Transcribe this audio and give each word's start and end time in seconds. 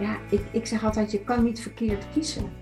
ja, 0.00 0.16
ik, 0.30 0.40
ik 0.50 0.66
zeg 0.66 0.84
altijd, 0.84 1.10
je 1.10 1.24
kan 1.24 1.44
niet 1.44 1.60
verkeerd 1.60 2.04
kiezen. 2.12 2.52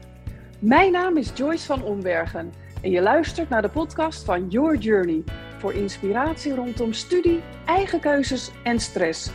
Mijn 0.58 0.92
naam 0.92 1.16
is 1.16 1.32
Joyce 1.34 1.66
van 1.66 1.82
Ombergen 1.82 2.52
en 2.82 2.90
je 2.90 3.00
luistert 3.00 3.48
naar 3.48 3.62
de 3.62 3.68
podcast 3.68 4.24
van 4.24 4.48
Your 4.48 4.76
Journey 4.76 5.22
voor 5.58 5.72
inspiratie 5.72 6.54
rondom 6.54 6.92
studie, 6.92 7.40
eigen 7.64 8.00
keuzes 8.00 8.50
en 8.62 8.80
stress. 8.80 9.30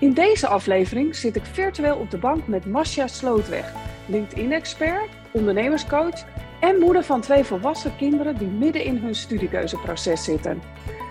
In 0.00 0.12
deze 0.12 0.46
aflevering 0.46 1.16
zit 1.16 1.36
ik 1.36 1.44
virtueel 1.44 1.96
op 1.96 2.10
de 2.10 2.18
bank 2.18 2.46
met 2.46 2.66
Masha 2.66 3.06
Slootweg, 3.06 3.72
LinkedIn-expert, 4.06 5.08
ondernemerscoach 5.30 6.24
en 6.60 6.78
moeder 6.78 7.04
van 7.04 7.20
twee 7.20 7.44
volwassen 7.44 7.96
kinderen 7.96 8.38
die 8.38 8.48
midden 8.48 8.84
in 8.84 8.96
hun 8.96 9.14
studiekeuzeproces 9.14 10.24
zitten. 10.24 10.60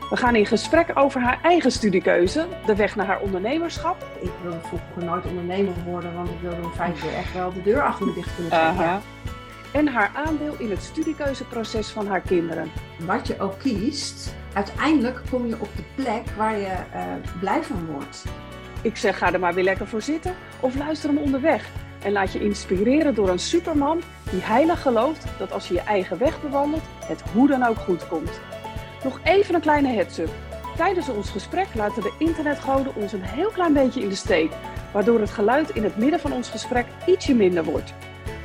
We 0.09 0.17
gaan 0.17 0.35
in 0.35 0.45
gesprek 0.45 0.91
over 0.93 1.21
haar 1.21 1.39
eigen 1.41 1.71
studiekeuze, 1.71 2.47
de 2.65 2.75
weg 2.75 2.95
naar 2.95 3.05
haar 3.05 3.19
ondernemerschap. 3.19 4.07
Ik 4.21 4.31
wilde 4.41 4.59
vroeger 4.63 5.03
nooit 5.03 5.25
ondernemer 5.25 5.73
worden, 5.85 6.13
want 6.13 6.29
ik 6.29 6.39
wilde 6.41 6.61
in 6.61 6.71
feite 6.75 7.07
echt 7.07 7.33
wel 7.33 7.53
de 7.53 7.61
deur 7.61 7.83
achter 7.83 8.05
me 8.05 8.13
dicht 8.13 8.35
kunnen. 8.35 9.01
En 9.71 9.87
haar 9.87 10.11
aandeel 10.13 10.55
in 10.57 10.69
het 10.69 10.83
studiekeuzeproces 10.83 11.89
van 11.89 12.07
haar 12.07 12.21
kinderen. 12.21 12.71
Wat 13.05 13.27
je 13.27 13.39
ook 13.39 13.59
kiest, 13.59 14.35
uiteindelijk 14.53 15.21
kom 15.29 15.47
je 15.47 15.59
op 15.59 15.69
de 15.75 15.83
plek 15.95 16.29
waar 16.37 16.57
je 16.57 16.75
eh, 16.93 17.01
blij 17.39 17.63
van 17.63 17.85
wordt. 17.85 18.23
Ik 18.81 18.97
zeg, 18.97 19.17
ga 19.17 19.33
er 19.33 19.39
maar 19.39 19.53
weer 19.53 19.63
lekker 19.63 19.87
voor 19.87 20.01
zitten 20.01 20.35
of 20.59 20.75
luister 20.75 21.09
hem 21.09 21.17
onderweg. 21.17 21.69
En 22.03 22.11
laat 22.11 22.33
je 22.33 22.39
inspireren 22.39 23.15
door 23.15 23.29
een 23.29 23.39
superman 23.39 24.01
die 24.31 24.41
heilig 24.41 24.81
gelooft 24.81 25.25
dat 25.37 25.51
als 25.51 25.67
je 25.67 25.73
je 25.73 25.81
eigen 25.81 26.17
weg 26.17 26.41
bewandelt, 26.41 26.83
het 27.05 27.23
hoe 27.33 27.47
dan 27.47 27.63
ook 27.63 27.77
goed 27.77 28.07
komt. 28.07 28.39
Nog 29.05 29.19
even 29.23 29.55
een 29.55 29.61
kleine 29.61 29.87
heads-up. 29.87 30.29
Tijdens 30.75 31.09
ons 31.09 31.29
gesprek 31.29 31.75
laten 31.75 32.01
de 32.01 32.15
internetgoden 32.19 32.95
ons 32.95 33.13
een 33.13 33.21
heel 33.21 33.49
klein 33.49 33.73
beetje 33.73 34.01
in 34.01 34.09
de 34.09 34.15
steek, 34.15 34.51
waardoor 34.93 35.19
het 35.19 35.29
geluid 35.29 35.69
in 35.69 35.83
het 35.83 35.97
midden 35.97 36.19
van 36.19 36.33
ons 36.33 36.49
gesprek 36.49 36.85
ietsje 37.07 37.35
minder 37.35 37.63
wordt. 37.63 37.93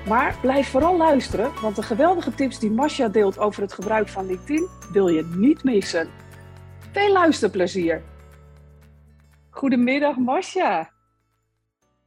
Maar 0.06 0.39
blijf 0.41 0.69
vooral 0.69 0.97
luisteren, 0.97 1.61
want 1.61 1.77
de 1.77 1.83
geweldige 1.83 2.34
tips 2.34 2.58
die 2.58 2.70
Masha 2.70 3.08
deelt 3.08 3.39
over 3.39 3.62
het 3.62 3.72
gebruik 3.72 4.08
van 4.08 4.27
LinkedIn 4.27 4.69
wil 4.92 5.08
je 5.08 5.25
niet 5.36 5.64
missen. 5.64 6.08
Veel 6.92 7.12
luisterplezier! 7.12 8.02
Goedemiddag 9.50 10.17
Masha! 10.17 10.91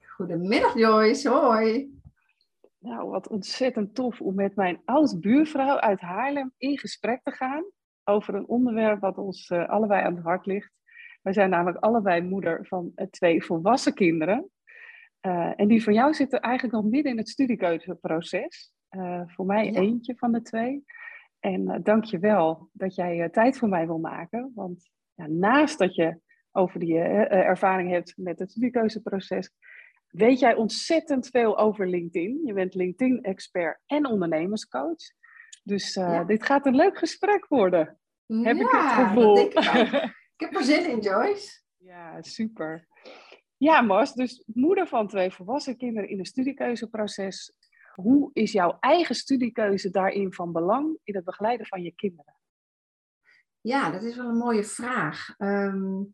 Goedemiddag 0.07 0.77
Joyce, 0.77 1.29
hoi! 1.29 2.01
Nou, 2.79 3.09
wat 3.09 3.27
ontzettend 3.27 3.95
tof 3.95 4.21
om 4.21 4.35
met 4.35 4.55
mijn 4.55 4.81
oud-buurvrouw 4.85 5.79
uit 5.79 5.99
Haarlem 5.99 6.53
in 6.57 6.77
gesprek 6.77 7.19
te 7.23 7.31
gaan 7.31 7.63
over 8.03 8.35
een 8.35 8.47
onderwerp 8.47 8.99
wat 8.99 9.17
ons 9.17 9.49
uh, 9.49 9.69
allebei 9.69 10.03
aan 10.03 10.15
het 10.15 10.23
hart 10.23 10.45
ligt. 10.45 10.71
Wij 11.21 11.33
zijn 11.33 11.49
namelijk 11.49 11.83
allebei 11.83 12.21
moeder 12.21 12.65
van 12.67 12.91
uh, 12.95 13.07
twee 13.07 13.43
volwassen 13.43 13.93
kinderen. 13.93 14.49
Uh, 15.21 15.53
en 15.55 15.67
die 15.67 15.83
van 15.83 15.93
jou 15.93 16.13
zitten 16.13 16.39
eigenlijk 16.39 16.75
nog 16.75 16.91
midden 16.91 17.11
in 17.11 17.17
het 17.17 17.29
studiekeuzeproces. 17.29 18.73
voor 19.25 19.45
mij 19.45 19.71
ja. 19.71 19.79
eentje 19.79 20.15
van 20.15 20.31
de 20.31 20.41
twee. 20.41 20.83
En 21.39 21.79
dank 21.83 22.03
je 22.03 22.19
wel 22.19 22.69
dat 22.71 22.95
jij 22.95 23.29
tijd 23.29 23.57
voor 23.57 23.69
mij 23.69 23.85
wil 23.85 23.97
maken. 23.97 24.51
Want 24.55 24.89
ja, 25.13 25.27
naast 25.27 25.79
dat 25.79 25.95
je 25.95 26.19
over 26.51 26.79
die 26.79 26.97
ervaring 26.97 27.89
hebt 27.89 28.13
met 28.17 28.39
het 28.39 28.51
studiekeuzeproces, 28.51 29.51
weet 30.07 30.39
jij 30.39 30.55
ontzettend 30.55 31.27
veel 31.27 31.57
over 31.57 31.89
LinkedIn. 31.89 32.41
Je 32.45 32.53
bent 32.53 32.73
LinkedIn-expert 32.73 33.79
en 33.85 34.05
ondernemerscoach. 34.05 35.21
Dus 35.63 35.95
uh, 35.95 36.03
ja. 36.03 36.23
dit 36.23 36.45
gaat 36.45 36.65
een 36.65 36.75
leuk 36.75 36.97
gesprek 36.97 37.45
worden. 37.47 37.99
Heb 38.25 38.57
ja, 38.57 38.63
ik 38.63 38.71
het 38.71 39.07
gevoel. 39.07 39.37
Ik, 39.37 39.53
ik, 40.35 40.39
heb 40.49 40.55
er 40.55 40.63
zin 40.63 40.89
in, 40.89 40.99
Joyce. 40.99 41.61
Ja, 41.77 42.21
super. 42.21 42.87
Ja, 43.57 43.81
Mas, 43.81 44.13
dus 44.13 44.43
moeder 44.45 44.87
van 44.87 45.07
twee 45.07 45.31
volwassen 45.31 45.77
kinderen 45.77 46.09
in 46.09 46.19
een 46.19 46.25
studiekeuzeproces. 46.25 47.53
Hoe 47.93 48.29
is 48.33 48.51
jouw 48.51 48.77
eigen 48.79 49.15
studiekeuze 49.15 49.89
daarin 49.89 50.33
van 50.33 50.51
belang 50.51 50.97
in 51.03 51.15
het 51.15 51.23
begeleiden 51.23 51.65
van 51.65 51.81
je 51.81 51.95
kinderen? 51.95 52.35
Ja, 53.61 53.91
dat 53.91 54.03
is 54.03 54.15
wel 54.15 54.27
een 54.27 54.37
mooie 54.37 54.63
vraag. 54.63 55.35
Um, 55.37 56.13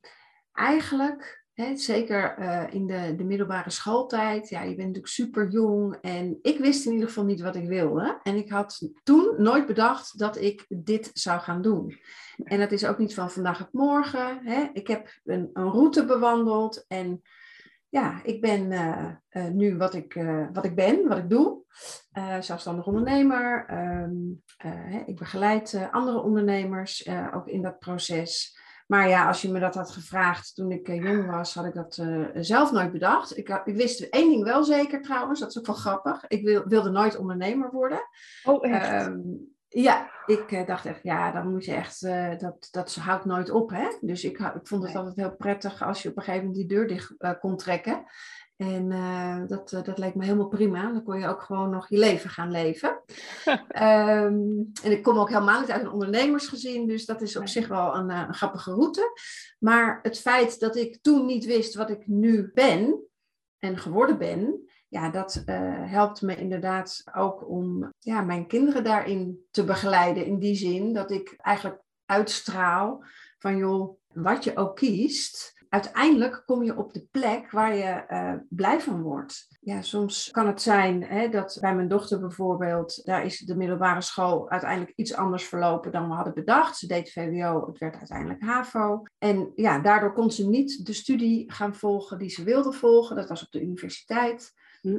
eigenlijk 0.52 1.46
He, 1.60 1.78
zeker 1.78 2.40
uh, 2.40 2.64
in 2.70 2.88
de, 2.88 3.16
de 3.16 3.24
middelbare 3.24 3.70
schooltijd. 3.70 4.50
Ja, 4.50 4.62
je 4.62 4.76
bent 4.76 4.88
natuurlijk 4.88 5.08
super 5.08 5.50
jong. 5.50 5.98
En 6.02 6.40
ik 6.42 6.60
wist 6.60 6.86
in 6.86 6.92
ieder 6.92 7.08
geval 7.08 7.26
niet 7.26 7.42
wat 7.42 7.56
ik 7.56 7.68
wilde. 7.68 8.20
En 8.24 8.36
ik 8.36 8.50
had 8.50 8.90
toen 9.04 9.36
nooit 9.38 9.66
bedacht 9.66 10.20
dat 10.20 10.38
ik 10.38 10.66
dit 10.68 11.10
zou 11.14 11.40
gaan 11.40 11.62
doen. 11.62 12.00
En 12.44 12.60
dat 12.60 12.72
is 12.72 12.86
ook 12.86 12.98
niet 12.98 13.14
van 13.14 13.32
vandaag 13.32 13.62
op 13.62 13.70
morgen. 13.72 14.46
Ik 14.74 14.88
heb 14.88 15.20
een, 15.24 15.50
een 15.54 15.70
route 15.70 16.06
bewandeld. 16.06 16.86
En 16.88 17.22
ja, 17.90 18.24
ik 18.24 18.42
ben 18.42 18.72
uh, 18.72 19.12
uh, 19.32 19.48
nu 19.48 19.78
wat 19.78 19.94
ik, 19.94 20.14
wat 20.54 20.66
ik 20.66 20.76
ben, 20.76 21.08
wat 21.08 21.18
ik 21.18 21.30
doe. 21.30 21.64
zelfstandig 22.40 22.86
ondernemer. 22.86 23.66
Um, 24.04 24.44
ik 25.06 25.16
begeleid 25.16 25.88
andere 25.92 26.22
ondernemers 26.22 27.10
ook 27.34 27.48
in 27.48 27.62
dat 27.62 27.80
proces. 27.80 28.58
Maar 28.90 29.08
ja, 29.08 29.28
als 29.28 29.42
je 29.42 29.52
me 29.52 29.60
dat 29.60 29.76
had 29.76 29.92
gevraagd 29.92 30.56
toen 30.56 30.72
ik 30.72 30.88
uh, 30.88 31.04
jong 31.04 31.32
was, 31.32 31.54
had 31.54 31.66
ik 31.66 31.74
dat 31.74 31.98
uh, 31.98 32.28
zelf 32.34 32.72
nooit 32.72 32.92
bedacht. 32.92 33.38
Ik, 33.38 33.62
ik, 33.66 33.76
wist 33.76 34.02
één 34.02 34.30
ding 34.30 34.44
wel 34.44 34.64
zeker 34.64 35.02
trouwens, 35.02 35.40
dat 35.40 35.50
is 35.50 35.58
ook 35.60 35.66
wel 35.66 35.76
grappig. 35.76 36.28
Ik 36.28 36.44
wil, 36.44 36.64
wilde 36.68 36.90
nooit 36.90 37.18
ondernemer 37.18 37.72
worden. 37.72 38.02
Oh, 38.44 38.66
echt? 38.68 39.06
Um, 39.06 39.54
ja, 39.68 40.10
ik 40.26 40.52
uh, 40.52 40.66
dacht 40.66 40.86
echt, 40.86 41.04
ja, 41.04 41.32
dan 41.32 41.52
moet 41.52 41.66
je 41.66 41.74
echt, 41.74 42.02
dat, 42.40 42.68
dat 42.72 42.96
houdt 42.96 43.26
nooit 43.26 43.50
op. 43.50 43.70
Hè? 43.70 43.88
Dus 44.02 44.24
ik, 44.24 44.40
ik 44.40 44.68
vond 44.68 44.84
het 44.84 44.94
nee. 44.94 44.98
altijd 44.98 45.16
heel 45.16 45.36
prettig 45.36 45.84
als 45.84 46.02
je 46.02 46.10
op 46.10 46.18
een 46.18 46.24
gegeven 46.24 46.48
moment 46.48 46.68
die 46.68 46.78
deur 46.78 46.88
dicht 46.88 47.40
kon 47.40 47.58
trekken. 47.58 48.04
En 48.60 48.92
uh, 48.92 49.42
dat, 49.48 49.72
uh, 49.72 49.84
dat 49.84 49.98
leek 49.98 50.16
me 50.16 50.24
helemaal 50.24 50.48
prima. 50.48 50.92
Dan 50.92 51.04
kon 51.04 51.20
je 51.20 51.28
ook 51.28 51.42
gewoon 51.42 51.70
nog 51.70 51.90
je 51.90 51.98
leven 51.98 52.30
gaan 52.30 52.52
leven. 52.52 53.02
um, 53.48 54.72
en 54.84 54.92
ik 54.92 55.04
kom 55.04 55.18
ook 55.18 55.30
helemaal 55.30 55.60
niet 55.60 55.72
uit 55.72 55.82
een 55.82 55.92
ondernemersgezin, 55.92 56.88
dus 56.88 57.06
dat 57.06 57.22
is 57.22 57.36
op 57.36 57.48
zich 57.48 57.68
wel 57.68 57.96
een, 57.96 58.10
uh, 58.10 58.24
een, 58.28 58.34
grappige 58.34 58.72
route. 58.72 59.12
Maar 59.60 60.00
het 60.02 60.20
feit 60.20 60.60
dat 60.60 60.76
ik 60.76 61.00
toen 61.02 61.26
niet 61.26 61.46
wist 61.46 61.76
wat 61.76 61.90
ik 61.90 62.08
nu 62.08 62.52
ben 62.54 63.04
en 63.60 63.78
geworden 63.78 64.18
ben, 64.18 64.70
ja, 64.88 65.10
dat 65.10 65.44
helpt 65.86 66.22
me 66.22 66.36
inderdaad 66.36 67.04
ook 67.16 67.50
om 67.50 67.94
ja, 68.00 68.22
mijn 68.22 68.48
kinderen 68.48 68.84
daarin 68.84 69.48
te 69.52 69.64
begeleiden. 69.64 70.26
In 70.26 70.40
die 70.40 70.56
zin 70.56 70.94
dat 70.94 71.12
ik 71.12 71.34
eigenlijk 71.38 71.82
uitstraal 72.06 73.04
van 73.38 73.58
joh, 73.58 73.98
wat 74.08 74.44
je 74.44 74.58
ook 74.58 74.76
kiest 74.76 75.59
uiteindelijk 75.70 76.44
kom 76.46 76.64
je 76.64 76.78
op 76.78 76.94
de 76.94 77.08
plek 77.12 77.52
waar 77.52 77.76
je 77.76 78.06
uh, 78.10 78.34
blij 78.50 78.82
van 78.82 79.02
wordt. 79.02 79.48
Ja, 79.62 79.82
soms 79.82 80.32
kan 80.32 80.48
het 80.48 80.62
zijn 80.62 81.04
hè, 81.04 81.30
dat 81.30 81.58
bij 81.62 81.76
mijn 81.76 81.88
dochter 81.88 82.20
bijvoorbeeld, 82.20 83.06
daar 83.06 83.26
is 83.26 83.40
de 83.40 83.56
middelbare 83.56 84.02
school 84.02 84.50
uiteindelijk 84.50 84.94
iets 84.96 85.16
anders 85.16 85.46
verlopen 85.46 85.92
dan 85.92 86.08
we 86.08 86.14
hadden 86.14 86.34
bedacht. 86.34 86.78
Ze 86.78 86.88
deed 86.88 87.12
VWO, 87.12 87.68
het 87.68 87.78
werd 87.78 87.96
uiteindelijk 87.96 88.42
HAVO. 88.42 89.04
En 89.18 89.52
ja, 89.56 89.80
daardoor 89.80 90.14
kon 90.14 90.32
ze 90.32 90.50
niet 90.50 90.86
de 90.86 90.94
studie 90.94 91.52
gaan 91.52 91.76
volgen 91.76 92.18
die 92.18 92.30
ze 92.30 92.44
wilde 92.44 92.72
volgen. 92.72 93.16
Dat 93.16 93.30
was 93.30 93.44
op 93.44 93.52
de 93.52 93.62
universiteit. 93.62 94.54
We 94.82 94.92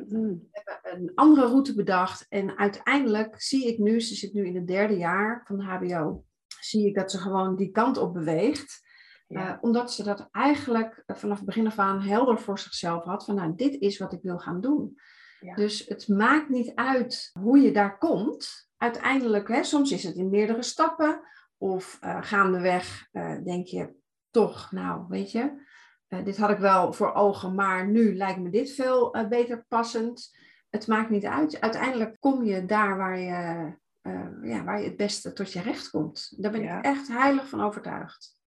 hebben 0.53 1.01
een 1.03 1.13
andere 1.15 1.47
route 1.47 1.75
bedacht 1.75 2.27
en 2.29 2.59
uiteindelijk 2.59 3.43
zie 3.43 3.67
ik 3.67 3.79
nu, 3.79 4.01
ze 4.01 4.15
zit 4.15 4.33
nu 4.33 4.47
in 4.47 4.55
het 4.55 4.67
derde 4.67 4.97
jaar 4.97 5.43
van 5.45 5.57
de 5.57 5.65
HBO, 5.65 6.25
zie 6.61 6.87
ik 6.87 6.95
dat 6.95 7.11
ze 7.11 7.19
gewoon 7.19 7.57
die 7.57 7.71
kant 7.71 7.99
op 7.99 8.13
beweegt. 8.13 8.89
Ja. 9.31 9.49
Uh, 9.49 9.59
omdat 9.61 9.93
ze 9.93 10.03
dat 10.03 10.29
eigenlijk 10.31 11.03
vanaf 11.07 11.37
het 11.37 11.47
begin 11.47 11.67
af 11.67 11.79
aan 11.79 12.01
helder 12.01 12.41
voor 12.41 12.59
zichzelf 12.59 13.05
had. 13.05 13.25
Van 13.25 13.35
nou, 13.35 13.53
dit 13.55 13.81
is 13.81 13.99
wat 13.99 14.13
ik 14.13 14.23
wil 14.23 14.39
gaan 14.39 14.61
doen. 14.61 15.01
Ja. 15.41 15.55
Dus 15.55 15.87
het 15.87 16.09
maakt 16.09 16.49
niet 16.49 16.75
uit 16.75 17.31
hoe 17.41 17.61
je 17.61 17.73
daar 17.73 17.99
komt. 17.99 18.69
Uiteindelijk, 18.77 19.49
hè, 19.49 19.65
soms 19.65 19.93
is 19.93 20.03
het 20.03 20.15
in 20.15 20.31
meerdere 20.31 20.63
stappen. 20.63 21.21
Of 21.59 21.99
uh, 22.05 22.19
gaandeweg 22.21 23.09
uh, 23.13 23.45
denk 23.45 23.67
je 23.67 23.95
toch, 24.31 24.73
nou 24.73 25.05
weet 25.09 25.33
je, 25.33 25.69
dit 26.09 26.37
had 26.37 26.51
ik 26.51 26.59
wel 26.59 26.93
voor 26.93 27.13
ogen, 27.13 27.55
maar 27.55 27.89
nu 27.89 28.17
lijkt 28.17 28.41
me 28.41 28.51
dit 28.51 28.73
veel 28.73 29.27
beter 29.29 29.65
passend. 29.69 30.37
Het 30.71 30.87
maakt 30.87 31.11
niet 31.11 31.25
uit. 31.25 31.61
Uiteindelijk 31.61 32.17
kom 32.21 32.45
je 32.45 32.65
daar 32.65 32.97
waar 32.97 33.19
je, 33.19 33.73
ja, 34.43 34.65
waar 34.65 34.81
je 34.81 34.87
het 34.87 34.97
beste 34.97 35.33
tot 35.33 35.53
je 35.53 35.61
recht 35.61 35.91
komt. 35.91 36.33
Daar 36.37 36.53
ben 36.53 36.63
ja. 36.63 36.79
ik 36.79 36.85
echt 36.85 37.09
heilig 37.09 37.49
van 37.49 37.61
overtuigd. 37.61 38.39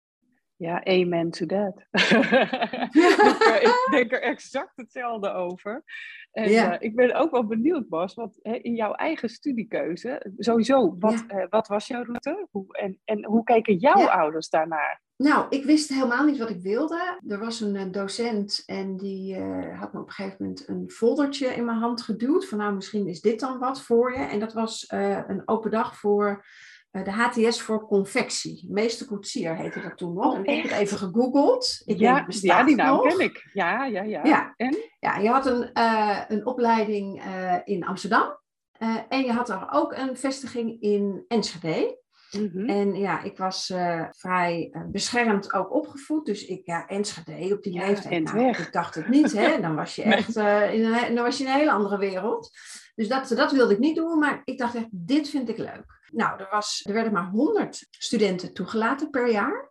Ja, 0.62 0.84
amen 0.84 1.30
to 1.30 1.46
that. 1.46 1.74
ik 3.68 3.88
denk 3.90 4.12
er 4.12 4.22
exact 4.22 4.72
hetzelfde 4.76 5.32
over. 5.32 5.84
En 6.32 6.50
ja. 6.50 6.72
uh, 6.72 6.76
ik 6.78 6.96
ben 6.96 7.14
ook 7.14 7.30
wel 7.30 7.46
benieuwd, 7.46 7.88
Bas, 7.88 8.14
want 8.14 8.38
hè, 8.42 8.54
in 8.54 8.74
jouw 8.74 8.92
eigen 8.92 9.28
studiekeuze, 9.28 10.32
sowieso, 10.38 10.96
wat, 10.98 11.24
ja. 11.28 11.40
uh, 11.40 11.46
wat 11.50 11.68
was 11.68 11.86
jouw 11.86 12.04
route? 12.04 12.46
Hoe, 12.50 12.76
en, 12.76 13.00
en 13.04 13.24
hoe 13.24 13.44
keken 13.44 13.76
jouw 13.76 13.98
ja. 13.98 14.06
ouders 14.06 14.48
daarnaar? 14.48 15.00
Nou, 15.16 15.46
ik 15.48 15.64
wist 15.64 15.88
helemaal 15.88 16.24
niet 16.24 16.38
wat 16.38 16.50
ik 16.50 16.60
wilde. 16.60 17.20
Er 17.28 17.38
was 17.38 17.60
een 17.60 17.74
uh, 17.74 17.92
docent 17.92 18.62
en 18.66 18.96
die 18.96 19.40
had 19.74 19.92
me 19.92 20.00
op 20.00 20.06
een 20.06 20.12
gegeven 20.12 20.36
moment 20.40 20.68
een 20.68 20.90
foldertje 20.90 21.46
in 21.46 21.64
mijn 21.64 21.78
hand 21.78 22.02
geduwd. 22.02 22.48
Van 22.48 22.58
nou, 22.58 22.74
misschien 22.74 23.06
is 23.06 23.20
dit 23.20 23.40
dan 23.40 23.58
wat 23.58 23.82
voor 23.82 24.12
je. 24.12 24.24
En 24.24 24.40
dat 24.40 24.52
was 24.52 24.84
een 25.26 25.42
open 25.44 25.70
dag 25.70 25.96
voor 25.96 26.44
de 26.92 27.10
HTS 27.10 27.60
voor 27.60 27.86
confectie. 27.86 28.66
Meester 28.70 29.06
koetsier 29.06 29.56
heette 29.56 29.80
dat 29.80 29.96
toen 29.96 30.14
nog. 30.14 30.32
Oh, 30.32 30.36
en 30.36 30.44
ik 30.44 30.62
heb 30.62 30.70
het 30.70 30.80
even 30.80 30.98
gegoogeld. 30.98 31.82
Ik 31.84 31.98
ja, 31.98 32.14
denk, 32.14 32.32
ja, 32.32 32.64
die 32.64 32.76
naam 32.76 32.96
nog? 32.96 33.06
ken 33.06 33.20
ik. 33.20 33.50
Ja, 33.52 33.84
ja, 33.84 34.02
ja. 34.02 34.24
Ja. 34.24 34.54
En? 34.56 34.76
Ja, 35.00 35.16
je 35.16 35.28
had 35.28 35.46
een, 35.46 35.72
eh, 35.72 36.20
een 36.28 36.46
opleiding 36.46 37.22
eh, 37.22 37.56
in 37.64 37.84
Amsterdam. 37.84 38.38
Eh, 38.72 38.96
en 39.08 39.24
je 39.24 39.32
had 39.32 39.48
er 39.48 39.68
ook 39.70 39.92
een 39.92 40.16
vestiging 40.16 40.80
in 40.80 41.24
Enschede. 41.28 42.00
Mhm. 42.32 42.68
En 42.68 42.94
ja, 42.94 43.22
ik 43.22 43.36
was 43.36 43.70
eh, 43.70 44.04
vrij 44.10 44.68
eh, 44.72 44.82
beschermd 44.86 45.52
ook 45.52 45.74
opgevoed. 45.74 46.26
Dus 46.26 46.44
ik, 46.44 46.66
ja, 46.66 46.86
Enschede 46.86 47.54
op 47.54 47.62
die 47.62 47.72
Ja, 47.72 47.86
leeftijd. 47.86 48.32
Nou, 48.32 48.48
ik 48.48 48.68
dacht 48.72 48.94
het 48.94 49.08
niet, 49.08 49.32
hè. 49.32 49.60
Dan 49.60 49.74
was 49.74 49.94
je 49.94 50.02
echt 50.18 50.36
eh, 50.36 50.74
in, 50.74 50.84
een, 50.84 51.14
dan 51.14 51.24
was 51.24 51.38
je 51.38 51.44
in 51.44 51.50
een 51.50 51.56
hele 51.56 51.70
andere 51.70 51.98
wereld. 51.98 52.50
Dus 52.94 53.08
dat, 53.08 53.28
dat 53.28 53.52
wilde 53.52 53.72
ik 53.72 53.78
niet 53.78 53.96
doen. 53.96 54.18
Maar 54.18 54.40
ik 54.44 54.58
dacht 54.58 54.74
echt, 54.74 54.88
dit 54.90 55.28
vind 55.28 55.48
ik 55.48 55.58
leuk. 55.58 56.00
Nou, 56.12 56.40
er, 56.40 56.48
was, 56.50 56.82
er 56.86 56.92
werden 56.92 57.12
maar 57.12 57.28
100 57.30 57.86
studenten 57.90 58.52
toegelaten 58.54 59.10
per 59.10 59.30
jaar 59.30 59.70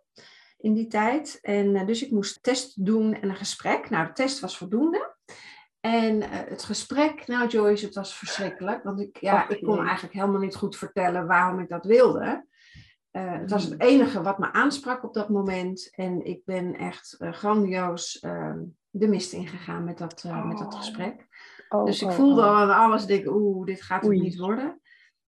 in 0.58 0.74
die 0.74 0.86
tijd. 0.86 1.38
En 1.42 1.76
eh, 1.76 1.86
dus 1.86 2.02
ik 2.04 2.10
moest 2.10 2.42
test 2.42 2.86
doen 2.86 3.14
en 3.14 3.28
een 3.28 3.36
gesprek. 3.36 3.90
Nou, 3.90 4.06
de 4.06 4.12
test 4.12 4.40
was 4.40 4.56
voldoende. 4.56 5.14
En 5.80 6.22
eh, 6.22 6.28
het 6.30 6.62
gesprek, 6.62 7.26
nou 7.26 7.48
Joyce, 7.48 7.84
het 7.84 7.94
was 7.94 8.14
verschrikkelijk. 8.16 8.82
Want 8.82 9.00
ik, 9.00 9.16
ja, 9.20 9.48
ik 9.48 9.62
kon 9.62 9.84
eigenlijk 9.84 10.14
helemaal 10.14 10.40
niet 10.40 10.54
goed 10.54 10.76
vertellen 10.76 11.26
waarom 11.26 11.58
ik 11.60 11.68
dat 11.68 11.84
wilde. 11.84 12.46
Eh, 13.10 13.32
het 13.38 13.50
was 13.50 13.62
het 13.64 13.72
Hmm. 13.72 13.88
enige 13.88 14.22
wat 14.22 14.38
me 14.38 14.52
aansprak 14.52 15.04
op 15.04 15.14
dat 15.14 15.28
moment. 15.28 15.88
En 15.94 16.24
ik 16.24 16.44
ben 16.44 16.74
echt 16.76 17.16
grandioos 17.18 18.18
eh, 18.18 18.54
de 18.90 19.08
mist 19.08 19.32
ingegaan 19.32 19.84
met 19.84 19.98
dat, 19.98 20.24
met 20.24 20.58
dat 20.58 20.72
Oh. 20.72 20.78
gesprek. 20.78 21.26
Oh, 21.68 21.84
Dus 21.84 22.02
ik 22.02 22.08
oh, 22.08 22.14
voelde 22.14 22.42
al 22.42 22.54
aan 22.54 22.70
alles, 22.70 23.06
denk, 23.06 23.26
oeh, 23.26 23.66
dit 23.66 23.82
gaat 23.82 24.02
het 24.02 24.12
niet 24.12 24.38
worden. 24.38 24.80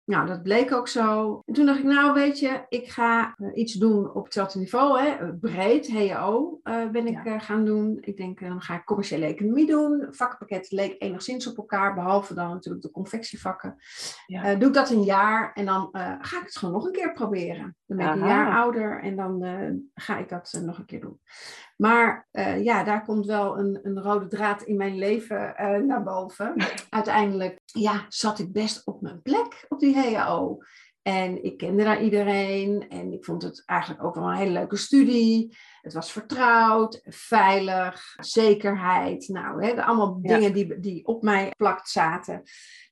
Nou, 0.04 0.26
dat 0.26 0.42
bleek 0.42 0.72
ook 0.72 0.88
zo. 0.88 1.40
En 1.44 1.54
toen 1.54 1.66
dacht 1.66 1.78
ik, 1.78 1.84
nou 1.84 2.12
weet 2.12 2.38
je, 2.38 2.66
ik 2.68 2.88
ga 2.88 3.34
eh, 3.36 3.48
iets 3.54 3.72
doen 3.72 4.14
op 4.14 4.24
hetzelfde 4.24 4.58
niveau, 4.58 5.00
hè, 5.00 5.06
eh, 5.08 5.28
breed, 5.40 5.86
HEO 5.86 6.60
eh, 6.62 6.88
ben 6.88 7.06
ik 7.06 7.24
Ja. 7.24 7.38
gaan 7.38 7.64
doen. 7.64 7.98
Ik 8.00 8.16
denk, 8.16 8.40
dan 8.40 8.60
ga 8.60 8.74
ik 8.74 8.84
commerciële 8.84 9.26
economie 9.26 9.66
doen. 9.66 10.06
Vakpakket 10.10 10.70
leek 10.70 10.94
enigszins 10.98 11.46
op 11.46 11.56
elkaar, 11.56 11.94
behalve 11.94 12.34
dan 12.34 12.48
natuurlijk 12.48 12.84
de 12.84 12.90
confectievakken. 12.90 13.76
Ja. 14.26 14.54
Doe 14.54 14.68
ik 14.68 14.74
dat 14.74 14.90
een 14.90 15.02
jaar 15.02 15.52
en 15.52 15.64
dan 15.64 15.88
ga 16.20 16.38
ik 16.38 16.44
het 16.44 16.56
gewoon 16.56 16.74
nog 16.74 16.86
een 16.86 16.92
keer 16.92 17.12
proberen. 17.12 17.76
Dan 17.96 18.06
ben 18.06 18.16
ik 18.16 18.22
een 18.22 18.28
jaar 18.28 18.56
ouder 18.56 19.02
en 19.02 19.16
dan 19.16 19.42
eh, 19.42 19.70
ga 19.94 20.18
ik 20.18 20.28
dat 20.28 20.52
eh, 20.52 20.60
nog 20.60 20.78
een 20.78 20.84
keer 20.84 21.00
doen. 21.00 21.20
Maar 21.76 22.28
eh, 22.30 22.64
ja, 22.64 22.84
daar 22.84 23.04
komt 23.04 23.26
wel 23.26 23.58
een, 23.58 23.78
een 23.82 24.00
rode 24.00 24.26
draad 24.26 24.62
in 24.62 24.76
mijn 24.76 24.98
leven 24.98 25.54
naar 25.86 26.02
boven. 26.02 26.54
Uiteindelijk 26.90 27.60
ja, 27.64 28.04
zat 28.08 28.38
ik 28.38 28.52
best 28.52 28.86
op 28.86 29.00
mijn 29.00 29.22
plek 29.22 29.64
op 29.68 29.80
die 29.80 29.96
HAO. 29.96 30.58
En 31.02 31.44
ik 31.44 31.56
kende 31.58 31.84
daar 31.84 32.02
iedereen 32.02 32.88
en 32.88 33.12
ik 33.12 33.24
vond 33.24 33.42
het 33.42 33.62
eigenlijk 33.66 34.04
ook 34.04 34.14
wel 34.14 34.24
een 34.24 34.36
hele 34.36 34.50
leuke 34.52 34.76
studie. 34.76 35.56
Het 35.80 35.92
was 35.92 36.12
vertrouwd, 36.12 37.00
veilig, 37.04 38.14
zekerheid. 38.20 39.28
Nou, 39.28 39.64
hè, 39.64 39.84
allemaal 39.84 40.18
Ja. 40.22 40.34
dingen 40.34 40.52
die, 40.52 40.80
die 40.80 41.06
op 41.06 41.22
mij 41.22 41.52
plakt 41.56 41.88
zaten. 41.88 42.42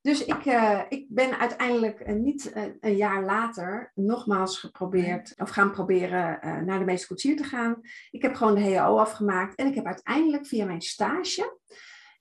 Dus 0.03 0.25
ik, 0.25 0.45
eh, 0.47 0.81
ik 0.89 1.07
ben 1.09 1.39
uiteindelijk 1.39 2.01
eh, 2.01 2.15
niet 2.15 2.53
eh, 2.53 2.63
een 2.81 2.97
jaar 2.97 3.25
later 3.25 3.93
nogmaals 3.95 4.59
geprobeerd, 4.59 5.35
of 5.37 5.51
gaan 5.51 5.71
proberen 5.71 6.39
naar 6.67 6.79
de 6.79 6.85
meester 6.85 7.09
koetsier 7.09 7.37
te 7.37 7.45
gaan. 7.45 7.81
Ik 8.11 8.23
heb 8.23 8.35
gewoon 8.35 8.55
de 8.55 8.75
HAO 8.75 8.97
afgemaakt 8.97 9.55
en 9.55 9.67
ik 9.67 9.75
heb 9.75 9.85
uiteindelijk 9.87 10.47
via 10.47 10.65
mijn 10.65 10.81
stage, 10.81 11.59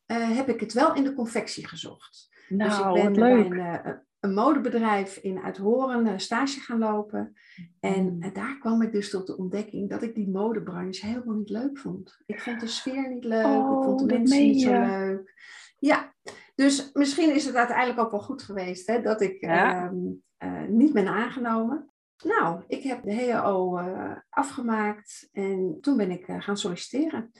heb 0.05 0.49
ik 0.49 0.59
het 0.59 0.73
wel 0.73 0.95
in 0.95 1.03
de 1.03 1.13
confectie 1.13 1.67
gezocht. 1.67 2.29
Nou, 2.49 2.69
dus 2.69 2.79
ik 2.79 2.85
wat 2.85 2.93
ben 2.93 3.13
leuk. 3.13 3.49
bij 3.49 3.81
een, 3.83 4.07
een 4.19 4.33
modebedrijf 4.33 5.17
in 5.17 5.39
Uithoren 5.43 6.07
eh, 6.07 6.17
stage 6.17 6.59
gaan 6.59 6.79
lopen. 6.79 7.33
En 7.79 8.03
Mm. 8.15 8.21
eh, 8.21 8.33
daar 8.33 8.57
kwam 8.59 8.81
ik 8.81 8.91
dus 8.91 9.09
tot 9.09 9.27
de 9.27 9.37
ontdekking 9.37 9.89
dat 9.89 10.01
ik 10.01 10.15
die 10.15 10.29
modebranche 10.29 11.05
helemaal 11.05 11.35
niet 11.35 11.49
leuk 11.49 11.77
vond. 11.77 12.21
Ik 12.25 12.41
vond 12.41 12.59
de 12.59 12.67
sfeer 12.67 13.09
niet 13.13 13.23
leuk, 13.23 13.45
ik 13.45 13.69
Oh, 13.69 13.83
vond 13.83 13.99
de 13.99 14.05
dat 14.05 14.17
mensen 14.17 14.41
niet 14.41 14.61
zo 14.61 14.71
leuk. 14.71 15.33
Ja, 15.79 16.13
dus 16.55 16.89
misschien 16.93 17.35
is 17.35 17.45
het 17.45 17.55
uiteindelijk 17.55 17.99
ook 17.99 18.11
wel 18.11 18.19
goed 18.21 18.41
geweest 18.43 18.87
hè, 18.87 19.01
dat 19.01 19.21
ik 19.21 19.41
Ja. 19.41 19.83
ehm, 19.85 19.95
eh, 20.37 20.67
niet 20.67 20.93
ben 20.93 21.07
aangenomen. 21.07 21.89
Nou, 22.23 22.63
ik 22.67 22.83
heb 22.83 23.03
de 23.03 23.11
eh, 23.31 24.11
afgemaakt 24.29 25.29
en 25.31 25.77
toen 25.81 25.97
ben 25.97 26.11
ik 26.11 26.25
gaan 26.37 26.57
solliciteren. 26.57 27.31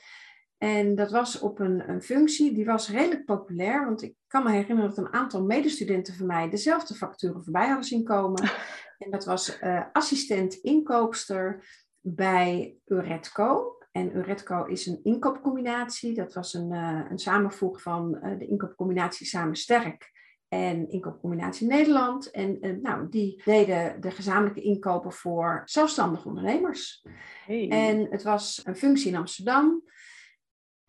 En 0.60 0.96
dat 0.96 1.12
was 1.12 1.40
op 1.40 1.60
een, 1.60 1.90
een 1.90 2.02
functie, 2.02 2.54
die 2.54 2.66
was 2.66 2.90
redelijk 2.90 3.26
populair, 3.26 3.86
want 3.86 4.02
ik 4.02 4.16
kan 4.28 4.44
me 4.44 4.52
herinneren 4.52 4.90
dat 4.90 4.98
een 4.98 5.14
aantal 5.14 5.44
medestudenten 5.44 6.14
van 6.14 6.26
mij 6.26 6.50
dezelfde 6.50 6.94
facturen 6.94 7.44
voorbij 7.44 7.68
hadden 7.68 7.86
zien 7.86 8.04
komen. 8.04 8.50
En 9.00 9.12
dat 9.12 9.26
was 9.26 9.60
eh, 9.60 9.82
assistent 9.94 10.54
inkoopster 10.54 11.68
bij 12.02 12.76
Uretco. 12.86 13.78
En 13.92 14.18
Uretco 14.18 14.66
is 14.66 14.86
een 14.86 15.00
inkoopcombinatie. 15.04 16.14
Dat 16.14 16.34
was 16.34 16.54
een, 16.54 16.72
eh, 16.72 17.02
een 17.10 17.20
samenvoeg 17.20 17.82
van 17.82 18.20
eh, 18.22 18.38
de 18.40 18.48
inkoopcombinatie 18.48 19.26
Samen 19.26 19.56
Sterk 19.56 20.12
en 20.48 20.90
inkoopcombinatie 20.90 21.68
Nederland. 21.68 22.32
En 22.32 22.80
nou, 22.82 23.10
die 23.10 23.42
deden 23.46 24.02
de 24.02 24.12
gezamenlijke 24.12 24.62
inkopen 24.62 25.12
voor 25.12 25.62
zelfstandige 25.66 26.28
ondernemers. 26.28 27.06
Hey. 27.46 27.70
En 27.70 28.08
het 28.10 28.24
was 28.24 28.62
een 28.64 28.76
functie 28.76 29.12
in 29.12 29.18
Amsterdam. 29.18 29.84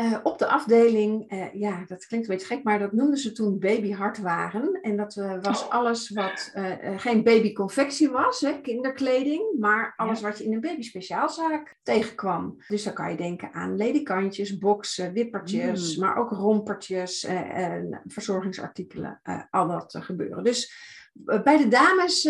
Eh, 0.00 0.18
op 0.22 0.38
de 0.38 0.46
afdeling, 0.46 1.28
eh, 1.30 1.54
ja, 1.54 1.84
dat 1.86 2.06
klinkt 2.06 2.28
een 2.28 2.34
beetje 2.36 2.54
gek, 2.54 2.64
maar 2.64 2.78
dat 2.78 2.92
noemden 2.92 3.18
ze 3.18 3.32
toen 3.32 3.58
babyhartwaren. 3.58 4.78
En 4.82 4.96
dat 4.96 5.16
eh, 5.16 5.34
was 5.42 5.64
Oh. 5.64 5.70
alles 5.70 6.10
wat 6.10 6.52
geen 6.96 7.22
babyconfectie 7.22 8.10
was, 8.10 8.40
hè, 8.40 8.60
kinderkleding, 8.60 9.58
maar 9.58 9.92
alles 9.96 10.20
wat 10.20 10.38
je 10.38 10.44
in 10.44 10.52
een 10.52 10.60
babyspeciaalzaak 10.60 11.76
tegenkwam. 11.82 12.56
Dus 12.68 12.82
dan 12.82 12.92
kan 12.92 13.10
je 13.10 13.16
denken 13.16 13.52
aan 13.52 13.76
ledikantjes, 13.76 14.58
boksen, 14.58 15.12
wippertjes, 15.12 15.96
Mm. 15.96 16.04
maar 16.04 16.16
ook 16.16 16.30
rompertjes 16.30 17.24
en 17.24 18.02
verzorgingsartikelen, 18.06 19.20
al 19.50 19.68
dat 19.68 19.96
gebeuren. 19.98 20.44
Dus 20.44 20.74
bij 21.42 21.56
de 21.56 21.68
dames 21.68 22.26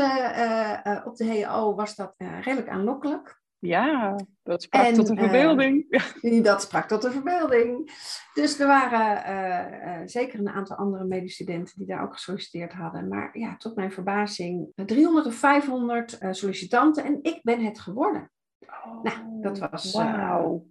op 1.04 1.16
de 1.16 1.44
HO 1.46 1.74
was 1.74 1.96
dat 1.96 2.14
redelijk 2.18 2.68
aanlokkelijk. 2.68 3.39
Ja, 3.60 4.16
dat 4.42 4.62
sprak 4.62 4.86
En, 4.86 4.94
tot 4.94 5.06
de 5.06 5.14
eh, 5.14 5.20
verbeelding. 5.20 5.86
Dat 6.42 6.62
sprak 6.62 6.88
tot 6.88 7.02
de 7.02 7.10
verbeelding. 7.10 7.90
Dus 8.34 8.58
er 8.58 8.66
waren 8.66 9.24
eh, 9.24 9.94
eh, 9.94 10.02
zeker 10.04 10.38
een 10.38 10.48
aantal 10.48 10.76
andere 10.76 11.04
medestudenten 11.04 11.74
die 11.76 11.86
daar 11.86 12.02
ook 12.02 12.12
gesolliciteerd 12.12 12.72
hadden. 12.72 13.08
Maar 13.08 13.38
ja, 13.38 13.56
tot 13.56 13.76
mijn 13.76 13.92
verbazing, 13.92 14.72
eh, 14.74 14.84
300 14.84 15.26
of 15.26 15.34
500 15.34 16.18
eh, 16.18 16.32
sollicitanten 16.32 17.04
en 17.04 17.18
ik 17.22 17.40
ben 17.42 17.64
het 17.64 17.80
geworden. 17.80 18.30
Nou, 19.02 19.40
dat 19.40 19.58
was, 19.58 19.92
Wauw. 19.92 20.66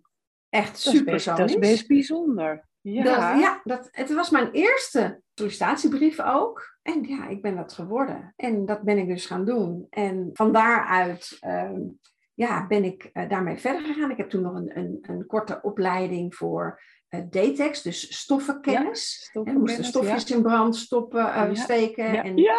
Echt 0.49 0.79
super 0.79 1.23
dat 1.25 1.49
is 1.49 1.57
best 1.57 1.87
bijzonder. 1.87 2.67
Ja. 2.81 3.03
Dat, 3.03 3.41
ja, 3.41 3.61
dat, 3.63 3.87
het 3.91 4.13
was 4.13 4.29
mijn 4.29 4.51
eerste 4.51 5.21
sollicitatiebrief 5.33 6.19
ook. 6.21 6.77
En 6.81 7.03
ja, 7.03 7.27
ik 7.27 7.41
ben 7.41 7.55
dat 7.55 7.73
geworden. 7.73 8.33
En 8.35 8.65
dat 8.65 8.81
ben 8.81 8.97
ik 8.97 9.07
dus 9.07 9.25
gaan 9.25 9.45
doen. 9.45 9.87
En 9.89 10.29
van 10.33 10.51
daaruit 10.51 11.37
ehm, 11.39 11.81
ja, 12.39 12.67
ben 12.67 12.83
ik 12.83 13.09
eh, 13.13 13.29
daarmee 13.29 13.57
verder 13.57 13.81
gegaan. 13.81 14.11
Ik 14.11 14.17
heb 14.17 14.29
toen 14.29 14.41
nog 14.41 14.53
een, 14.55 14.77
een, 14.77 14.99
een 15.01 15.25
korte 15.25 15.59
opleiding 15.61 16.35
voor 16.35 16.81
eh 17.07 17.19
DTEX, 17.29 17.81
dus 17.81 18.17
stoffenkennis. 18.19 19.29
Ja, 19.33 19.43
we 19.43 19.51
moesten 19.51 19.83
stofjes 19.83 20.31
in 20.31 20.41
brand 20.41 20.75
stoppen, 20.75 21.33
eh, 21.33 21.47
Ja. 21.47 21.55
steken. 21.55 22.13
Ja, 22.13 22.23
En, 22.23 22.37
ja, 22.37 22.55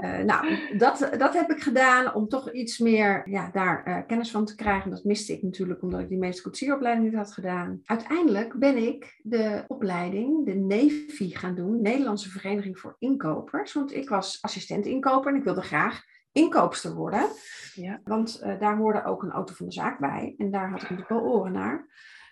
ja. 0.00 0.08
ja. 0.08 0.22
nou, 0.22 0.76
dat, 0.78 1.08
dat 1.18 1.34
heb 1.34 1.50
ik 1.50 1.62
gedaan 1.62 2.14
om 2.14 2.28
toch 2.28 2.52
iets 2.52 2.78
meer 2.78 3.28
ja, 3.30 3.50
daar 3.52 4.04
kennis 4.06 4.30
van 4.30 4.44
te 4.44 4.54
krijgen. 4.54 4.90
Dat 4.90 5.04
miste 5.04 5.32
ik 5.32 5.42
natuurlijk 5.42 5.82
omdat 5.82 6.00
ik 6.00 6.08
die 6.08 6.18
meeste 6.18 6.42
koetsieropleiding 6.42 7.06
niet 7.06 7.16
had 7.16 7.32
gedaan. 7.32 7.80
Uiteindelijk 7.84 8.58
ben 8.58 8.76
ik 8.76 9.20
de 9.22 9.64
opleiding, 9.66 10.46
de 10.46 10.54
NEVI, 10.54 11.36
gaan 11.36 11.54
doen. 11.54 11.82
Nederlandse 11.82 12.30
Vereniging 12.30 12.78
voor 12.78 12.96
Inkopers. 12.98 13.72
Want 13.72 13.94
ik 13.94 14.08
was 14.08 14.38
assistent 14.40 14.86
inkoper 14.86 15.32
en 15.32 15.38
ik 15.38 15.44
wilde 15.44 15.62
graag 15.62 16.02
inkoopster 16.34 16.94
worden. 16.94 17.26
Ja. 17.74 18.00
Want 18.04 18.38
eh, 18.38 18.60
daar 18.60 18.76
hoorde 18.76 19.04
ook 19.04 19.22
een 19.22 19.30
auto 19.30 19.54
van 19.54 19.66
de 19.66 19.72
zaak 19.72 19.98
bij. 19.98 20.34
En 20.38 20.50
daar 20.50 20.70
had 20.70 20.82
ik 20.82 20.90
natuurlijk 20.90 21.08
wel 21.08 21.20
oren 21.32 21.52
naar. 21.52 21.86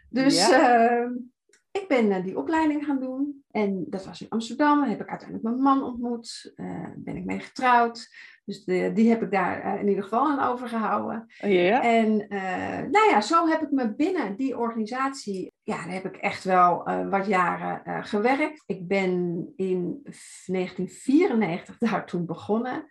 Dus 0.08 0.48
Ja. 0.48 0.78
eh, 0.78 1.08
ik 1.70 1.88
ben 1.88 2.10
eh, 2.12 2.24
die 2.24 2.38
opleiding 2.38 2.84
gaan 2.84 3.00
doen. 3.00 3.42
En 3.50 3.84
dat 3.88 4.04
was 4.06 4.20
in 4.20 4.28
Amsterdam. 4.28 4.78
Daar 4.80 4.88
heb 4.88 5.00
ik 5.00 5.08
uiteindelijk 5.08 5.48
mijn 5.48 5.62
man 5.62 5.82
ontmoet. 5.82 6.52
Eh 6.56 6.86
ben 6.96 7.16
ik 7.16 7.24
mee 7.24 7.40
getrouwd. 7.40 8.08
Dus 8.44 8.64
de, 8.64 8.90
die 8.94 9.08
heb 9.08 9.22
ik 9.22 9.30
daar 9.30 9.80
in 9.80 9.88
ieder 9.88 10.02
geval 10.02 10.26
aan 10.30 10.48
overgehouden. 10.52 11.26
Oh, 11.44 11.50
ja. 11.50 11.82
En 11.82 12.16
nou 12.90 13.10
ja, 13.10 13.20
zo 13.20 13.46
heb 13.46 13.62
ik 13.62 13.70
me 13.70 13.94
binnen 13.94 14.36
die 14.36 14.58
organisatie, 14.58 15.52
ja, 15.62 15.76
daar 15.76 15.92
heb 15.92 16.04
ik 16.04 16.16
echt 16.16 16.44
wel 16.44 16.84
wat 17.10 17.26
jaren 17.26 18.04
gewerkt. 18.04 18.62
Ik 18.66 18.88
ben 18.88 19.12
in 19.56 20.00
1994 20.46 21.78
daar 21.78 22.06
toen 22.06 22.26
begonnen. 22.26 22.86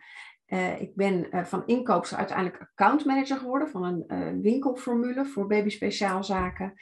Eh, 0.51 0.81
ik 0.81 0.95
ben 0.95 1.31
eh, 1.31 1.43
van 1.43 1.63
inkoopster 1.65 2.17
uiteindelijk 2.17 2.61
accountmanager 2.61 3.37
geworden 3.37 3.69
van 3.69 3.83
een 3.83 4.03
eh, 4.07 4.41
winkelformule 4.41 5.25
voor 5.25 5.47
baby 5.47 5.69
speciaalzaken. 5.69 6.73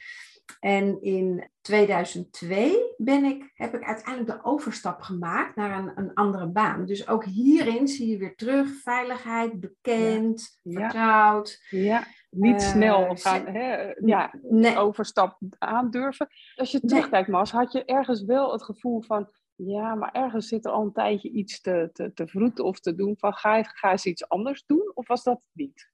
En 0.60 1.02
in 1.02 1.50
2002 1.60 2.94
ben 2.96 3.24
ik, 3.24 3.50
heb 3.54 3.74
ik 3.74 3.84
uiteindelijk 3.84 4.38
de 4.38 4.44
overstap 4.48 5.00
gemaakt 5.00 5.56
naar 5.56 5.78
een, 5.78 5.92
een 5.94 6.14
andere 6.14 6.46
baan. 6.46 6.86
Dus 6.86 7.08
ook 7.08 7.24
hierin 7.24 7.88
zie 7.88 8.10
je 8.10 8.18
weer 8.18 8.36
terug 8.36 8.68
veiligheid, 8.82 9.60
bekend, 9.60 10.58
vertrouwd. 10.62 11.66
Ja, 11.68 12.06
niet 12.30 12.62
snel 12.62 13.16
gaan, 13.16 13.46
hè, 13.46 13.92
ja, 14.04 14.32
nee. 14.42 14.78
overstap 14.78 15.38
aandurven. 15.58 16.28
Als 16.54 16.70
je 16.70 16.80
terugkijkt, 16.80 17.28
Mas, 17.28 17.50
had 17.50 17.72
je 17.72 17.84
ergens 17.84 18.24
wel 18.24 18.52
het 18.52 18.62
gevoel 18.62 19.02
van 19.02 19.28
ja, 19.66 19.94
maar 19.94 20.12
ergens 20.12 20.48
zit 20.48 20.64
er 20.64 20.70
al 20.70 20.82
een 20.82 20.92
tijdje 20.92 21.30
iets 21.30 21.60
te, 21.60 21.90
te, 21.92 22.12
te 22.12 22.26
vroeten 22.26 22.64
of 22.64 22.80
te 22.80 22.94
doen. 22.94 23.14
Van 23.18 23.32
ga, 23.32 23.62
ga 23.62 23.90
eens 23.90 24.06
iets 24.06 24.28
anders 24.28 24.64
doen? 24.66 24.90
Of 24.94 25.08
was 25.08 25.22
dat 25.22 25.46
niet? 25.52 25.90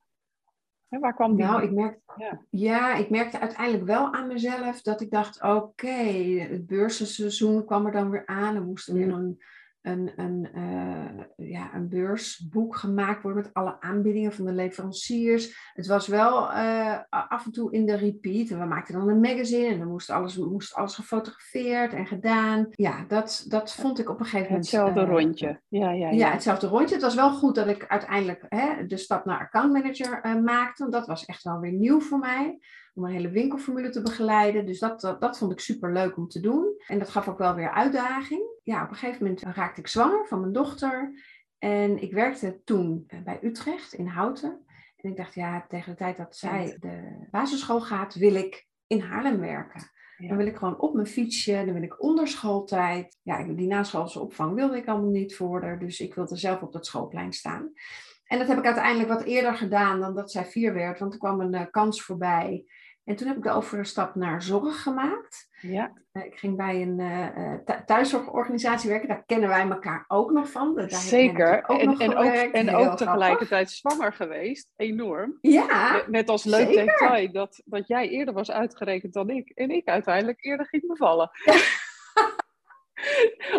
waar 0.89 1.15
kwam 1.15 1.37
die? 1.37 1.45
Nou, 1.45 1.63
ik 1.63 1.73
merkte, 1.73 2.13
ja. 2.17 2.41
ja. 2.51 2.95
ik 2.95 3.11
merkte 3.11 3.41
uiteindelijk 3.41 3.85
wel 3.85 4.13
aan 4.13 4.27
mezelf 4.27 4.83
dat 4.83 5.01
ik 5.01 5.11
dacht: 5.11 5.43
oké, 5.43 5.87
het 6.39 6.67
beursenseizoen 6.67 7.65
kwam 7.65 7.87
er 7.87 7.93
dan 7.93 8.11
weer 8.11 8.27
aan. 8.27 8.55
Er 8.55 8.63
moest 8.63 8.87
weer 8.87 9.09
een 9.09 9.43
een, 9.87 10.13
een, 10.17 10.49
uh, 10.55 11.51
ja, 11.51 11.75
een 11.75 11.89
beursboek 11.89 12.77
gemaakt 12.77 13.23
worden 13.23 13.43
met 13.43 13.55
alle 13.55 13.81
aanbiedingen 13.81 14.33
van 14.33 14.45
de 14.45 14.53
leveranciers. 14.53 15.71
Het 15.73 15.87
was 15.87 16.07
wel 16.07 16.51
uh, 16.53 16.99
af 17.09 17.45
en 17.45 17.53
toe 17.53 17.73
in 17.73 17.87
de 17.87 17.97
repeat. 17.97 18.51
En 18.51 18.59
we 18.59 18.65
maakten 18.65 18.95
dan 18.99 19.09
een 19.09 19.21
magazine 19.21 19.67
en 19.67 19.79
dan 19.79 19.89
moest 19.89 20.11
alles, 20.11 20.37
moest 20.37 20.75
alles 20.75 20.95
gefotografeerd 20.95 21.93
en 21.93 22.07
gedaan. 22.07 22.67
Ja, 22.71 23.05
dat, 23.09 23.45
dat 23.49 23.75
vond 23.75 23.99
ik 23.99 24.11
op 24.11 24.19
een 24.19 24.25
gegeven 24.25 24.47
moment... 24.47 24.71
Hetzelfde 24.71 25.01
uh, 25.01 25.09
rondje. 25.09 25.61
Ja, 25.69 25.91
ja, 25.91 26.11
ja. 26.11 26.17
ja, 26.17 26.33
hetzelfde 26.33 26.67
rondje. 26.67 26.95
Het 26.95 27.05
was 27.05 27.15
wel 27.15 27.33
goed 27.33 27.55
dat 27.55 27.67
ik 27.67 27.87
uiteindelijk 27.87 28.45
hè, 28.49 28.87
de 28.87 28.97
stap 28.97 29.25
naar 29.25 29.39
accountmanager 29.39 30.41
maakte. 30.43 30.83
Want 30.83 30.95
dat 30.95 31.07
was 31.07 31.25
echt 31.25 31.43
wel 31.43 31.61
weer 31.61 31.73
nieuw 31.73 32.01
voor 32.01 32.19
mij 32.19 32.59
om 32.97 33.05
een 33.05 33.13
hele 33.13 33.31
winkelformule 33.31 33.91
te 33.91 34.03
begeleiden. 34.03 34.67
Dus 34.67 34.79
dat, 34.79 35.01
dat, 35.01 35.21
dat, 35.21 35.39
vond 35.39 35.53
ik 35.53 35.61
super 35.61 35.93
leuk 35.93 36.17
om 36.17 36.29
te 36.29 36.41
doen. 36.41 36.83
En 36.87 36.99
dat 36.99 37.09
gaf 37.09 37.29
ook 37.29 37.39
wel 37.39 37.55
weer 37.55 37.71
uitdaging. 37.71 38.43
Ja, 38.63 38.83
op 38.83 38.91
een 38.91 38.97
gegeven 38.97 39.23
moment 39.23 39.43
raakte 39.43 39.81
ik 39.81 39.87
zwanger 39.87 40.27
van 40.27 40.41
mijn 40.41 40.53
dochter. 40.53 41.13
En 41.59 42.03
ik 42.03 42.13
werkte 42.13 42.61
toen 42.65 43.05
eh, 43.07 43.23
bij 43.23 43.39
Utrecht 43.43 43.93
in 43.93 44.07
Houten. 44.07 44.65
En 44.97 45.11
ik 45.11 45.17
dacht, 45.17 45.35
ja, 45.35 45.67
tegen 45.69 45.91
de 45.91 45.99
tijd 45.99 46.17
dat 46.17 46.37
zij 46.37 46.77
de 46.81 47.27
basisschool 47.31 47.81
gaat, 47.81 48.15
wil 48.15 48.35
ik 48.35 48.67
in 48.87 49.01
Haarlem 49.01 49.41
werken. 49.41 49.91
Dan 50.17 50.37
wil 50.37 50.47
ik 50.47 50.57
gewoon 50.57 50.81
op 50.81 50.95
mijn 50.95 51.07
fietsje, 51.07 51.63
dan 51.65 51.73
wil 51.73 51.83
ik 51.83 52.03
onder 52.03 52.29
schooltijd. 52.29 53.19
Ja, 53.23 53.45
die 53.45 53.67
naschoolse 53.67 54.21
opvang 54.21 54.55
wilde 54.55 54.77
ik 54.77 54.87
allemaal 54.87 55.11
niet 55.11 55.37
voor 55.37 55.63
haar, 55.63 55.79
dus 55.79 56.01
ik 56.01 56.15
wilde 56.15 56.37
zelf 56.37 56.63
op 56.63 56.73
dat 56.73 56.87
schoolplein 56.87 57.33
staan. 57.33 57.73
En 58.25 58.39
dat 58.39 58.49
heb 58.49 58.59
ik 58.59 58.65
uiteindelijk 58.65 59.09
wat 59.09 59.23
eerder 59.23 59.55
gedaan 59.55 60.01
dan 60.01 60.15
dat 60.15 60.31
zij 60.31 60.45
vier 60.45 60.75
werd, 60.75 60.99
want 60.99 61.13
er 61.13 61.19
kwam 61.19 61.41
een 61.41 61.55
uh, 61.55 61.63
kans 61.71 62.03
voorbij. 62.03 62.65
En 63.07 63.17
toen 63.17 63.27
heb 63.27 63.37
ik 63.37 63.43
de 63.43 63.51
overstap 63.51 64.15
naar 64.15 64.43
zorg 64.43 64.83
gemaakt. 64.83 65.49
Ja. 65.61 65.93
Uh, 66.13 66.25
ik 66.25 66.39
ging 66.39 66.57
bij 66.57 66.83
een 66.83 66.99
uh, 66.99 67.77
thuiszorgorganisatie 67.87 68.91
werken. 68.91 69.09
Daar 69.09 69.25
kennen 69.27 69.49
wij 69.49 69.69
elkaar 69.69 70.05
ook 70.09 70.31
nog 70.31 70.51
van. 70.51 70.75
Daar 70.75 70.91
Zeker. 70.91 71.65
Ook 71.67 71.81
en, 71.81 71.99
en, 71.99 72.17
ook, 72.17 72.53
en 72.53 72.75
ook 72.75 72.97
tegelijkertijd 72.97 73.71
zwanger 73.71 74.13
geweest. 74.13 74.71
Enorm. 74.77 75.39
Ja. 75.41 76.03
Net 76.07 76.29
als 76.29 76.45
leuk 76.45 76.69
detail 76.69 77.33
dat, 77.33 77.63
dat 77.65 77.89
jij 77.89 78.09
eerder 78.09 78.35
was 78.35 78.51
uitgerekend 78.51 79.13
dan 79.13 79.31
ik. 79.31 79.49
En 79.49 79.71
ik 79.71 79.89
uiteindelijk 79.89 80.45
eerder 80.45 80.67
ging 80.67 80.87
bevallen. 80.87 81.31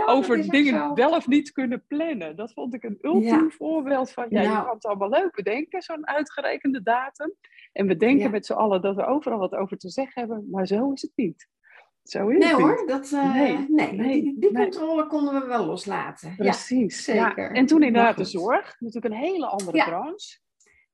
over 0.06 0.50
dingen 0.50 0.94
wel 0.94 1.12
of 1.12 1.28
niet 1.28 1.52
kunnen 1.52 1.86
plannen. 1.88 2.36
Dat 2.36 2.54
vond 2.54 2.74
ik 2.74 2.84
een 2.84 2.98
ultiem 3.02 3.52
voorbeeld 3.52 4.12
van, 4.12 4.26
ja, 4.30 4.42
je 4.42 4.48
nou. 4.48 4.66
kan 4.66 4.74
het 4.74 4.86
allemaal 4.86 5.10
leuk 5.10 5.36
bedenken, 5.36 5.82
zo'n 5.82 6.08
uitgerekende 6.08 6.84
datum. 6.84 7.34
En 7.74 7.88
we 7.88 7.98
denken 7.98 8.32
met 8.32 8.46
z'n 8.46 8.54
allen 8.54 8.82
dat 8.82 8.96
we 8.96 9.06
overal 9.06 9.40
wat 9.40 9.56
over 9.56 9.78
te 9.78 9.90
zeggen 9.90 10.22
hebben, 10.22 10.48
maar 10.52 10.68
zo 10.68 10.92
is 10.92 11.02
het 11.02 11.12
niet. 11.16 11.48
Zo 12.04 12.28
is 12.28 12.38
nee 12.38 12.50
het 12.50 12.62
hoor, 12.62 12.84
dat, 12.88 13.12
uh, 13.12 13.36
nee, 13.68 13.94
nee, 13.94 14.22
die, 14.22 14.40
die 14.40 14.54
controle 14.54 15.08
konden 15.08 15.42
we 15.42 15.48
wel 15.48 15.66
loslaten. 15.66 16.36
Precies, 16.36 17.04
zeker. 17.04 17.52
En 17.52 17.66
toen 17.66 17.84
inderdaad 17.84 18.18
de 18.18 18.26
zorg, 18.26 18.76
natuurlijk 18.80 19.14
een 19.14 19.20
hele 19.20 19.48
andere 19.48 19.84
branche. 19.86 20.40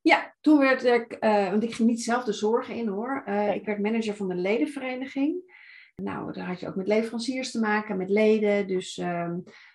Ja, 0.02 0.36
toen 0.42 0.60
werd 0.60 0.84
ik, 0.84 1.18
uh, 1.20 1.50
want 1.50 1.64
ik 1.64 1.74
ging 1.74 1.90
niet 1.90 2.04
zelf 2.04 2.24
de 2.24 2.34
zorg 2.34 2.70
in 2.70 2.88
hoor. 2.88 3.24
Uh, 3.28 3.56
ik 3.56 3.66
werd 3.66 3.82
manager 3.82 4.16
van 4.16 4.28
de 4.28 4.36
ledenvereniging. 4.36 5.62
Nou, 5.96 6.34
daar 6.34 6.48
had 6.48 6.60
je 6.60 6.68
ook 6.68 6.76
met 6.76 6.88
leveranciers 6.88 7.52
te 7.52 7.60
maken, 7.60 7.98
met 7.98 8.10
leden. 8.10 8.68
Dus 8.68 8.98
uh, 8.98 9.34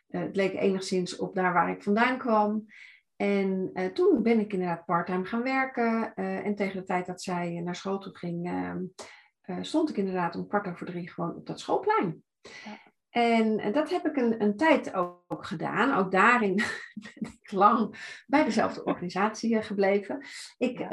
het 0.08 0.37
leek 0.37 0.54
enigszins 0.54 1.16
op 1.16 1.34
daar 1.34 1.52
waar 1.52 1.70
ik 1.70 1.82
vandaan 1.82 2.18
kwam. 2.18 2.66
En 3.16 3.70
uh, 3.75 3.87
toen 3.87 4.22
ben 4.22 4.40
ik 4.40 4.52
inderdaad 4.52 4.84
parttime 4.84 5.25
gaan 5.25 5.42
werken. 5.42 6.12
Uh, 6.16 6.46
en 6.46 6.54
tegen 6.54 6.80
de 6.80 6.87
tijd 6.87 7.06
dat 7.06 7.22
zij 7.22 7.60
naar 7.64 7.76
school 7.76 7.98
toe 7.98 8.16
ging, 8.16 8.46
ehm, 8.46 8.84
stond 9.64 9.90
ik 9.90 9.96
inderdaad 9.96 10.37
om 10.37 10.46
kwart 10.46 10.68
over 10.68 10.87
drie 10.87 11.10
gewoon 11.10 11.34
op 11.34 11.46
dat 11.46 11.60
schoolplein. 11.60 12.22
Ja. 12.40 12.88
En 13.10 13.72
dat 13.72 13.90
heb 13.90 14.06
ik 14.06 14.16
een, 14.16 14.42
een 14.42 14.56
tijd 14.56 14.94
ook, 14.94 15.25
ook, 15.26 15.46
gedaan. 15.46 15.98
Ook 15.98 16.10
daarin 16.10 16.54
ben 17.20 17.32
ik 17.42 17.52
lang 17.52 17.94
bij 18.26 18.44
dezelfde 18.44 18.84
organisatie 18.90 19.62
gebleven. 19.62 20.25
Ik, 20.58 20.80
uh, 20.80 20.88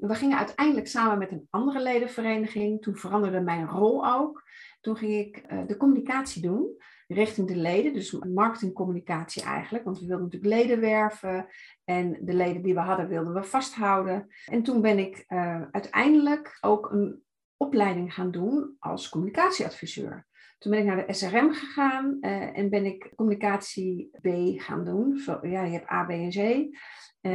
we 0.00 0.14
gingen 0.14 0.38
uiteindelijk 0.38 0.86
samen 0.86 1.18
met 1.18 1.32
een 1.32 1.46
andere 1.50 1.82
ledenvereniging. 1.82 2.82
Toen 2.82 2.96
veranderde 2.96 3.40
mijn 3.40 3.66
rol 3.66 4.06
ook. 4.06 4.42
Toen 4.88 4.96
ging 4.96 5.14
ik 5.14 5.44
uh, 5.52 5.66
de 5.66 5.76
communicatie 5.76 6.42
doen 6.42 6.76
richting 7.06 7.48
de 7.48 7.56
leden, 7.56 7.92
dus 7.92 8.12
marketingcommunicatie 8.12 9.42
eigenlijk, 9.42 9.84
want 9.84 9.98
we 9.98 10.06
wilden 10.06 10.24
natuurlijk 10.24 10.54
leden 10.54 10.80
werven 10.80 11.46
en 11.84 12.18
de 12.20 12.34
leden 12.34 12.62
die 12.62 12.74
we 12.74 12.80
hadden 12.80 13.08
wilden 13.08 13.34
we 13.34 13.42
vasthouden. 13.42 14.26
En 14.44 14.62
toen 14.62 14.80
ben 14.80 14.98
ik 14.98 15.24
uh, 15.28 15.62
uiteindelijk 15.70 16.58
ook 16.60 16.90
een 16.90 17.22
opleiding 17.56 18.14
gaan 18.14 18.30
doen 18.30 18.76
als 18.78 19.08
communicatieadviseur. 19.08 20.26
Toen 20.58 20.70
ben 20.70 20.80
ik 20.80 20.86
naar 20.86 21.06
de 21.06 21.12
SRM 21.12 21.52
gegaan 21.52 22.16
uh, 22.20 22.58
en 22.58 22.70
ben 22.70 22.84
ik 22.84 23.12
communicatie 23.16 24.10
B 24.20 24.28
gaan 24.60 24.84
doen. 24.84 25.20
Ja, 25.42 25.62
je 25.64 25.72
hebt 25.72 25.90
A, 25.90 26.04
B 26.04 26.10
en 26.10 26.30
C. 26.30 26.68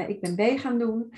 Ik 0.09 0.21
ben 0.21 0.35
B 0.35 0.59
gaan 0.59 0.77
doen. 0.77 1.13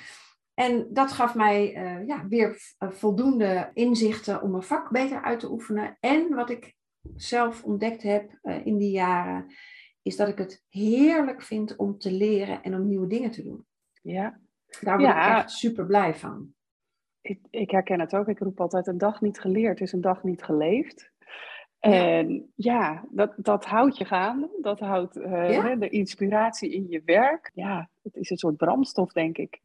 En 0.55 0.87
dat 0.89 1.11
gaf 1.11 1.35
mij 1.35 1.75
uh, 1.75 2.07
ja, 2.07 2.27
weer 2.27 2.75
voldoende 2.79 3.71
inzichten 3.73 4.41
om 4.41 4.51
mijn 4.51 4.63
vak 4.63 4.89
beter 4.89 5.21
uit 5.21 5.39
te 5.39 5.51
oefenen. 5.51 5.97
En 5.99 6.35
wat 6.35 6.49
ik 6.49 6.75
zelf 7.15 7.63
ontdekt 7.63 8.03
heb 8.03 8.39
uh, 8.43 8.65
in 8.65 8.77
die 8.77 8.91
jaren, 8.91 9.53
is 10.01 10.15
dat 10.15 10.27
ik 10.27 10.37
het 10.37 10.63
heerlijk 10.69 11.41
vind 11.41 11.75
om 11.75 11.97
te 11.97 12.11
leren 12.11 12.63
en 12.63 12.75
om 12.75 12.87
nieuwe 12.87 13.07
dingen 13.07 13.31
te 13.31 13.43
doen. 13.43 13.65
Ja. 14.01 14.39
Daar 14.81 14.97
word 14.97 15.09
ja. 15.09 15.37
ik 15.37 15.43
echt 15.43 15.51
super 15.51 15.85
blij 15.85 16.15
van. 16.15 16.53
Ik, 17.21 17.39
ik, 17.49 17.71
herken 17.71 17.99
het 17.99 18.15
ook. 18.15 18.27
Ik 18.27 18.39
roep 18.39 18.61
altijd: 18.61 18.87
een 18.87 18.97
dag 18.97 19.21
niet 19.21 19.39
geleerd 19.39 19.81
is 19.81 19.91
een 19.91 20.01
dag 20.01 20.23
niet 20.23 20.43
geleefd. 20.43 21.13
En 21.79 22.51
ja, 22.55 23.05
dat, 23.09 23.33
dat 23.37 23.65
houdt 23.65 23.97
je 23.97 24.05
gaande. 24.05 24.49
Dat 24.61 24.79
houdt 24.79 25.17
uh, 25.17 25.51
ja. 25.51 25.75
de 25.75 25.89
inspiratie 25.89 26.71
in 26.71 26.87
je 26.87 27.01
werk. 27.05 27.51
Ja, 27.53 27.89
het 28.01 28.15
is 28.15 28.29
een 28.29 28.37
soort 28.37 28.57
brandstof, 28.57 29.11
denk 29.11 29.37
ik. 29.37 29.61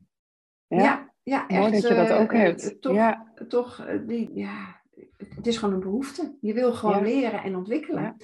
Ja, 0.79 1.13
ja, 1.23 1.45
Mooi 1.49 1.63
echt, 1.63 1.73
dat 1.73 1.91
je 1.91 1.97
dat 1.97 2.13
ook 2.13 2.33
uh, 2.33 2.41
hebt. 2.41 2.81
Toch, 2.81 2.95
ja. 2.95 3.33
toch 3.49 3.87
die, 4.07 4.31
ja, 4.35 4.81
het 5.35 5.47
is 5.47 5.59
gewoon 5.59 5.75
een 5.75 5.81
behoefte. 5.81 6.37
Je 6.41 6.53
wil 6.53 6.73
gewoon 6.73 7.03
leren 7.03 7.43
en 7.43 7.57
ontwikkelen. 7.57 8.17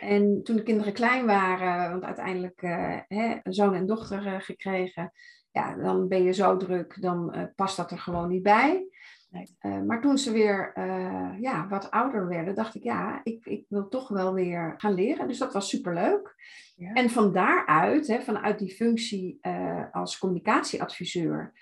En 0.00 0.40
toen 0.42 0.56
de 0.56 0.62
kinderen 0.62 0.92
klein 0.92 1.26
waren, 1.26 1.90
want 1.90 2.04
uiteindelijk 2.04 2.62
uh, 2.62 2.96
hè, 3.08 3.36
een 3.42 3.54
zoon 3.54 3.74
en 3.74 3.86
dochter 3.86 4.26
uh, 4.26 4.34
gekregen, 4.38 5.12
ja, 5.50 5.74
dan 5.74 6.08
ben 6.08 6.22
je 6.22 6.32
zo 6.32 6.56
druk, 6.56 7.00
dan 7.00 7.32
uh, 7.36 7.42
past 7.54 7.76
dat 7.76 7.90
er 7.90 7.98
gewoon 7.98 8.28
niet 8.28 8.42
bij. 8.42 8.88
Nee. 9.30 9.82
maar 9.82 10.00
toen 10.00 10.18
ze 10.18 10.32
weer 10.32 10.72
ja, 11.40 11.66
wat 11.68 11.90
ouder 11.90 12.28
werden, 12.28 12.54
dacht 12.54 12.74
ik, 12.74 12.82
ja, 12.82 13.20
ik, 13.22 13.46
ik 13.46 13.64
wil 13.68 13.88
toch 13.88 14.08
wel 14.08 14.34
weer 14.34 14.74
gaan 14.76 14.94
leren. 14.94 15.28
Dus 15.28 15.38
dat 15.38 15.52
was 15.52 15.68
superleuk. 15.68 16.34
Ja. 16.76 16.92
En 16.92 17.10
van 17.10 17.32
daaruit, 17.32 18.06
hè, 18.06 18.20
vanuit 18.20 18.58
die 18.58 18.70
functie 18.70 19.38
als 19.92 20.18
communicatieadviseur, 20.18 21.52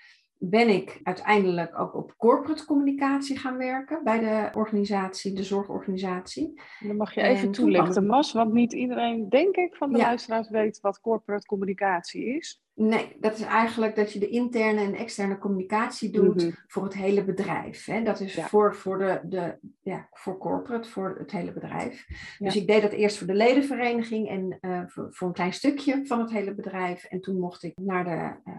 ben 0.49 0.69
ik 0.69 0.99
uiteindelijk 1.03 1.79
ook 1.79 1.95
op 1.95 2.13
corporate 2.17 2.65
communicatie 2.65 3.37
gaan 3.39 3.57
werken 3.57 4.03
bij 4.03 4.19
de 4.19 4.57
organisatie, 4.57 5.33
de 5.33 5.43
zorgorganisatie. 5.43 6.61
Dan 6.79 6.95
mag 6.95 7.13
je 7.13 7.21
even 7.21 7.51
toelichten, 7.51 8.05
Mas, 8.05 8.33
want 8.33 8.53
niet 8.53 8.73
iedereen, 8.73 9.29
denk 9.29 9.55
ik, 9.55 9.75
van 9.75 9.91
de 9.91 9.97
ja. 9.97 10.05
luisteraars 10.05 10.49
weet 10.49 10.79
wat 10.81 11.01
corporate 11.01 11.45
communicatie 11.45 12.25
is. 12.25 12.63
Nee, 12.73 13.15
dat 13.19 13.33
is 13.33 13.41
eigenlijk 13.41 13.95
dat 13.95 14.13
je 14.13 14.19
de 14.19 14.29
interne 14.29 14.81
en 14.81 14.93
externe 14.93 15.37
communicatie 15.37 16.09
doet 16.09 16.33
mm 16.33 16.39
-hmm. 16.39 16.55
voor 16.67 16.83
het 16.83 16.93
hele 16.93 17.23
bedrijf. 17.23 17.85
Hè? 17.85 18.03
Dat 18.03 18.19
is 18.19 18.35
ja. 18.35 18.47
voor, 18.47 18.75
voor, 18.75 18.97
de, 18.97 19.19
de, 19.23 19.57
ja, 19.81 20.07
voor 20.11 20.37
corporate, 20.37 20.89
voor 20.89 21.15
het 21.17 21.31
hele 21.31 21.53
bedrijf. 21.53 22.05
Ja. 22.07 22.45
Dus 22.45 22.55
ik 22.55 22.67
deed 22.67 22.81
dat 22.81 22.91
eerst 22.91 23.17
voor 23.17 23.27
de 23.27 23.33
ledenvereniging 23.33 24.29
en 24.29 24.57
uh, 24.61 24.81
voor, 24.87 25.07
voor, 25.13 25.27
een 25.27 25.33
klein 25.33 25.53
stukje 25.53 26.05
van 26.05 26.19
het 26.19 26.31
hele 26.31 26.55
bedrijf. 26.55 27.03
En 27.03 27.21
toen 27.21 27.39
mocht 27.39 27.63
ik 27.63 27.73
naar 27.77 28.03
de 28.03 28.51
uh, 28.51 28.57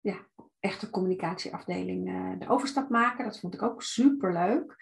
ja, 0.00 0.16
echte 0.66 0.90
communicatieafdeling 0.90 2.08
uh, 2.08 2.30
de 2.38 2.48
overstap 2.48 2.88
maken. 2.88 3.24
Dat 3.24 3.40
vond 3.40 3.54
ik 3.54 3.62
ook 3.62 3.82
super 3.82 4.32
leuk. 4.32 4.76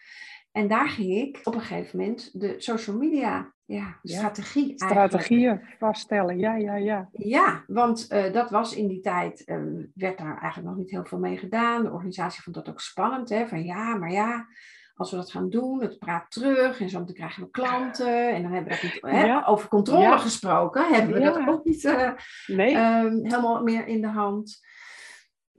En 0.52 0.68
daar 0.68 0.88
ging 0.88 1.12
ik 1.12 1.40
op 1.44 1.54
een 1.54 1.60
gegeven 1.60 1.98
moment 1.98 2.40
de 2.40 2.54
social 2.58 2.96
media 2.96 3.52
ja, 3.64 3.98
strategie. 4.02 4.68
Ja, 4.68 4.86
strategieën 4.86 5.60
vaststellen, 5.78 6.38
ja, 6.38 6.54
ja, 6.56 6.74
ja. 6.74 7.08
Ja, 7.12 7.64
want 7.66 8.06
uh, 8.12 8.32
dat 8.32 8.50
was 8.50 8.76
in 8.76 8.88
die 8.88 9.00
tijd, 9.00 9.42
um, 9.48 9.90
werd 9.94 10.18
daar 10.18 10.38
eigenlijk 10.40 10.68
nog 10.68 10.76
niet 10.76 10.90
heel 10.90 11.04
veel 11.04 11.18
mee 11.18 11.36
gedaan. 11.36 11.82
De 11.82 11.90
organisatie 11.90 12.42
vond 12.42 12.56
dat 12.56 12.68
ook 12.68 12.80
spannend, 12.80 13.28
hè, 13.28 13.46
van 13.46 13.64
ja, 13.64 13.96
maar 13.96 14.12
ja, 14.12 14.46
als 14.94 15.10
we 15.10 15.16
dat 15.16 15.30
gaan 15.30 15.50
doen, 15.50 15.82
het 15.82 15.98
praat 15.98 16.30
terug 16.30 16.80
en 16.80 16.88
zo 16.88 17.04
dan 17.04 17.14
krijgen 17.14 17.42
we 17.42 17.50
klanten 17.50 18.28
en 18.34 18.42
dan 18.42 18.52
hebben 18.52 18.72
we 18.72 18.80
dat 18.80 18.92
niet, 18.92 19.02
hè, 19.02 19.48
over 19.48 19.68
controle 19.68 20.18
gesproken, 20.18 20.94
hebben 20.94 21.14
we 21.14 21.20
dat 21.20 21.48
ook 21.48 21.64
niet 21.64 21.84
uh, 21.84 22.10
nee. 22.46 22.76
um, 22.76 23.24
helemaal 23.24 23.62
meer 23.62 23.86
in 23.86 24.00
de 24.00 24.08
hand. 24.08 24.60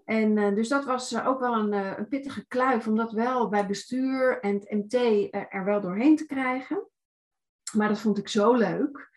En 0.06 0.38
uh, 0.38 0.56
dus 0.56 0.68
dat 0.68 0.86
was 0.86 1.24
ook 1.24 1.40
wel 1.40 1.54
een, 1.54 1.74
een, 1.74 2.08
pittige 2.08 2.48
kluif 2.48 2.88
om 2.88 2.96
dat 2.96 3.12
wel 3.12 3.50
bij 3.50 3.68
bestuur 3.68 4.40
en 4.40 4.54
het 4.54 4.72
MT 4.72 4.94
er 5.50 5.64
wel 5.64 5.82
doorheen 5.82 6.16
te 6.16 6.26
krijgen. 6.26 6.88
Maar 7.74 7.88
dat 7.88 8.00
vond 8.00 8.18
ik 8.18 8.28
zo 8.28 8.54
leuk. 8.54 9.14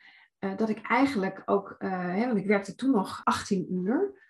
Dat 0.57 0.69
ik 0.69 0.81
eigenlijk 0.83 1.43
ook, 1.45 1.75
hè, 1.79 2.27
want 2.27 2.39
ik 2.39 2.47
werkte 2.47 2.75
toen 2.75 2.91
nog 2.91 3.21
18 3.25 3.73
uur. 3.73 4.27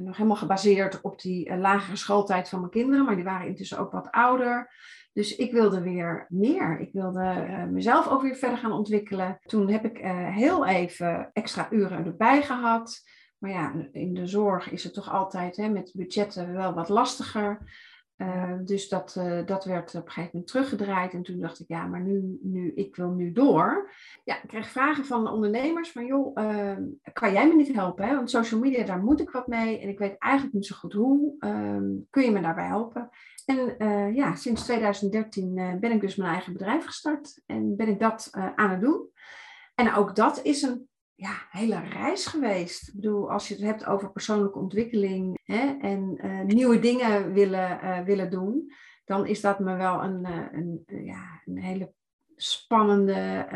Nog 0.00 0.16
helemaal 0.16 0.36
gebaseerd 0.36 1.00
op 1.00 1.20
die 1.20 1.56
lagere 1.56 1.96
schooltijd 1.96 2.48
van 2.48 2.58
mijn 2.60 2.70
kinderen, 2.70 3.04
maar 3.04 3.14
die 3.14 3.24
waren 3.24 3.46
intussen 3.46 3.78
ook 3.78 3.92
wat 3.92 4.10
ouder. 4.10 4.74
Dus 5.12 5.36
ik 5.36 5.52
wilde 5.52 5.80
weer 5.80 6.26
meer. 6.28 6.80
Ik 6.80 6.92
wilde 6.92 7.66
mezelf 7.70 8.08
ook 8.08 8.22
weer 8.22 8.36
verder 8.36 8.58
gaan 8.58 8.72
ontwikkelen. 8.72 9.38
Toen 9.42 9.68
heb 9.68 9.84
ik 9.84 9.98
heel 10.34 10.66
even 10.66 11.30
extra 11.32 11.68
uren 11.70 12.04
erbij 12.04 12.42
gehad. 12.42 13.02
Maar 13.40 13.50
ja, 13.50 13.88
in 13.92 14.14
de 14.14 14.26
zorg 14.26 14.70
is 14.70 14.84
het 14.84 14.94
toch 14.94 15.10
altijd 15.10 15.56
hè, 15.56 15.68
met 15.68 15.92
budgetten 15.94 16.52
wel 16.52 16.74
wat 16.74 16.88
lastiger. 16.88 17.58
Uh, 18.16 18.52
dus 18.64 18.88
dat, 18.88 19.14
uh, 19.18 19.46
dat 19.46 19.64
werd 19.64 19.94
op 19.94 20.04
een 20.04 20.10
gegeven 20.10 20.30
moment 20.32 20.50
teruggedraaid. 20.50 21.12
En 21.12 21.22
toen 21.22 21.40
dacht 21.40 21.60
ik, 21.60 21.68
ja, 21.68 21.86
maar 21.86 22.00
nu, 22.00 22.38
nu 22.42 22.72
ik 22.74 22.96
wil 22.96 23.10
nu 23.10 23.32
door. 23.32 23.90
Ja, 24.24 24.42
ik 24.42 24.48
kreeg 24.48 24.68
vragen 24.68 25.04
van 25.04 25.30
ondernemers 25.30 25.92
van, 25.92 26.06
joh, 26.06 26.42
uh, 26.42 26.76
kan 27.12 27.32
jij 27.32 27.48
me 27.48 27.54
niet 27.54 27.72
helpen? 27.72 28.08
Hè? 28.08 28.14
Want 28.14 28.30
social 28.30 28.60
media, 28.60 28.84
daar 28.84 29.02
moet 29.02 29.20
ik 29.20 29.30
wat 29.30 29.46
mee. 29.46 29.78
En 29.78 29.88
ik 29.88 29.98
weet 29.98 30.18
eigenlijk 30.18 30.54
niet 30.54 30.66
zo 30.66 30.76
goed 30.76 30.92
hoe. 30.92 31.34
Ehm, 31.38 31.84
kun 32.10 32.22
je 32.22 32.30
me 32.30 32.40
daarbij 32.40 32.66
helpen? 32.66 33.08
En 33.46 33.78
eh, 33.78 34.14
ja, 34.14 34.34
sinds 34.34 34.64
2013 34.64 35.78
ben 35.80 35.92
ik 35.92 36.00
dus 36.00 36.16
mijn 36.16 36.32
eigen 36.32 36.52
bedrijf 36.52 36.84
gestart. 36.84 37.42
En 37.46 37.76
ben 37.76 37.88
ik 37.88 38.00
dat 38.00 38.28
aan 38.54 38.70
het 38.70 38.80
doen. 38.80 39.08
En 39.74 39.94
ook 39.94 40.16
dat 40.16 40.42
is 40.42 40.62
een 40.62 40.89
ja, 41.20 41.46
hele 41.50 41.80
reis 41.80 42.26
geweest. 42.26 42.88
Ik 42.88 42.94
bedoel, 42.94 43.30
als 43.30 43.48
je 43.48 43.54
het 43.54 43.62
hebt 43.62 43.86
over 43.86 44.12
persoonlijke 44.12 44.58
ontwikkeling 44.58 45.38
hè, 45.44 45.76
en 45.80 46.18
uh, 46.24 46.40
nieuwe 46.40 46.78
dingen 46.78 47.32
willen, 47.32 47.80
uh, 47.84 48.00
willen 48.00 48.30
doen, 48.30 48.72
dan 49.04 49.26
is 49.26 49.40
dat 49.40 49.58
me 49.58 49.76
wel 49.76 50.02
een, 50.02 50.26
uh, 50.26 50.46
een, 50.52 50.82
ja, 51.04 51.42
een 51.44 51.58
hele 51.58 51.92
spannende, 52.36 53.46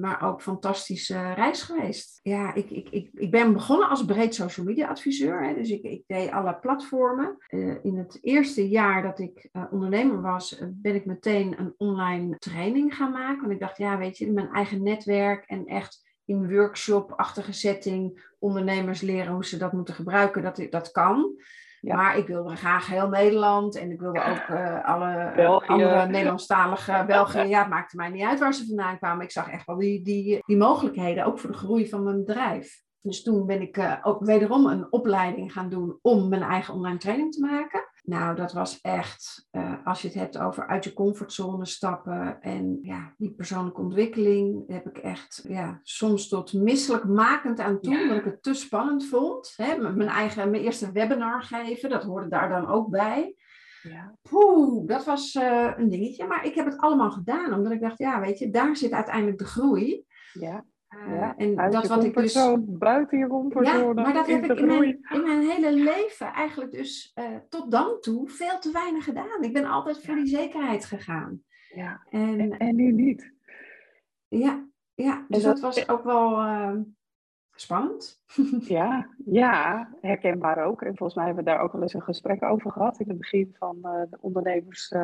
maar 0.00 0.22
ook 0.22 0.42
fantastische 0.42 1.32
reis 1.32 1.62
geweest. 1.62 2.20
Ja, 2.22 2.54
ik, 2.54 2.70
ik, 2.70 2.88
ik, 2.88 3.10
ik 3.12 3.30
ben 3.30 3.52
begonnen 3.52 3.88
als 3.88 4.04
breed 4.04 4.34
social 4.34 4.66
media 4.66 4.88
adviseur. 4.88 5.46
Hè, 5.46 5.54
dus 5.54 5.70
ik, 5.70 5.82
ik 5.82 6.02
deed 6.06 6.30
alle 6.30 6.58
platformen. 6.58 7.36
in 7.82 7.96
het 7.96 8.18
eerste 8.20 8.68
jaar 8.68 9.02
dat 9.02 9.18
ik 9.18 9.48
ondernemer 9.70 10.22
was, 10.22 10.62
ben 10.70 10.94
ik 10.94 11.04
meteen 11.04 11.60
een 11.60 11.74
online 11.76 12.38
training 12.38 12.94
gaan 12.94 13.12
maken. 13.12 13.40
Want 13.40 13.52
ik 13.52 13.60
dacht, 13.60 13.76
ja, 13.76 13.98
weet 13.98 14.18
je, 14.18 14.32
mijn 14.32 14.52
eigen 14.52 14.82
netwerk 14.82 15.44
en 15.44 15.66
echt 15.66 16.07
in 16.28 16.54
workshop-achtige 16.54 17.52
setting 17.52 18.26
ondernemers 18.38 19.00
leren 19.00 19.32
hoe 19.32 19.44
ze 19.44 19.56
dat 19.56 19.72
moeten 19.72 19.94
gebruiken, 19.94 20.42
dat, 20.42 20.66
dat 20.70 20.90
kan. 20.90 21.40
Maar 21.80 22.18
ik 22.18 22.26
wilde 22.26 22.56
graag 22.56 22.86
heel 22.86 23.08
Nederland 23.08 23.76
en 23.76 23.90
ik 23.90 24.00
wilde 24.00 24.24
ook 24.24 24.48
uh, 24.48 24.84
alle 24.84 25.32
uh, 25.36 25.58
andere 25.66 26.06
Nederlandstalige 26.06 27.04
België. 27.06 27.38
Ja, 27.38 27.58
het 27.60 27.68
maakte 27.68 27.96
mij 27.96 28.08
niet 28.08 28.24
uit 28.24 28.38
waar 28.38 28.54
ze 28.54 28.66
vandaan 28.66 28.98
kwamen. 28.98 29.24
Ik 29.24 29.30
zag 29.30 29.50
echt 29.50 29.66
wel 29.66 29.78
die, 29.78 30.02
die, 30.02 30.42
die 30.46 30.56
mogelijkheden, 30.56 31.24
ook 31.24 31.38
voor 31.38 31.50
de 31.50 31.56
groei 31.56 31.88
van 31.88 32.02
mijn 32.02 32.24
bedrijf. 32.24 32.82
Dus 33.00 33.22
toen 33.22 33.46
ben 33.46 33.60
ik 33.60 33.76
uh, 33.76 33.94
ook 34.02 34.24
wederom 34.24 34.66
een 34.66 34.92
opleiding 34.92 35.52
gaan 35.52 35.68
doen 35.68 35.98
om 36.02 36.28
mijn 36.28 36.42
eigen 36.42 36.74
online 36.74 36.98
training 36.98 37.32
te 37.32 37.40
maken. 37.40 37.84
Nou, 38.08 38.36
dat 38.36 38.52
was 38.52 38.80
echt, 38.80 39.46
uh, 39.52 39.74
als 39.84 40.02
je 40.02 40.08
het 40.08 40.16
hebt 40.16 40.38
over 40.38 40.66
uit 40.66 40.84
je 40.84 40.92
comfortzone 40.92 41.66
stappen 41.66 42.40
en 42.40 42.78
ja, 42.82 43.14
die 43.16 43.34
persoonlijke 43.34 43.80
ontwikkeling, 43.80 44.64
heb 44.66 44.86
ik 44.86 44.98
echt 44.98 45.44
ja, 45.48 45.80
soms 45.82 46.28
tot 46.28 46.52
misselijkmakend 46.52 47.60
aan 47.60 47.80
toe, 47.80 48.00
omdat 48.00 48.16
ik 48.16 48.24
het 48.24 48.42
te 48.42 48.54
spannend 48.54 49.06
vond. 49.06 49.52
Hè, 49.56 49.92
mijn 49.92 50.08
eigen, 50.08 50.50
mijn 50.50 50.62
eerste 50.62 50.92
webinar 50.92 51.42
geven, 51.42 51.90
dat 51.90 52.04
hoorde 52.04 52.28
daar 52.28 52.48
dan 52.48 52.66
ook 52.66 52.90
bij. 52.90 53.34
Ja. 53.82 54.16
Poeh, 54.22 54.86
dat 54.86 55.04
was 55.04 55.34
uh, 55.34 55.72
een 55.76 55.88
dingetje. 55.88 56.26
Maar 56.26 56.44
ik 56.46 56.54
heb 56.54 56.66
het 56.66 56.78
allemaal 56.78 57.10
gedaan, 57.10 57.54
omdat 57.54 57.72
ik 57.72 57.80
dacht, 57.80 57.98
ja, 57.98 58.20
weet 58.20 58.38
je, 58.38 58.50
daar 58.50 58.76
zit 58.76 58.92
uiteindelijk 58.92 59.38
de 59.38 59.44
groei. 59.44 60.04
Ja. 60.32 60.64
Ja, 60.88 61.36
en 61.36 61.70
dat 61.70 61.86
wat 61.86 62.04
ik 62.04 62.14
dus 62.14 62.38
buiten 62.60 63.18
je 63.18 63.26
comfortzone. 63.26 63.78
Ja, 63.78 63.92
maar 63.92 64.12
dat 64.12 64.26
heb 64.26 64.44
ik 64.44 64.58
in 64.58 64.66
mijn, 64.66 64.98
in 65.12 65.22
mijn, 65.22 65.40
hele 65.40 65.72
leven 65.72 66.26
eigenlijk 66.26 66.70
dus 66.70 67.12
uh, 67.14 67.24
tot 67.48 67.70
dan 67.70 67.96
toe 68.00 68.28
veel 68.28 68.58
te 68.58 68.72
weinig 68.72 69.04
gedaan. 69.04 69.42
Ik 69.42 69.52
ben 69.52 69.64
altijd 69.64 70.04
voor 70.04 70.14
die 70.14 70.26
zekerheid 70.26 70.84
gegaan. 70.84 71.42
Ja. 71.74 72.06
En, 72.10 72.40
en, 72.40 72.58
en 72.58 72.74
nu 72.74 72.92
niet. 72.92 73.32
Ja, 74.28 74.68
ja 74.94 75.24
dus 75.28 75.42
dat, 75.42 75.60
dat, 75.60 75.74
was 75.74 75.88
ook 75.88 76.04
wel 76.04 76.32
uh, 76.32 76.74
spannend. 77.54 78.22
ja, 78.78 79.08
ja, 79.24 79.88
herkenbaar 80.00 80.64
ook. 80.64 80.82
En 80.82 80.96
volgens 80.96 81.14
mij 81.14 81.26
hebben 81.26 81.44
we 81.44 81.50
daar 81.50 81.60
ook 81.60 81.72
wel 81.72 81.82
eens 81.82 81.94
een 81.94 82.02
gesprek 82.02 82.42
over 82.42 82.72
gehad 82.72 83.00
in 83.00 83.08
het 83.08 83.18
begin 83.18 83.54
van 83.58 83.78
de 83.82 84.18
ondernemers, 84.20 84.94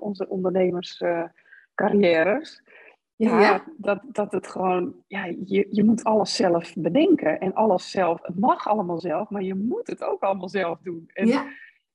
onze 0.00 0.28
ondernemerscarrières. 0.28 2.62
Ja, 3.28 3.64
Dat, 3.76 4.00
dat 4.06 4.32
het 4.32 4.46
gewoon, 4.46 4.94
ja, 5.06 5.24
je, 5.24 5.66
je 5.70 5.84
moet 5.84 6.04
alles 6.04 6.36
zelf 6.36 6.74
bedenken 6.74 7.40
en 7.40 7.54
alles 7.54 7.90
zelf, 7.90 8.22
het 8.22 8.38
mag 8.38 8.68
allemaal 8.68 8.98
zelf, 8.98 9.30
maar 9.30 9.42
je 9.42 9.54
moet 9.54 9.86
het 9.86 10.04
ook 10.04 10.22
allemaal 10.22 10.48
zelf 10.48 10.78
doen. 10.82 11.10
En 11.12 11.26
ja. 11.26 11.46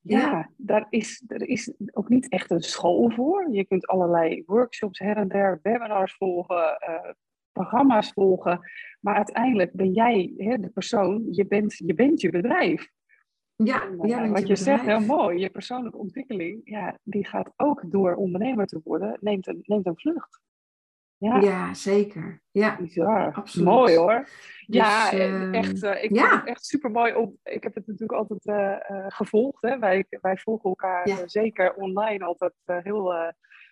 Ja, 0.07 0.49
daar 0.57 0.85
is, 0.89 1.23
er 1.27 1.47
is 1.47 1.73
ook 1.91 2.09
niet 2.09 2.29
echt 2.29 2.51
een 2.51 2.61
school 2.61 3.09
voor. 3.09 3.47
Je 3.51 3.65
kunt 3.65 3.87
allerlei 3.87 4.43
workshops 4.45 4.99
her 4.99 5.17
en 5.17 5.27
der, 5.27 5.59
webinars 5.63 6.15
volgen, 6.15 6.77
uh, 6.89 7.11
programma's 7.51 8.11
volgen. 8.11 8.59
Maar 8.99 9.15
uiteindelijk 9.15 9.73
ben 9.73 9.91
jij 9.91 10.33
hè, 10.37 10.57
de 10.57 10.69
persoon, 10.69 11.27
je 11.31 11.47
bent, 11.47 11.77
je 11.77 11.93
bent 11.93 12.21
je 12.21 12.29
bedrijf. 12.29 12.91
Ja, 13.55 13.83
en, 13.83 14.07
ja 14.07 14.29
wat 14.29 14.47
je, 14.47 14.55
zegt, 14.55 14.85
heel 14.85 14.99
mooi. 14.99 15.39
Je 15.39 15.49
persoonlijke 15.49 15.97
ontwikkeling, 15.97 16.61
ja, 16.63 16.97
die 17.03 17.25
gaat 17.25 17.53
ook 17.55 17.83
door 17.85 18.15
ondernemer 18.15 18.65
te 18.65 18.81
worden, 18.83 19.17
neemt 19.21 19.47
een, 19.47 19.59
neemt 19.63 19.85
een 19.85 19.99
vlucht. 19.99 20.41
Ja, 21.17 21.39
ja 21.39 21.73
zeker. 21.73 22.41
Ja, 22.51 22.77
Bizar. 22.77 23.33
Absoluut. 23.33 23.67
Mooi 23.67 23.95
hoor. 23.95 24.23
Dus, 24.65 24.77
ja, 24.77 25.13
uh, 25.13 25.53
echt, 25.53 25.83
uh, 25.83 26.03
ik 26.03 26.15
ja. 26.15 26.27
vind 26.27 26.39
het 26.39 26.49
echt 26.49 26.65
super 26.65 26.91
mooi. 26.91 27.13
Op, 27.13 27.35
ik 27.43 27.63
heb 27.63 27.75
het 27.75 27.87
natuurlijk 27.87 28.19
altijd 28.19 28.45
uh, 28.45 29.05
gevolgd. 29.07 29.61
Hè. 29.61 29.79
Wij, 29.79 30.05
wij 30.09 30.37
volgen 30.37 30.69
elkaar 30.69 31.09
ja. 31.09 31.27
zeker 31.27 31.73
online 31.73 32.25
altijd 32.25 32.53
heel, 32.65 33.13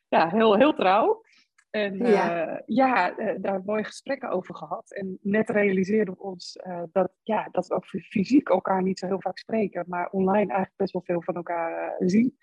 ja, 0.08 0.30
heel, 0.30 0.58
heel 0.58 0.74
trouw. 0.74 1.22
En 1.70 1.98
ja, 1.98 2.62
ja 2.66 3.16
daar 3.38 3.62
mooie 3.66 3.84
gesprekken 3.84 4.30
over 4.30 4.56
gehad. 4.56 4.94
En 4.94 5.18
net 5.22 5.50
realiseerden 5.50 6.14
we 6.14 6.20
ons 6.20 6.60
dat, 6.92 7.12
ja, 7.24 7.48
dat 7.52 7.68
we 7.68 7.76
ook 7.76 7.86
fysiek 7.86 8.50
elkaar 8.50 8.82
niet 8.82 9.00
zo 9.00 9.06
heel 9.06 9.22
vaak 9.22 9.38
spreken, 9.38 9.86
maar 9.88 10.10
online 10.10 10.48
eigenlijk 10.48 10.76
best 10.76 10.94
wel 10.94 11.02
veel 11.06 11.22
van 11.22 11.36
elkaar 11.36 11.96
zien. 12.00 12.38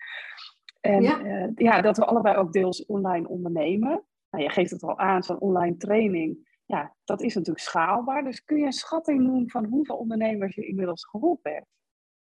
En 0.79 1.01
ja. 1.01 1.51
ja, 1.55 1.81
dat 1.81 1.97
we 1.97 2.05
allebei 2.05 2.37
ook 2.37 2.53
deels 2.53 2.85
online 2.85 3.27
ondernemen. 3.27 4.05
Nou, 4.31 4.43
je 4.43 4.49
geeft 4.49 4.71
het 4.71 4.83
al 4.83 4.99
aan, 4.99 5.23
zo'n 5.23 5.39
online 5.39 5.77
training. 5.77 6.59
Ja, 6.65 6.95
dat 7.03 7.21
is 7.21 7.35
natuurlijk 7.35 7.65
schaalbaar. 7.65 8.23
Dus 8.23 8.43
kun 8.43 8.57
je 8.57 8.65
een 8.65 8.71
schatting 8.71 9.25
doen 9.25 9.49
van 9.49 9.65
hoeveel 9.65 9.95
ondernemers 9.95 10.55
je 10.55 10.67
inmiddels 10.67 11.05
geholpen 11.05 11.53
hebt? 11.53 11.67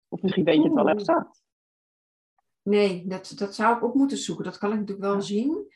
Of 0.08 0.22
misschien 0.22 0.44
weet 0.44 0.56
je 0.56 0.62
het 0.62 0.72
wel 0.72 0.88
exact. 0.88 1.42
Nee, 2.62 3.06
dat, 3.06 3.32
dat 3.36 3.54
zou 3.54 3.76
ik 3.76 3.82
op 3.82 3.94
moeten 3.94 4.18
zoeken. 4.18 4.44
Dat 4.44 4.58
kan 4.58 4.72
ik 4.72 4.78
natuurlijk 4.78 5.06
wel 5.06 5.22
zien. 5.22 5.72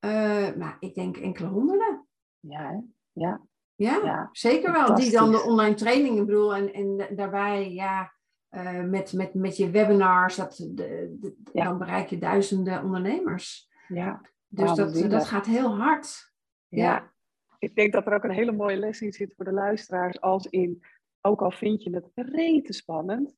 Uh, 0.00 0.54
maar 0.54 0.76
ik 0.80 0.94
denk 0.94 1.16
enkele 1.16 1.48
honderden. 1.48 2.06
Ja, 2.40 2.70
hè? 2.70 2.78
Ja. 3.12 3.40
Ja, 3.76 4.00
ja, 4.04 4.28
zeker 4.32 4.72
wel. 4.72 4.94
Die 4.94 5.10
dan 5.10 5.30
de 5.30 5.42
online 5.42 5.74
trainingen 5.74 6.26
bedoel. 6.26 6.54
En, 6.54 6.72
en 6.72 7.16
daarbij, 7.16 7.72
ja, 7.72 8.12
uh, 8.50 8.82
met, 8.82 9.12
met, 9.12 9.34
met 9.34 9.56
je 9.56 9.70
webinars, 9.70 10.36
dat, 10.36 10.56
de, 10.56 11.16
de, 11.20 11.36
ja. 11.52 11.64
dan 11.64 11.78
bereik 11.78 12.08
je 12.08 12.18
duizenden 12.18 12.82
ondernemers. 12.82 13.68
Ja. 13.88 14.20
Dus 14.54 14.74
dat, 14.74 15.10
dat, 15.10 15.26
gaat 15.26 15.46
heel 15.46 15.76
hard. 15.76 16.32
Ja. 16.68 17.12
Ik 17.58 17.74
denk 17.74 17.92
dat 17.92 18.06
er 18.06 18.14
ook 18.14 18.24
een 18.24 18.30
hele 18.30 18.52
mooie 18.52 18.76
les 18.76 19.00
in 19.00 19.12
zit 19.12 19.34
voor 19.36 19.44
de 19.44 19.52
luisteraars. 19.52 20.20
Als 20.20 20.46
in, 20.46 20.84
ook 21.20 21.42
al 21.42 21.50
vind 21.50 21.82
je 21.82 21.90
het 21.90 22.10
rete 22.14 22.72
spannend, 22.72 23.36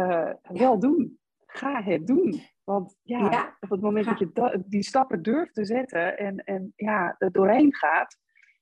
uh, 0.00 0.32
wel 0.42 0.78
doen. 0.78 1.18
Ga 1.46 1.82
het 1.82 2.06
doen. 2.06 2.42
Want 2.64 2.96
ja, 3.02 3.56
op 3.60 3.70
het 3.70 3.80
moment 3.80 4.06
dat 4.06 4.18
je 4.18 4.62
die 4.66 4.82
stappen 4.82 5.22
durft 5.22 5.54
te 5.54 5.64
zetten 5.64 6.18
en, 6.18 6.36
en 6.36 6.72
ja, 6.76 7.14
er 7.18 7.32
doorheen 7.32 7.74
gaat, 7.74 8.18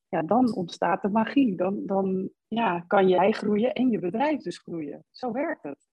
ja, 0.07 0.21
dan 0.21 0.55
ontstaat 0.55 1.01
de 1.01 1.09
magie. 1.09 1.55
Dan, 1.55 1.85
dan 1.85 2.29
ja, 2.47 2.83
kan 2.87 3.07
jij 3.07 3.31
groeien 3.31 3.73
en 3.73 3.89
je 3.89 3.99
bedrijf 3.99 4.41
dus 4.41 4.57
groeien. 4.57 5.05
Zo 5.11 5.31
werkt 5.31 5.63
het. 5.63 5.87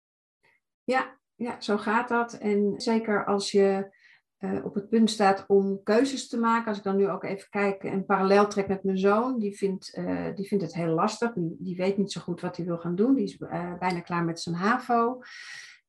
Ja, 0.85 1.19
ja, 1.35 1.61
zo 1.61 1.77
gaat 1.77 2.09
dat. 2.09 2.35
En 2.35 2.75
zeker 2.77 3.25
als 3.25 3.51
je 3.51 3.99
uh, 4.41 4.65
op 4.65 4.75
het 4.75 4.89
punt 4.89 5.11
staat 5.11 5.45
om 5.47 5.83
keuzes 5.83 6.29
te 6.29 6.39
maken. 6.39 6.69
Als 6.69 6.79
ik 6.79 6.83
dan 6.83 6.97
nu 6.97 7.09
ook 7.09 7.25
even 7.25 7.49
kijk 7.51 7.85
en 7.85 8.05
parallel 8.05 8.47
trek 8.47 8.69
met 8.69 8.85
mijn 8.85 8.99
zoon, 8.99 9.39
die 9.39 9.57
vindt, 9.57 9.97
uh, 9.99 10.35
die 10.35 10.47
vindt 10.47 10.65
het 10.65 10.75
heel 10.75 10.95
lastig. 10.95 11.33
Die, 11.33 11.57
die 11.59 11.77
weet 11.77 11.97
niet 11.97 12.13
zo 12.13 12.21
goed 12.21 12.41
wat 12.41 12.57
hij 12.57 12.67
wil 12.67 12.79
gaan 12.79 12.97
doen. 12.97 13.15
Die 13.15 13.25
is 13.25 13.39
uh, 13.39 13.79
bijna 13.79 14.01
klaar 14.01 14.25
met 14.25 14.41
zijn 14.41 14.55
HAVO. 14.55 15.23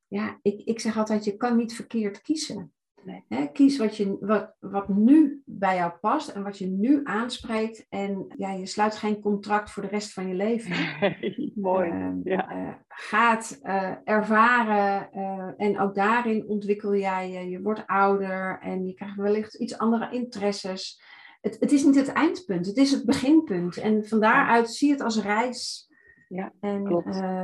Ja, 0.07 0.39
ik, 0.41 0.61
ik 0.61 0.79
zeg 0.79 0.97
altijd, 0.97 1.23
je 1.25 1.37
kan 1.37 1.57
niet 1.57 1.75
verkeerd 1.75 2.21
kiezen. 2.21 2.73
Nee. 3.03 3.51
kies 3.51 3.77
wat, 3.77 3.97
je, 3.97 4.17
wat, 4.19 4.55
wat 4.59 4.87
nu 4.87 5.41
bij 5.45 5.75
jou 5.75 5.91
past 5.91 6.29
en 6.29 6.43
wat 6.43 6.57
je 6.57 6.67
nu 6.67 6.99
aanspreekt. 7.03 7.85
En 7.89 8.33
ja, 8.37 8.51
je 8.51 8.65
sluit 8.65 8.95
geen 8.95 9.19
contract 9.19 9.71
voor 9.71 9.83
de 9.83 9.89
rest 9.89 10.13
van 10.13 10.27
je 10.27 10.33
leven. 10.33 10.75
mooi. 11.55 11.89
Uh, 11.91 12.11
ja. 12.23 12.55
uh, 12.55 12.73
gaat 12.87 13.59
uh, 13.63 13.91
ervaren 14.03 15.11
en 15.57 15.79
ook 15.79 15.95
daarin 15.95 16.47
ontwikkel 16.47 16.95
jij 16.95 17.29
je. 17.29 17.49
Je 17.49 17.61
wordt 17.61 17.87
ouder 17.87 18.59
en 18.61 18.85
je 18.85 18.93
krijgt 18.93 19.15
wellicht 19.15 19.53
iets 19.53 19.77
andere 19.77 20.11
interesses. 20.11 21.01
Het, 21.41 21.57
het 21.59 21.71
is 21.71 21.83
niet 21.83 21.95
het 21.95 22.11
eindpunt, 22.11 22.65
het 22.65 22.77
is 22.77 22.91
het 22.91 23.05
beginpunt. 23.05 23.77
En 23.77 24.05
van 24.05 24.19
daaruit 24.19 24.69
zie 24.69 24.87
je 24.87 24.93
het 24.93 25.03
als 25.03 25.21
reis. 25.21 25.89
Ja, 26.27 26.53
en 26.59 26.83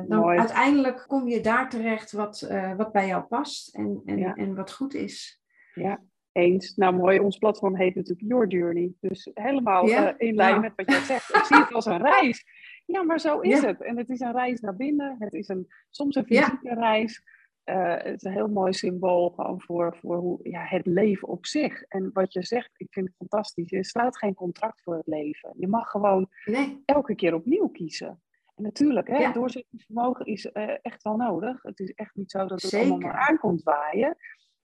dan 0.07 0.25
uiteindelijk 0.25 1.05
kom 1.07 1.27
je 1.27 1.41
daar 1.41 1.69
terecht 1.69 2.11
wat, 2.11 2.47
wat 2.77 2.91
bij 2.91 3.07
jou 3.07 3.23
past 3.23 3.75
en, 3.75 4.01
en, 4.05 4.17
ja. 4.17 4.33
en 4.33 4.55
wat 4.55 4.71
goed 4.71 4.93
is. 4.93 5.41
Ja, 5.79 6.03
eens. 6.31 6.75
Nou 6.75 6.95
mooi, 6.95 7.19
ons 7.19 7.37
platform 7.37 7.75
heet 7.75 7.95
natuurlijk 7.95 8.27
Your 8.27 8.47
Journey. 8.47 8.93
Dus 8.99 9.29
helemaal 9.33 9.89
uh, 9.89 10.09
in 10.17 10.35
lijn 10.35 10.61
met 10.61 10.73
wat 10.75 10.91
jij 10.91 10.99
zegt. 10.99 11.35
Ik 11.35 11.43
zie 11.43 11.57
het 11.57 11.73
als 11.73 11.85
een 11.85 12.01
reis. 12.01 12.45
Ja, 12.85 13.03
maar 13.03 13.19
zo 13.19 13.39
is 13.39 13.61
het. 13.61 13.81
En 13.81 13.97
het 13.97 14.09
is 14.09 14.19
een 14.19 14.31
reis 14.31 14.59
naar 14.59 14.75
binnen. 14.75 15.15
Het 15.19 15.33
is 15.33 15.47
een, 15.47 15.67
soms 15.89 16.15
een 16.15 16.25
fysieke 16.25 16.73
reis. 16.73 17.23
Uh, 17.65 17.93
het 17.97 18.15
is 18.15 18.23
een 18.23 18.31
heel 18.31 18.47
mooi 18.47 18.73
symbool 18.73 19.29
gewoon 19.29 19.61
voor, 19.61 19.97
voor 20.01 20.17
hoe, 20.17 20.39
ja, 20.43 20.63
het 20.63 20.85
leven 20.85 21.27
op 21.27 21.45
zich. 21.45 21.81
En 21.81 22.09
wat 22.13 22.33
je 22.33 22.43
zegt, 22.43 22.69
ik 22.77 22.87
vind 22.89 23.07
het 23.07 23.15
fantastisch. 23.15 23.69
Je 23.69 23.83
sluit 23.83 24.17
geen 24.17 24.33
contract 24.33 24.81
voor 24.81 24.95
het 24.95 25.07
leven. 25.07 25.53
Je 25.57 25.67
mag 25.67 25.89
gewoon 25.89 26.29
nee. 26.45 26.81
elke 26.85 27.15
keer 27.15 27.33
opnieuw 27.33 27.67
kiezen. 27.67 28.21
En 28.55 28.63
natuurlijk, 28.63 29.07
hè, 29.07 29.17
ja. 29.17 29.31
doorzettingsvermogen 29.31 30.25
is 30.25 30.49
uh, 30.53 30.69
echt 30.81 31.03
wel 31.03 31.15
nodig. 31.15 31.63
Het 31.63 31.79
is 31.79 31.93
echt 31.93 32.15
niet 32.15 32.31
zo 32.31 32.39
dat 32.39 32.49
het 32.49 32.61
Zeker. 32.61 32.79
allemaal 32.79 33.09
maar 33.09 33.27
aankomt 33.29 33.63
waaien. 33.63 34.17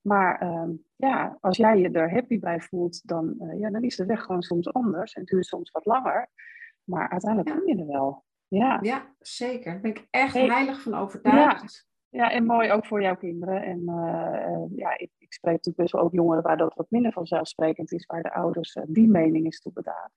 Maar 0.03 0.43
uh, 0.43 0.69
ja, 0.95 1.37
als 1.41 1.57
jij 1.57 1.77
je 1.77 1.89
er 1.89 2.11
happy 2.11 2.39
bij 2.39 2.59
voelt, 2.59 3.07
dan, 3.07 3.35
uh, 3.39 3.59
ja, 3.59 3.69
dan 3.69 3.83
is 3.83 3.95
de 3.95 4.05
weg 4.05 4.21
gewoon 4.21 4.41
soms 4.41 4.73
anders. 4.73 5.13
En 5.13 5.23
duurt 5.23 5.45
soms 5.45 5.71
wat 5.71 5.85
langer. 5.85 6.29
Maar 6.83 7.09
uiteindelijk 7.09 7.49
ja. 7.49 7.55
kom 7.55 7.67
je 7.67 7.81
er 7.81 7.87
wel. 7.87 8.23
Ja, 8.47 8.79
ja 8.81 9.15
zeker. 9.19 9.71
Daar 9.71 9.81
ben 9.81 9.91
ik 9.91 10.07
echt 10.09 10.33
hey. 10.33 10.45
heilig 10.45 10.81
van 10.81 10.93
overtuigd. 10.93 11.87
Ja. 12.09 12.23
ja, 12.23 12.31
en 12.31 12.45
mooi 12.45 12.71
ook 12.71 12.85
voor 12.85 13.01
jouw 13.01 13.15
kinderen. 13.15 13.63
En 13.63 13.79
uh, 13.79 14.63
ja, 14.75 14.97
ik, 14.97 15.11
ik, 15.17 15.33
spreek 15.33 15.53
natuurlijk 15.53 15.83
best 15.83 15.91
wel 15.91 16.01
ook 16.01 16.13
jongeren 16.13 16.43
waar 16.43 16.57
dat 16.57 16.73
wat 16.73 16.89
minder 16.89 17.11
vanzelfsprekend 17.11 17.91
is, 17.91 18.05
waar 18.05 18.21
de 18.21 18.33
ouders 18.33 18.77
die 18.87 19.07
mening 19.07 19.45
is 19.45 19.61
toegedaan. 19.61 20.09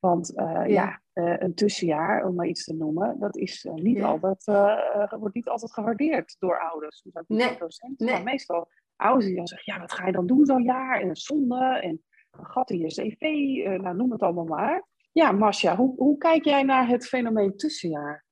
Want 0.00 0.32
ja, 0.34 0.64
ja 0.64 1.00
een 1.12 1.54
tussenjaar, 1.54 2.26
om 2.26 2.34
maar 2.34 2.46
iets 2.46 2.64
te 2.64 2.74
noemen, 2.74 3.18
dat 3.18 3.36
is 3.36 3.68
niet 3.74 4.02
altijd, 4.02 4.44
wordt 5.18 5.34
niet 5.34 5.48
altijd 5.48 5.72
gewaardeerd 5.72 6.36
door 6.38 6.60
ouders. 6.60 7.02
Dus 7.02 7.24
nee. 7.26 7.56
docenten, 7.58 8.06
nee. 8.06 8.14
maar 8.14 8.24
meestal 8.24 8.68
ouders 8.98 9.26
die 9.26 9.36
dan 9.36 9.46
zeggen, 9.46 9.74
ja, 9.74 9.80
wat 9.80 9.92
ga 9.92 10.06
je 10.06 10.12
dan 10.12 10.26
doen 10.26 10.46
zo'n 10.46 10.62
jaar? 10.62 11.00
En 11.00 11.08
een 11.08 11.16
zonde 11.16 11.80
en 11.82 12.02
een 12.30 12.46
gat 12.46 12.70
in 12.70 12.78
je 12.78 12.86
cv, 12.86 13.22
uh, 13.22 13.80
nou 13.80 13.96
noem 13.96 14.12
het 14.12 14.22
allemaal 14.22 14.44
maar. 14.44 14.86
Ja, 15.12 15.32
Masja, 15.32 15.76
hoe, 15.76 15.96
hoe 15.96 16.18
kijk 16.18 16.44
jij 16.44 16.62
naar 16.62 16.88
het 16.88 17.06
fenomeen 17.06 17.56
tussenjaar? 17.56 18.26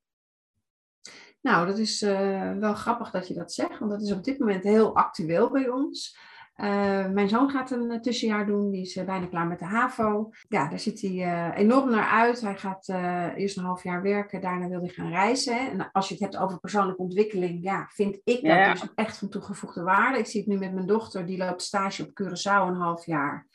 Nou, 1.41 1.67
dat 1.67 1.79
is 1.79 2.03
uh, 2.03 2.53
wel 2.53 2.75
grappig 2.75 3.11
dat 3.11 3.29
je 3.29 3.35
dat 3.35 3.53
zegt, 3.53 3.79
want 3.79 3.91
dat 3.91 4.03
is 4.03 4.13
op 4.13 4.25
dit 4.25 4.39
moment 4.39 4.63
heel 4.63 4.97
actueel 4.97 5.51
bij 5.51 5.69
ons. 5.69 6.19
Uh, 6.57 7.09
mijn 7.09 7.29
zoon 7.29 7.51
gaat 7.51 7.71
een 7.71 8.03
tussenjaar 8.03 8.47
doen, 8.47 8.71
die 8.71 8.81
is 8.81 8.97
uh, 8.97 9.05
bijna 9.05 9.27
klaar 9.27 9.47
met 9.47 9.59
de 9.59 9.65
HAVO. 9.65 10.31
Ja, 10.49 10.69
daar 10.69 10.79
zit 10.79 11.01
hij 11.01 11.11
uh, 11.11 11.59
enorm 11.59 11.91
naar 11.91 12.07
uit. 12.07 12.41
Hij 12.41 12.57
gaat 12.57 12.89
eerst 13.37 13.57
een 13.57 13.65
half 13.65 13.83
jaar 13.83 14.03
werken, 14.03 14.41
daarna 14.41 14.69
wil 14.69 14.81
hij 14.81 14.89
gaan 14.89 15.09
reizen. 15.09 15.59
En 15.71 15.91
als 15.93 16.09
je 16.09 16.15
het 16.15 16.23
hebt 16.23 16.37
over 16.37 16.61
persoonlijke 16.61 17.03
ontwikkeling, 17.03 17.63
ja, 17.63 17.87
vind 17.89 18.21
ik 18.25 18.43
dat 18.43 18.57
ja. 18.57 18.73
dus 18.73 18.89
echt 18.95 19.19
van 19.19 19.29
toegevoegde 19.29 19.83
waarde. 19.83 20.19
Ik 20.19 20.27
zie 20.27 20.41
het 20.41 20.49
nu 20.49 20.59
met 20.59 20.75
mijn 20.75 20.87
dochter, 20.87 21.27
die 21.27 21.39
loopt 21.39 21.63
stage 21.63 22.03
op 22.03 22.23
Curaçao 22.23 22.69
een 22.69 22.81
half 22.81 23.07
jaar. 23.07 23.47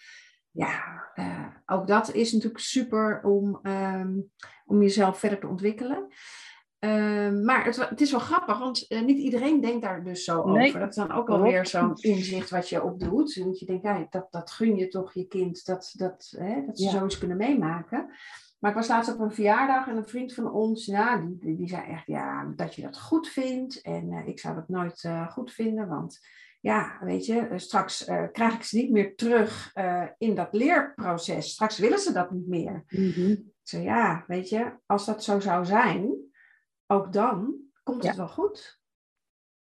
Ja, 0.52 1.04
ook 1.66 1.88
dat 1.88 2.14
is 2.14 2.32
natuurlijk 2.32 2.64
super 2.64 3.22
om, 3.24 3.60
um, 3.64 4.32
om 4.66 4.82
jezelf 4.82 5.20
verder 5.20 5.40
te 5.40 5.48
ontwikkelen. 5.48 6.08
Uh, 6.86 7.32
maar 7.32 7.66
het, 7.66 7.90
het, 7.90 8.02
is 8.02 8.12
wel 8.12 8.20
grappig, 8.20 8.60
want 8.60 8.86
uh, 8.90 9.02
niet 9.02 9.18
iedereen 9.18 9.62
denkt 9.62 9.82
daar 9.82 10.04
dus 10.04 10.24
zo 10.24 10.46
nee. 10.46 10.68
over. 10.68 10.80
Dat 10.80 10.90
is 10.90 10.96
dan 10.96 11.12
ook 11.12 11.30
alweer 11.30 11.66
zo'n 11.66 11.96
inzicht 12.14 12.50
wat 12.50 12.70
je 12.70 12.84
opdoet. 12.84 13.44
Dat 13.46 13.60
je 13.60 13.66
denkt, 13.66 13.84
ja, 13.84 14.08
dat, 14.10 14.28
dat 14.32 14.52
gun 14.52 14.76
je 14.76 14.88
toch 14.88 15.14
je 15.14 15.28
kind, 15.28 15.66
dat, 15.66 15.94
dat, 15.98 16.34
hè, 16.38 16.66
dat 16.66 16.80
ze 16.80 16.84
ja. 16.84 16.90
zoiets 16.90 17.18
kunnen 17.18 17.38
meemaken. 17.38 18.10
Maar 18.60 18.72
ik 18.72 18.78
was 18.78 18.88
laatst 18.88 19.14
op 19.14 19.20
een 19.20 19.32
verjaardag 19.32 19.88
en 19.88 19.98
een 19.98 20.08
vriend 20.08 20.34
van 20.34 20.52
ons, 20.52 20.88
nou, 20.88 21.28
die, 21.28 21.38
die, 21.40 21.58
die 21.58 21.68
zei 21.68 21.88
echt, 21.88 22.08
ja, 22.08 22.54
dat 22.56 22.76
je 22.76 22.82
dat 22.82 23.00
goed 23.00 23.28
vindt. 23.28 23.82
En 23.82 24.12
uh, 24.12 24.28
ik 24.28 24.40
zou 24.40 24.56
dat 24.56 24.70
nooit 24.70 25.10
goed 25.30 25.52
vinden, 25.52 25.88
want 25.88 26.20
ja, 26.60 26.98
weet 27.02 27.26
je, 27.26 27.48
straks 27.56 28.06
krijg 28.32 28.54
ik 28.54 28.64
ze 28.64 28.78
niet 28.78 28.92
meer 28.92 29.16
terug 29.16 29.74
in 30.18 30.36
dat 30.36 30.48
leerproces. 30.52 31.52
Straks 31.52 31.78
willen 31.78 32.00
ze 32.00 32.14
dat 32.14 32.32
niet 32.32 32.48
meer. 32.48 32.84
Mm 32.88 33.12
-hmm. 33.12 33.52
Ja, 33.64 34.24
weet 34.28 34.50
je, 34.50 34.72
als 34.86 35.06
dat 35.06 35.24
zo 35.24 35.40
zou 35.40 35.66
zijn 35.66 36.31
ook 36.92 37.14
dan 37.14 37.56
komt 37.84 38.04
ja. 38.04 38.10
het 38.10 38.18
wel 38.18 38.28
goed. 38.28 38.80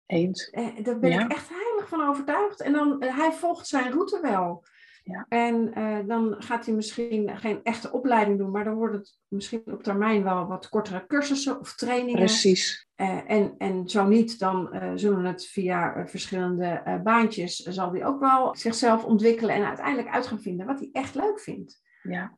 Eens. 0.05 0.49
Eh, 0.49 0.83
daar 0.83 0.99
ben 0.99 1.09
ja. 1.09 1.23
ik 1.23 1.31
echt 1.31 1.49
heilig 1.49 1.87
van 1.87 2.07
overtuigd. 2.07 2.61
En 2.61 2.73
dan, 2.73 3.03
uh, 3.03 3.17
hij 3.17 3.31
volgt 3.31 3.67
zijn 3.67 3.91
route 3.91 4.19
wel. 4.21 4.63
Ja. 5.03 5.25
En 5.29 5.79
uh, 5.79 6.07
dan 6.07 6.35
gaat 6.37 6.65
hij 6.65 6.75
misschien 6.75 7.37
geen 7.37 7.63
echte 7.63 7.91
opleiding 7.91 8.37
doen, 8.37 8.51
maar 8.51 8.63
dan 8.63 8.75
wordt 8.75 8.95
het 8.95 9.19
misschien 9.27 9.63
op 9.65 9.83
termijn 9.83 10.23
wel 10.23 10.47
wat 10.47 10.69
kortere 10.69 11.05
cursussen 11.07 11.59
of 11.59 11.75
trainingen. 11.75 12.19
Precies. 12.19 12.87
Uh, 12.95 13.31
en, 13.31 13.55
en 13.57 13.89
zo 13.89 14.07
niet, 14.07 14.39
dan 14.39 14.75
uh, 14.75 14.91
zullen 14.95 15.25
het 15.25 15.45
via 15.45 16.07
verschillende 16.07 17.01
baantjes, 17.03 17.55
zal 17.55 17.91
hij 17.91 18.05
ook 18.05 18.19
wel 18.19 18.55
zichzelf 18.55 19.05
ontwikkelen 19.05 19.55
en 19.55 19.65
uiteindelijk 19.65 20.15
uit 20.15 20.27
gaan 20.27 20.41
vinden 20.41 20.65
wat 20.65 20.79
hij 20.79 20.89
echt 20.91 21.15
leuk 21.15 21.39
vindt. 21.39 21.81
Ja, 22.01 22.37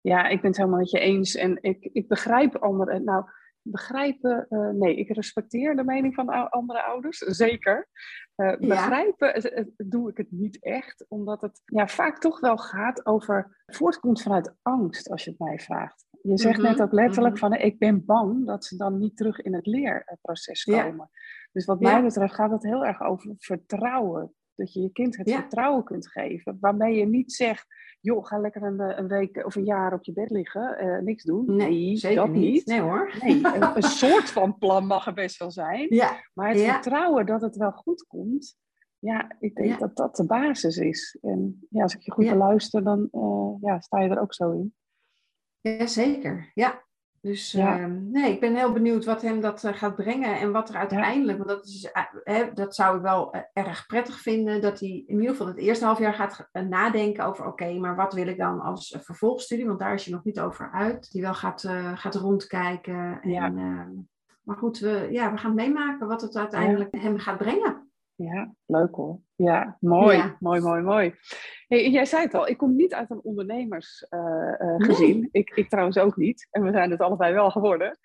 ja 0.00 0.28
ik 0.28 0.40
ben 0.40 0.50
het 0.50 0.58
helemaal 0.58 0.78
met 0.78 0.90
je 0.90 0.98
eens. 0.98 1.34
En 1.34 1.58
ik, 1.60 1.88
ik 1.92 2.08
begrijp 2.08 2.56
anderen. 2.56 3.04
Nou, 3.04 3.24
begrijpen, 3.62 4.46
uh, 4.50 4.68
nee, 4.68 4.96
ik 4.96 5.14
respecteer 5.14 5.76
de 5.76 5.84
mening 5.84 6.14
van 6.14 6.50
andere 6.50 6.82
ouders, 6.82 7.18
zeker. 7.18 7.88
Uh, 8.36 8.56
begrijpen 8.56 9.40
ja. 9.42 9.64
doe 9.76 10.10
ik 10.10 10.16
het 10.16 10.30
niet 10.30 10.62
echt, 10.62 11.04
omdat 11.08 11.40
het 11.40 11.62
ja, 11.64 11.88
vaak 11.88 12.18
toch 12.18 12.40
wel 12.40 12.56
gaat 12.56 13.06
over, 13.06 13.62
voortkomt 13.66 14.22
vanuit 14.22 14.54
angst, 14.62 15.10
als 15.10 15.24
je 15.24 15.30
het 15.30 15.38
mij 15.38 15.58
vraagt. 15.58 16.06
Je 16.22 16.38
zegt 16.38 16.58
mm 16.58 16.64
-hmm. 16.64 16.72
net 16.72 16.82
ook 16.82 16.92
letterlijk 16.92 17.38
-hmm. 17.38 17.50
van, 17.50 17.58
ik 17.58 17.78
ben 17.78 18.04
bang 18.04 18.46
dat 18.46 18.64
ze 18.64 18.76
dan 18.76 18.98
niet 18.98 19.16
terug 19.16 19.40
in 19.40 19.54
het 19.54 19.66
leerproces 19.66 20.64
komen. 20.64 21.08
Ja. 21.12 21.18
Dus 21.52 21.64
wat 21.64 21.80
mij 21.80 22.02
betreft 22.02 22.34
gaat 22.34 22.50
het 22.50 22.62
heel 22.62 22.84
erg 22.84 23.02
over 23.02 23.34
vertrouwen. 23.38 24.34
Dat 24.60 24.72
je 24.72 24.80
je 24.80 24.92
kind 24.92 25.16
het 25.16 25.30
vertrouwen 25.30 25.84
kunt 25.84 26.08
geven, 26.08 26.56
waarmee 26.60 26.96
je 26.96 27.06
niet 27.06 27.32
zegt, 27.32 27.66
joh, 28.00 28.26
ga 28.26 28.38
lekker 28.38 28.62
een, 28.62 28.98
een, 28.98 29.08
week 29.08 29.44
of 29.44 29.54
een 29.54 29.64
jaar 29.64 29.92
op 29.92 30.04
je 30.04 30.12
bed 30.12 30.30
liggen, 30.30 30.84
uh, 30.84 30.98
niks 30.98 31.24
doen. 31.24 31.56
Nee, 31.56 31.96
zeker 31.96 32.16
dat 32.16 32.30
niet. 32.34 32.66
Nee 32.66 32.80
hoor. 32.80 33.14
Nee, 33.22 33.44
een, 33.44 33.76
een, 33.76 33.82
soort 33.82 34.30
van 34.30 34.58
plan 34.58 34.86
mag 34.86 35.06
er 35.06 35.14
best 35.14 35.38
wel 35.38 35.50
zijn. 35.50 35.86
Ja. 35.94 36.24
Maar 36.34 36.48
het 36.48 36.60
ja. 36.60 36.72
vertrouwen 36.72 37.26
dat 37.26 37.40
het 37.40 37.56
wel 37.56 37.72
goed 37.72 38.06
komt, 38.06 38.56
ja, 38.98 39.36
ik 39.38 39.54
denk 39.54 39.68
ja. 39.68 39.76
dat 39.76 39.96
dat 39.96 40.16
de 40.16 40.26
basis 40.26 40.76
is. 40.76 41.18
En 41.20 41.66
ja, 41.70 41.82
als 41.82 41.94
ik 41.94 42.00
je 42.00 42.12
goed 42.12 42.28
beluister, 42.28 42.84
dan 42.84 43.08
uh, 43.12 43.54
ja, 43.60 43.80
sta 43.80 44.00
je 44.00 44.08
er 44.08 44.20
ook 44.20 44.34
zo 44.34 44.50
in. 44.50 44.74
Ja, 45.60 45.86
zeker. 45.86 46.50
Ja, 46.54 46.84
dus 47.20 47.52
ja. 47.52 47.78
uh, 47.78 47.86
nee, 47.86 48.32
ik 48.32 48.40
ben 48.40 48.54
heel 48.54 48.72
benieuwd 48.72 49.04
wat 49.04 49.22
hem 49.22 49.40
dat 49.40 49.64
uh, 49.64 49.72
gaat 49.72 49.96
brengen 49.96 50.38
en 50.38 50.52
wat 50.52 50.68
er 50.68 50.74
uiteindelijk, 50.74 51.38
want 51.38 51.50
dat, 51.50 51.66
is, 51.66 51.92
uh, 52.24 52.46
dat 52.54 52.74
zou 52.74 52.96
ik 52.96 53.02
wel 53.02 53.34
erg 53.52 53.86
prettig 53.86 54.20
vinden, 54.20 54.60
dat 54.60 54.80
hij 54.80 54.88
in 54.88 55.20
ieder 55.20 55.30
geval 55.30 55.46
het 55.46 55.56
eerste 55.56 55.84
half 55.84 55.98
jaar 55.98 56.14
gaat 56.14 56.48
nadenken 56.68 57.24
over, 57.24 57.46
oké, 57.46 57.62
okay, 57.62 57.78
maar 57.78 57.96
wat 57.96 58.14
wil 58.14 58.26
ik 58.26 58.38
dan 58.38 58.60
als 58.60 58.96
vervolgstudie, 59.00 59.66
want 59.66 59.78
daar 59.78 59.94
is 59.94 60.04
je 60.04 60.10
nog 60.10 60.24
niet 60.24 60.40
over 60.40 60.70
uit. 60.72 61.12
Die 61.12 61.22
wel 61.22 61.34
gaat, 61.34 61.68
gaat 61.94 62.14
rondkijken. 62.14 63.20
En, 63.22 63.30
ja. 63.30 63.48
maar 64.42 64.56
goed, 64.56 64.78
we, 64.78 65.08
ja, 65.10 65.32
we 65.32 65.38
gaan 65.38 65.54
meemaken 65.54 66.08
wat 66.08 66.20
het 66.20 66.36
uiteindelijk 66.36 66.96
hem 66.96 67.18
gaat 67.18 67.38
brengen. 67.38 67.79
Ja, 68.22 68.54
leuk 68.66 68.94
hoor. 68.94 69.20
Ja, 69.34 69.76
mooi, 69.80 70.16
ja. 70.16 70.36
mooi, 70.40 70.60
mooi, 70.60 70.82
mooi. 70.82 71.14
Hey, 71.66 71.90
jij 71.90 72.04
zei 72.04 72.22
het 72.22 72.34
al, 72.34 72.48
ik 72.48 72.56
kom 72.56 72.76
niet 72.76 72.94
uit 72.94 73.10
een 73.10 73.22
ondernemersgezin. 73.22 74.18
Uh, 74.60 74.78
uh, 74.78 74.98
nee. 74.98 75.28
ik, 75.32 75.50
ik 75.50 75.68
trouwens 75.68 75.98
ook 75.98 76.16
niet. 76.16 76.48
En 76.50 76.62
we 76.62 76.70
zijn 76.70 76.90
het 76.90 77.00
allebei 77.00 77.34
wel 77.34 77.50
geworden. 77.50 77.98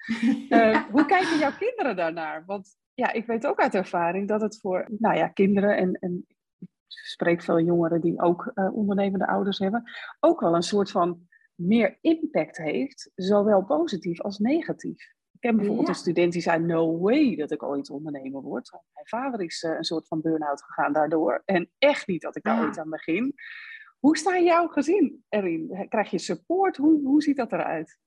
Uh, 0.50 0.84
hoe 0.92 1.06
kijken 1.06 1.38
jouw 1.38 1.58
kinderen 1.60 1.96
daarnaar? 1.96 2.44
Want 2.46 2.78
ja, 2.94 3.12
ik 3.12 3.26
weet 3.26 3.48
ook 3.48 3.60
uit 3.60 3.76
ervaring 3.76 4.28
dat 4.28 4.42
het 4.42 4.60
voor 4.60 4.88
nou 4.98 5.18
ja, 5.18 5.28
kinderen 5.28 5.78
en, 5.78 5.94
en 5.94 6.26
ik 6.60 6.70
spreek 6.88 7.42
veel 7.42 7.60
jongeren 7.60 8.02
die 8.02 8.22
ook 8.22 8.52
ondernemende 8.56 9.28
ouders 9.28 9.60
hebben, 9.60 9.84
ook 10.20 10.40
wel 10.40 10.56
een 10.56 10.64
soort 10.64 10.92
van 10.92 11.28
meer 11.56 11.98
impact 12.02 12.58
heeft, 12.58 13.12
zowel 13.16 13.64
positief 13.64 14.22
als 14.22 14.38
negatief. 14.38 15.15
Ik 15.46 15.52
heb 15.52 15.60
bijvoorbeeld 15.60 15.88
ja. 15.88 15.94
een 15.94 16.00
student 16.00 16.34
die 16.34 16.42
zei, 16.42 16.60
no 16.64 17.00
way 17.00 17.36
dat 17.36 17.52
ik 17.52 17.64
ooit 17.64 17.90
ondernemer 17.90 18.42
word. 18.42 18.72
Mijn 18.72 19.08
vader 19.08 19.42
is 19.42 19.64
uh, 19.64 19.72
een 19.78 19.84
soort 19.84 20.08
van 20.08 20.22
burn-out 20.22 20.64
gegaan 20.64 20.94
daardoor. 20.94 21.42
En 21.46 21.72
echt 21.78 22.08
niet 22.08 22.22
dat 22.22 22.36
ik 22.36 22.44
daar 22.44 22.56
ja. 22.56 22.66
ooit 22.66 22.78
aan 22.78 22.90
begin. 22.90 23.34
Hoe 24.00 24.18
sta 24.18 24.40
jouw 24.40 24.68
gezin 24.68 25.24
erin? 25.30 25.86
Krijg 25.90 26.10
je 26.10 26.18
support? 26.20 26.78
Hoe, 26.78 27.02
hoe 27.02 27.22
ziet 27.22 27.38
dat 27.38 27.52
eruit? 27.52 27.98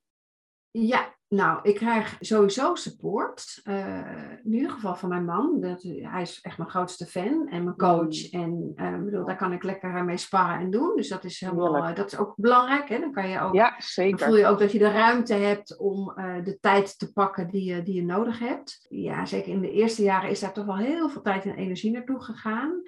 Ja, 0.71 1.15
Nou, 1.29 1.59
ik 1.61 1.75
krijg 1.75 2.17
sowieso 2.19 2.75
support. 2.75 3.61
Uh, 3.63 3.97
in 4.43 4.53
ieder 4.53 4.69
geval 4.69 4.95
van 4.95 5.09
mijn 5.09 5.25
man. 5.25 5.59
Dat, 5.61 5.81
hij 5.83 6.21
is 6.21 6.41
echt 6.41 6.57
mijn 6.57 6.69
grootste 6.69 7.05
fan 7.05 7.47
en 7.47 7.63
mijn 7.63 7.75
coach. 7.75 8.31
Mm. 8.31 8.41
En 8.41 8.73
uh, 8.75 9.03
bedoel, 9.03 9.25
daar 9.25 9.37
kan 9.37 9.53
ik 9.53 9.63
lekker 9.63 10.05
mee 10.05 10.17
sparren 10.17 10.59
en 10.59 10.71
doen. 10.71 10.95
Dus 10.95 11.09
dat 11.09 11.23
is, 11.23 11.39
helemaal, 11.39 11.93
dat 11.93 12.11
is 12.11 12.17
ook 12.17 12.33
belangrijk. 12.35 12.89
Hè? 12.89 12.99
Dan, 12.99 13.11
kan 13.11 13.29
je 13.29 13.39
ook, 13.41 13.53
ja, 13.53 13.75
zeker. 13.77 14.17
dan 14.17 14.27
voel 14.27 14.37
je 14.37 14.47
ook 14.47 14.59
dat 14.59 14.71
je 14.71 14.79
de 14.79 14.91
ruimte 14.91 15.33
hebt 15.33 15.77
om 15.77 16.13
de 16.43 16.57
tijd 16.61 16.99
te 16.99 17.13
pakken 17.13 17.49
die 17.49 17.63
je, 17.63 17.83
die 17.83 17.95
je 17.95 18.05
nodig 18.05 18.39
hebt. 18.39 18.85
Ja, 18.89 19.25
zeker 19.25 19.51
in 19.51 19.61
de 19.61 19.71
eerste 19.71 20.03
jaren 20.03 20.29
is 20.29 20.39
daar 20.39 20.53
toch 20.53 20.65
wel 20.65 20.77
heel 20.77 21.09
veel 21.09 21.21
tijd 21.21 21.45
en 21.45 21.55
energie 21.55 21.91
naartoe 21.91 22.23
gegaan. 22.23 22.81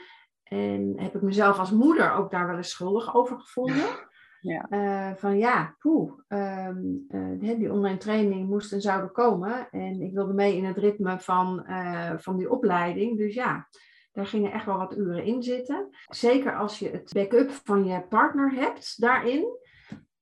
En 0.44 0.94
heb 0.98 1.16
ik 1.16 1.22
mezelf 1.22 1.60
als 1.60 1.72
moeder 1.72 2.14
ook 2.14 2.32
daar 2.32 2.48
wel 2.48 2.58
eens 2.58 2.70
schuldig 2.70 3.16
over 3.16 3.40
gevonden. 3.40 4.10
Ja. 4.42 4.68
Uh, 4.70 5.16
van 5.16 5.38
ja, 5.38 5.76
poeh, 5.80 6.12
um, 6.28 7.06
uh, 7.10 7.58
die 7.58 7.72
online 7.72 7.98
training 7.98 8.50
moest 8.50 8.74
en 8.74 8.82
zouden 8.82 9.12
komen. 9.12 9.68
En 9.72 10.02
ik 10.02 10.14
wilde 10.14 10.34
mee 10.34 10.56
in 10.58 10.66
het 10.66 10.78
ritme 10.78 11.20
van, 11.20 11.66
uh, 11.68 12.12
van 12.18 12.38
die 12.38 12.52
opleiding. 12.52 13.18
Dus 13.18 13.34
ja, 13.34 13.68
daar 14.12 14.26
gingen 14.26 14.52
echt 14.52 14.66
wel 14.66 14.78
wat 14.78 14.98
uren 14.98 15.24
in 15.24 15.44
zitten. 15.44 15.88
Zeker 16.10 16.56
als 16.56 16.80
je 16.80 16.90
het 16.90 17.14
backup 17.14 17.52
van 17.52 17.86
je 17.86 18.02
partner 18.02 18.52
hebt 18.52 19.02
daarin. 19.02 19.60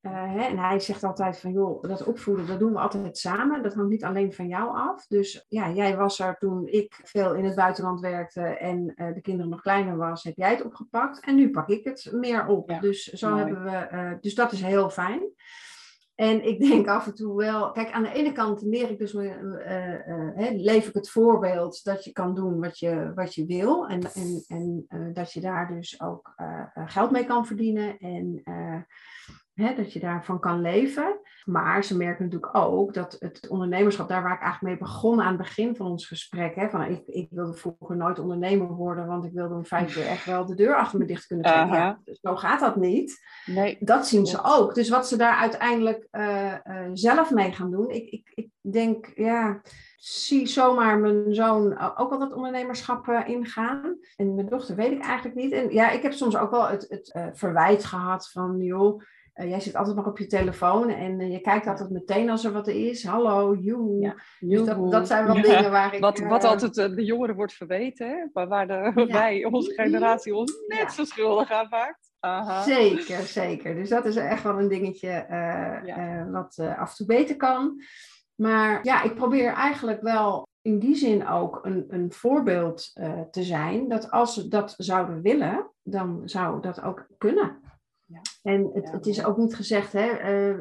Uh, 0.02 0.12
hè, 0.12 0.42
en 0.42 0.58
hij 0.58 0.80
zegt 0.80 1.04
altijd 1.04 1.40
van, 1.40 1.52
joh, 1.52 1.82
dat 1.82 2.04
opvoeden, 2.04 2.48
dat 2.48 2.60
doen 2.60 2.72
we 2.72 2.80
altijd 2.80 3.18
samen. 3.18 3.64
Dat 3.64 3.74
hangt 3.74 3.90
niet 3.90 4.04
alleen 4.04 4.34
van 4.34 4.48
jou 4.48 4.78
af. 4.78 5.08
Dus 5.08 5.46
ja, 5.48 5.70
jij 5.70 5.98
was 5.98 6.20
er 6.20 6.38
toen 6.38 6.68
ik 6.68 7.00
veel 7.04 7.36
in 7.36 7.46
het 7.46 7.56
buitenland 7.56 8.00
werkte 8.00 8.42
en 8.42 8.94
uh, 8.96 9.14
de 9.14 9.22
kinderen 9.22 9.50
nog 9.50 9.62
kleiner 9.62 9.98
was, 9.98 10.24
heb 10.24 10.38
jij 10.38 10.50
het 10.50 10.66
opgepakt. 10.66 11.26
En 11.26 11.36
nu 11.36 11.50
pak 11.50 11.70
ik 11.70 11.84
het 11.84 12.10
meer 12.12 12.48
op. 12.48 12.78
dus 12.82 13.04
zo 13.04 13.36
hebben 13.36 13.64
we, 13.64 13.90
uh, 13.92 14.12
dus 14.22 14.36
dat 14.36 14.52
is 14.52 14.62
heel 14.62 14.90
fijn. 14.90 15.22
En 16.16 16.48
ik 16.48 16.60
denk 16.60 16.88
af 16.88 17.08
en 17.08 17.16
toe 17.16 17.36
wel, 17.36 17.72
kijk, 17.72 17.92
aan 17.92 18.04
de 18.04 18.14
ene 18.14 18.32
kant 18.32 18.62
leer 18.62 18.90
ik 18.90 19.00
dus, 19.00 19.14
leef 20.54 20.88
ik 20.88 20.94
het 20.94 21.10
voorbeeld 21.10 21.84
dat 21.84 22.04
je 22.04 22.12
kan 22.12 22.36
doen 22.36 22.60
wat 22.60 22.80
je, 22.80 23.12
wat 23.16 23.36
je 23.36 23.46
wil. 23.46 23.88
En, 23.88 24.02
en, 24.14 24.44
en 24.48 24.86
dat 25.14 25.34
je 25.34 25.42
daar 25.42 25.68
dus 25.68 26.02
ook 26.02 26.34
geld 26.86 27.12
mee 27.12 27.26
kan 27.26 27.46
verdienen. 27.46 27.98
En 27.98 28.44
Hè, 29.60 29.76
dat 29.76 29.94
je 29.94 30.00
daarvan 30.00 30.40
kan 30.40 30.62
leven. 30.62 31.20
Maar 31.46 31.84
ze 31.84 31.98
merken 31.98 32.24
natuurlijk 32.24 32.56
ook 32.56 32.94
dat 32.94 33.16
het 33.20 33.48
ondernemerschap, 33.48 34.08
daar 34.08 34.24
waar 34.24 34.34
ik 34.34 34.42
eigenlijk 34.42 34.74
mee 34.74 34.90
begon 34.90 35.22
aan 35.22 35.28
het 35.28 35.38
begin 35.38 35.76
van 35.76 35.88
ons 35.88 36.08
gesprek, 36.08 36.56
hè, 36.56 36.70
van 36.70 36.84
ik, 36.84 37.02
ik 37.06 37.28
wilde 37.32 37.54
vroeger 37.54 37.96
nooit 37.96 38.20
ondernemer 38.20 38.68
worden, 38.68 39.08
want 39.08 39.26
ik 39.26 39.32
wilde 39.34 39.56
om 39.56 39.66
vijf 39.66 39.98
uur 39.98 40.06
echt 40.06 40.26
wel 40.26 40.46
de 40.46 40.56
deur 40.56 40.76
achter 40.76 41.00
me 41.00 41.06
dicht 41.06 41.28
kunnen 41.28 41.46
trekken. 41.46 42.02
Dus 42.04 42.20
zo 42.22 42.36
gaat 42.36 42.60
dat 42.60 42.76
niet. 42.76 43.20
Nee. 43.46 43.78
Dat 43.80 44.08
zien 44.08 44.26
ze 44.26 44.40
ook. 44.44 44.76
Dus 44.76 44.90
wat 44.90 45.08
ze 45.08 45.18
daar 45.18 45.36
uiteindelijk 45.36 46.08
uh, 46.12 46.54
uh, 46.54 46.90
zelf 46.94 47.32
mee 47.32 47.52
gaan 47.52 47.72
doen, 47.72 47.90
ik, 47.90 48.10
ik, 48.10 48.32
ik 48.34 48.50
denk, 48.62 49.12
ja, 49.16 49.62
zie 49.98 50.48
zomaar 50.48 51.00
mijn 51.00 51.34
zoon 51.34 51.80
ook 51.98 52.12
al 52.12 52.20
dat 52.20 52.34
ondernemerschap 52.34 53.08
uh, 53.08 53.28
ingaan. 53.28 53.98
En 54.16 54.36
mijn 54.36 54.50
dochter 54.50 54.76
weet 54.76 54.92
ik 54.92 55.04
eigenlijk 55.04 55.36
niet. 55.36 55.52
En 55.52 55.72
ja, 55.72 55.90
ik 55.90 56.02
heb 56.02 56.14
soms 56.14 56.38
ook 56.38 56.52
wel 56.52 56.68
het, 56.68 56.86
het 56.90 57.38
verwijt 57.38 57.86
gehad 57.86 58.32
van, 58.32 58.58
joh, 58.58 59.02
uh, 59.40 59.50
jij 59.50 59.60
zit 59.60 59.76
altijd 59.76 59.96
nog 59.96 60.08
op 60.08 60.18
je 60.18 60.28
telefoon 60.28 60.90
en 60.90 61.20
uh, 61.20 61.32
je 61.32 61.40
kijkt 61.40 61.68
altijd 61.68 61.90
meteen 61.90 62.30
als 62.30 62.46
er 62.46 62.52
wat 62.52 62.68
is. 62.68 63.06
Hallo, 63.06 63.56
joe. 63.56 64.00
Ja, 64.00 64.16
dus 64.40 64.64
dat, 64.66 64.92
dat, 64.92 65.08
zijn 65.08 65.26
wel 65.26 65.36
ja. 65.36 65.42
dingen 65.42 65.72
waar 65.72 65.94
ik... 65.94 66.02
Wat, 66.02 66.20
wat 66.20 66.44
uh, 66.44 66.50
altijd 66.50 66.74
de 66.74 67.06
jongeren 67.06 67.36
wordt 67.36 67.54
verweten, 67.54 68.10
hè? 68.10 68.26
maar 68.34 68.48
waar 68.48 68.68
de, 68.68 68.92
ja. 68.96 69.06
wij, 69.20 69.46
onze 69.46 69.74
generatie, 69.74 70.36
ons 70.36 70.54
net 70.68 70.92
zo 70.92 71.04
schuldig 71.04 71.52
aan 71.52 71.68
maakt. 71.70 72.12
Aha. 72.20 72.62
Zeker, 72.62 73.20
zeker. 73.20 73.76
Dus 73.76 73.90
dat 73.90 74.06
is 74.06 74.16
echt 74.16 74.44
wel 74.44 74.60
een 74.60 74.68
dingetje 74.68 75.26
wat 76.32 76.60
af 76.60 76.90
en 76.90 76.96
toe 76.96 77.06
beter 77.06 77.36
kan. 77.36 77.82
Maar 78.36 78.80
ja, 78.84 79.04
ik 79.04 79.16
probeer 79.16 79.54
eigenlijk 79.54 80.02
wel 80.02 80.48
in 80.62 80.80
die 80.80 80.96
zin 80.96 81.28
ook 81.28 81.60
een, 81.62 81.86
een 81.88 82.12
voorbeeld 82.12 82.92
te 83.32 83.44
zijn. 83.44 83.88
Dat 83.88 84.12
als 84.12 84.34
ze 84.34 84.48
dat 84.48 84.74
zouden 84.78 85.22
willen, 85.22 85.72
dan 85.84 86.22
zou 86.26 86.62
dat 86.62 86.82
ook 86.82 87.08
kunnen. 87.18 87.69
En 88.50 88.70
het, 88.74 88.92
het, 88.92 89.06
is 89.06 89.24
ook 89.24 89.38
niet 89.38 89.56
gezegd, 89.56 89.94
hè, 89.94 90.08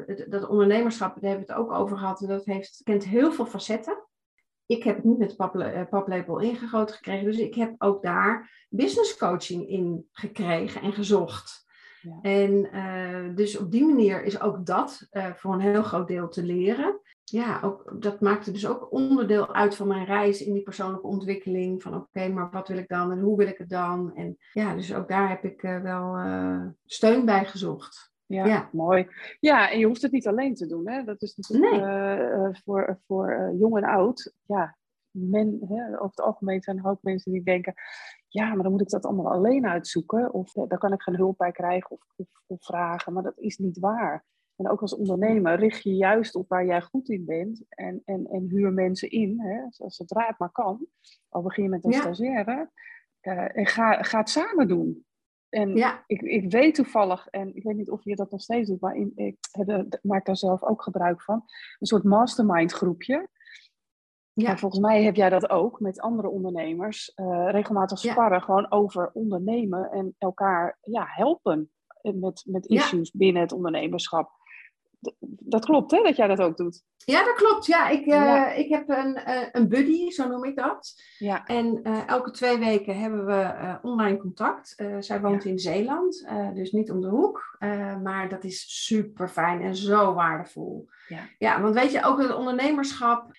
uh, 0.07 0.25
dat 0.29 0.47
ondernemerschap, 0.47 1.13
daar 1.21 1.29
hebben 1.29 1.47
we 1.47 1.53
het 1.53 1.61
ook 1.61 1.71
over 1.71 1.97
gehad, 1.97 2.19
dat 2.27 2.45
heeft, 2.45 2.81
kent 2.83 3.05
heel 3.05 3.31
veel 3.31 3.45
facetten. 3.45 4.07
Ik 4.65 4.83
heb 4.83 4.95
het 4.95 5.05
niet 5.05 5.17
met 5.17 5.35
paple, 5.35 5.73
uh, 5.73 5.81
paplepel 5.89 6.39
ingegoten 6.39 6.95
gekregen, 6.95 7.25
dus 7.25 7.37
ik 7.37 7.55
heb 7.55 7.75
ook 7.77 8.03
daar 8.03 8.65
business 8.69 9.17
coaching 9.17 9.69
in 9.69 10.07
gekregen 10.11 10.81
en 10.81 10.93
gezocht. 10.93 11.67
Ja. 12.01 12.19
En 12.21 12.75
uh, 12.75 13.35
dus 13.35 13.57
op 13.57 13.71
die 13.71 13.85
manier 13.85 14.23
is 14.23 14.41
ook 14.41 14.65
dat 14.65 15.07
voor 15.35 15.53
een 15.53 15.59
heel 15.59 15.83
groot 15.83 16.07
deel 16.07 16.27
te 16.27 16.43
leren 16.43 16.99
ja, 17.29 17.59
ook, 17.61 18.01
dat 18.01 18.21
maakte 18.21 18.51
dus 18.51 18.67
ook 18.67 18.91
onderdeel 18.91 19.53
uit 19.53 19.75
van 19.75 19.87
mijn 19.87 20.05
reis 20.05 20.41
in 20.41 20.53
die 20.53 20.63
persoonlijke 20.63 21.07
ontwikkeling. 21.07 21.81
Van 21.81 21.95
oké, 21.95 22.27
maar 22.27 22.49
wat 22.51 22.67
wil 22.67 22.77
ik 22.77 22.87
dan 22.87 23.11
en 23.11 23.19
hoe 23.19 23.37
wil 23.37 23.47
ik 23.47 23.57
het 23.57 23.69
dan? 23.69 24.15
En 24.15 24.37
ja, 24.53 24.75
dus 24.75 24.93
ook 24.93 25.07
daar 25.07 25.29
heb 25.29 25.43
ik 25.43 25.63
uh, 25.63 25.81
wel 25.81 26.17
uh, 26.17 26.65
steun 26.85 27.25
bij 27.25 27.45
gezocht. 27.45 28.11
Ja, 28.25 28.45
ja, 28.45 28.69
mooi. 28.71 29.07
Ja, 29.39 29.71
en 29.71 29.79
je 29.79 29.85
hoeft 29.85 30.01
het 30.01 30.11
niet 30.11 30.27
alleen 30.27 30.55
te 30.55 30.67
doen. 30.67 30.89
Hè? 30.89 31.03
Dat 31.03 31.21
is 31.21 31.35
natuurlijk 31.35 31.83
nee. 31.83 32.19
uh, 32.29 32.49
voor, 32.63 32.99
voor 33.07 33.53
jong 33.57 33.77
en 33.77 33.83
oud. 33.83 34.33
Ja, 34.45 34.77
men, 35.11 35.59
hè, 35.67 35.85
over 35.93 36.09
het 36.09 36.21
algemeen 36.21 36.61
zijn 36.61 36.77
er 36.77 36.89
ook 36.89 37.01
mensen 37.01 37.31
die 37.31 37.43
denken... 37.43 37.73
Ja, 38.27 38.53
maar 38.53 38.63
dan 38.63 38.71
moet 38.71 38.81
ik 38.81 38.89
dat 38.89 39.05
allemaal 39.05 39.31
alleen 39.31 39.67
uitzoeken. 39.67 40.33
Of 40.33 40.51
daar 40.51 40.77
kan 40.77 40.93
ik 40.93 41.01
geen 41.01 41.15
hulp 41.15 41.37
bij 41.37 41.51
krijgen 41.51 41.91
of, 41.91 42.01
of, 42.15 42.27
of 42.47 42.65
vragen. 42.65 43.13
Maar 43.13 43.23
dat 43.23 43.37
is 43.37 43.57
niet 43.57 43.79
waar. 43.79 44.25
En 44.59 44.69
ook 44.69 44.81
als 44.81 44.95
ondernemer 44.95 45.55
richt 45.55 45.83
je 45.83 45.95
juist 45.95 46.35
op 46.35 46.49
waar 46.49 46.65
jij 46.65 46.81
goed 46.81 47.09
in 47.09 47.25
bent 47.25 47.63
en, 47.69 48.01
en, 48.05 48.27
en 48.27 48.47
huur 48.49 48.73
mensen 48.73 49.09
in, 49.09 49.39
hè, 49.39 49.87
zodra 49.89 50.25
het 50.27 50.39
maar 50.39 50.51
kan. 50.51 50.87
Al 51.29 51.41
begin 51.41 51.63
je 51.63 51.69
met 51.69 51.85
een 51.85 51.91
ja. 51.91 51.99
stagiaire. 51.99 52.69
Uh, 53.21 53.57
en 53.57 53.65
ga, 53.65 54.03
ga 54.03 54.19
het 54.19 54.29
samen 54.29 54.67
doen. 54.67 55.05
En 55.49 55.75
ja. 55.75 56.03
ik, 56.07 56.21
ik 56.21 56.51
weet 56.51 56.75
toevallig, 56.75 57.27
en 57.27 57.55
ik 57.55 57.63
weet 57.63 57.75
niet 57.75 57.89
of 57.89 58.03
je 58.03 58.15
dat 58.15 58.31
nog 58.31 58.41
steeds 58.41 58.69
doet, 58.69 58.81
maar 58.81 58.95
in, 58.95 59.11
ik 59.15 59.37
heb, 59.51 59.99
maak 60.01 60.25
daar 60.25 60.37
zelf 60.37 60.63
ook 60.63 60.81
gebruik 60.81 61.21
van, 61.21 61.43
een 61.79 61.87
soort 61.87 62.03
mastermind 62.03 62.71
groepje. 62.71 63.29
Ja. 64.33 64.49
En 64.49 64.57
volgens 64.57 64.81
mij 64.81 65.03
heb 65.03 65.15
jij 65.15 65.29
dat 65.29 65.49
ook 65.49 65.79
met 65.79 65.99
andere 65.99 66.29
ondernemers. 66.29 67.11
Uh, 67.15 67.47
regelmatig 67.51 67.99
sparren 67.99 68.41
gewoon 68.41 68.71
over 68.71 69.11
ondernemen 69.13 69.91
en 69.91 70.15
elkaar 70.17 70.77
ja, 70.81 71.05
helpen 71.07 71.71
met, 72.01 72.43
met 72.45 72.65
issues 72.65 73.11
binnen 73.11 73.41
het 73.41 73.51
ondernemerschap 73.51 74.38
dat 75.39 75.65
klopt, 75.65 75.91
hè, 75.91 76.01
dat 76.03 76.15
jij 76.15 76.27
dat 76.27 76.39
ook 76.39 76.57
doet? 76.57 76.83
Ja, 77.05 77.23
dat 77.23 77.35
klopt. 77.35 77.65
Ja, 77.65 77.89
ik, 77.89 78.05
uh, 78.05 78.57
ik 78.57 78.69
heb 78.69 78.89
een, 78.89 79.19
uh, 79.27 79.41
een 79.51 79.67
buddy, 79.67 80.09
zo 80.09 80.27
noem 80.27 80.43
ik 80.43 80.55
dat. 80.55 81.01
Ja. 81.17 81.45
En 81.45 81.79
uh, 81.83 82.07
elke 82.07 82.31
twee 82.31 82.57
weken 82.57 82.99
hebben 82.99 83.25
we 83.25 83.79
online 83.81 84.17
contact. 84.17 84.75
zij 84.99 85.21
woont 85.21 85.43
ja. 85.43 85.49
in 85.49 85.59
Zeeland, 85.59 86.27
dus 86.53 86.71
niet 86.71 86.91
om 86.91 87.01
de 87.01 87.07
hoek. 87.07 87.57
maar 88.03 88.29
dat 88.29 88.43
is 88.43 88.85
super 88.85 89.29
fijn 89.29 89.61
en 89.61 89.75
zo 89.75 90.13
waardevol. 90.13 90.87
Ja, 91.07 91.29
ja 91.37 91.61
want 91.61 91.73
weet 91.73 91.91
je, 91.91 92.03
ook 92.03 92.21
het 92.21 92.35
ondernemerschap. 92.35 93.31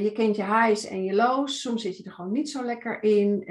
je 0.00 0.10
kent 0.14 0.36
je 0.36 0.44
highs 0.44 0.86
en 0.86 1.04
je 1.04 1.14
lows. 1.14 1.60
Soms 1.60 1.82
zit 1.82 1.96
je 1.96 2.04
er 2.04 2.12
gewoon 2.12 2.32
niet 2.32 2.50
zo 2.50 2.64
lekker 2.64 3.02
in. 3.02 3.44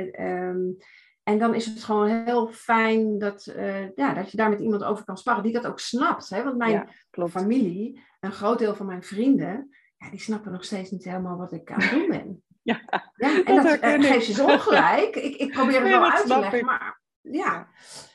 En 1.24 1.40
dan 1.40 1.56
is 1.56 1.66
het 1.66 1.84
gewoon 1.84 2.24
heel 2.26 2.48
fijn 2.52 3.18
dat, 3.20 3.54
uh, 3.56 3.96
ja, 3.96 4.14
dat 4.14 4.32
je 4.32 4.38
daar 4.38 4.50
met 4.50 4.60
iemand 4.60 4.84
over 4.84 5.06
kan 5.06 5.18
sparren 5.18 5.44
die 5.44 5.54
dat 5.54 5.68
ook 5.68 5.80
snapt. 5.80 6.30
Hè? 6.30 6.44
Want 6.44 6.58
mijn 6.58 6.90
ja, 7.12 7.28
familie, 7.28 8.04
een 8.20 8.32
groot 8.32 8.60
deel 8.60 8.76
van 8.76 8.86
mijn 8.86 9.04
vrienden, 9.04 9.70
ja, 9.98 10.10
die 10.10 10.20
snappen 10.20 10.52
nog 10.52 10.64
steeds 10.64 10.92
niet 10.92 11.04
helemaal 11.04 11.38
wat 11.38 11.52
ik 11.52 11.72
aan 11.72 11.82
het 11.82 11.92
doen 11.92 12.08
ben. 12.10 12.38
Ja, 12.64 12.82
ja 13.16 13.44
en 13.44 13.56
dat, 13.56 13.82
dat 13.82 13.84
uh, 13.84 14.12
geeft 14.12 14.26
je 14.26 14.34
zo 14.34 14.46
ongelijk. 14.46 15.16
Ik, 15.16 15.36
ik 15.36 15.52
probeer 15.52 15.74
het 15.74 15.84
nee, 15.84 15.92
wel 15.92 16.12
uit 16.12 16.28
te 16.28 16.40
leggen, 16.40 16.58
ik. 16.58 16.66
maar 16.66 17.02
ja. 17.22 17.68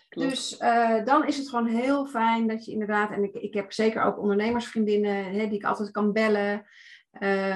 Dus 0.09 0.61
uh, 0.61 1.05
dan 1.05 1.27
is 1.27 1.37
het 1.37 1.49
gewoon 1.49 1.67
heel 1.67 2.07
fijn 2.07 2.47
dat 2.47 2.65
je 2.65 2.73
inderdaad, 2.73 3.11
en 3.11 3.23
ik, 3.23 3.35
ik 3.35 3.55
heb 3.55 3.73
zeker 3.73 4.03
ook 4.03 4.19
ondernemersvriendinnen 4.19 5.25
hè, 5.25 5.49
die 5.49 5.59
ik 5.59 5.65
altijd 5.65 5.91
kan 5.91 6.13
bellen. 6.13 6.67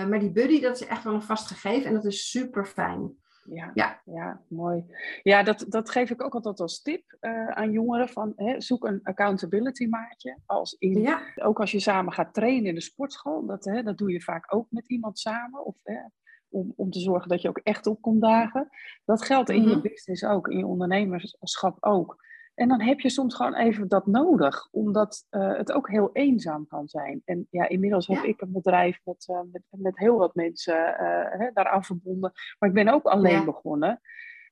maar 0.08 0.18
die 0.18 0.32
buddy, 0.32 0.60
dat 0.60 0.80
is 0.80 0.86
echt 0.86 1.04
wel 1.04 1.14
een 1.14 1.22
vast 1.22 1.46
gegeven 1.46 1.86
en 1.86 1.94
dat 1.94 2.04
is 2.04 2.30
super 2.30 2.66
fijn. 2.66 3.21
Ja, 3.44 3.70
ja. 3.74 4.00
ja 4.04 4.40
mooi. 4.48 4.84
Ja, 5.22 5.42
dat, 5.42 5.64
dat 5.68 5.90
geef 5.90 6.10
ik 6.10 6.24
ook 6.24 6.34
altijd 6.34 6.60
als 6.60 6.82
tip 6.82 7.16
uh, 7.20 7.48
aan 7.48 7.70
jongeren. 7.70 8.08
Van, 8.08 8.32
hè, 8.36 8.60
zoek 8.60 8.84
een 8.84 9.00
accountability 9.02 9.86
maatje. 9.86 10.38
Als 10.46 10.76
in, 10.78 11.00
ja. 11.00 11.20
Ook 11.34 11.60
als 11.60 11.70
je 11.70 11.80
samen 11.80 12.12
gaat 12.12 12.34
trainen 12.34 12.68
in 12.68 12.74
de 12.74 12.80
sportschool. 12.80 13.46
Dat, 13.46 13.64
hè, 13.64 13.82
dat 13.82 13.98
doe 13.98 14.12
je 14.12 14.22
vaak 14.22 14.54
ook 14.54 14.66
met 14.70 14.88
iemand 14.88 15.18
samen. 15.18 15.64
Of, 15.64 15.76
hè, 15.82 16.00
om, 16.48 16.72
om 16.76 16.90
te 16.90 17.00
zorgen 17.00 17.28
dat 17.28 17.42
je 17.42 17.48
ook 17.48 17.60
echt 17.62 17.86
op 17.86 18.00
komt 18.00 18.20
dagen. 18.20 18.68
Dat 19.04 19.24
geldt 19.24 19.50
in 19.50 19.56
mm 19.56 19.62
-hmm. 19.62 19.70
je 19.70 19.76
mhm. 19.76 19.88
business 19.88 20.24
ook, 20.24 20.48
in 20.48 20.58
je 20.58 20.66
ondernemerschap 20.66 21.76
ook. 21.80 22.16
En 22.54 22.68
dan 22.68 22.80
heb 22.80 23.00
je 23.00 23.08
soms 23.08 23.34
gewoon 23.34 23.54
even 23.54 23.88
dat 23.88 24.06
nodig, 24.06 24.68
omdat 24.70 25.26
uh, 25.30 25.56
het 25.56 25.72
ook 25.72 25.88
heel 25.88 26.10
eenzaam 26.12 26.66
kan 26.66 26.88
zijn. 26.88 27.22
En 27.24 27.46
ja, 27.50 27.68
inmiddels 27.68 28.06
heb 28.06 28.22
ik 28.22 28.40
een 28.40 28.52
bedrijf 28.52 29.00
met, 29.04 29.28
uh, 29.30 29.40
met, 29.52 29.62
met, 29.70 29.98
heel 29.98 30.16
wat 30.16 30.34
mensen 30.34 30.74
uh, 30.74 31.40
hè, 31.40 31.50
daaraan 31.52 31.84
verbonden. 31.84 32.32
Maar 32.58 32.68
ik 32.68 32.74
ben 32.74 32.88
ook 32.88 33.04
alleen 33.04 33.32
ja. 33.32 33.44
begonnen. 33.44 34.00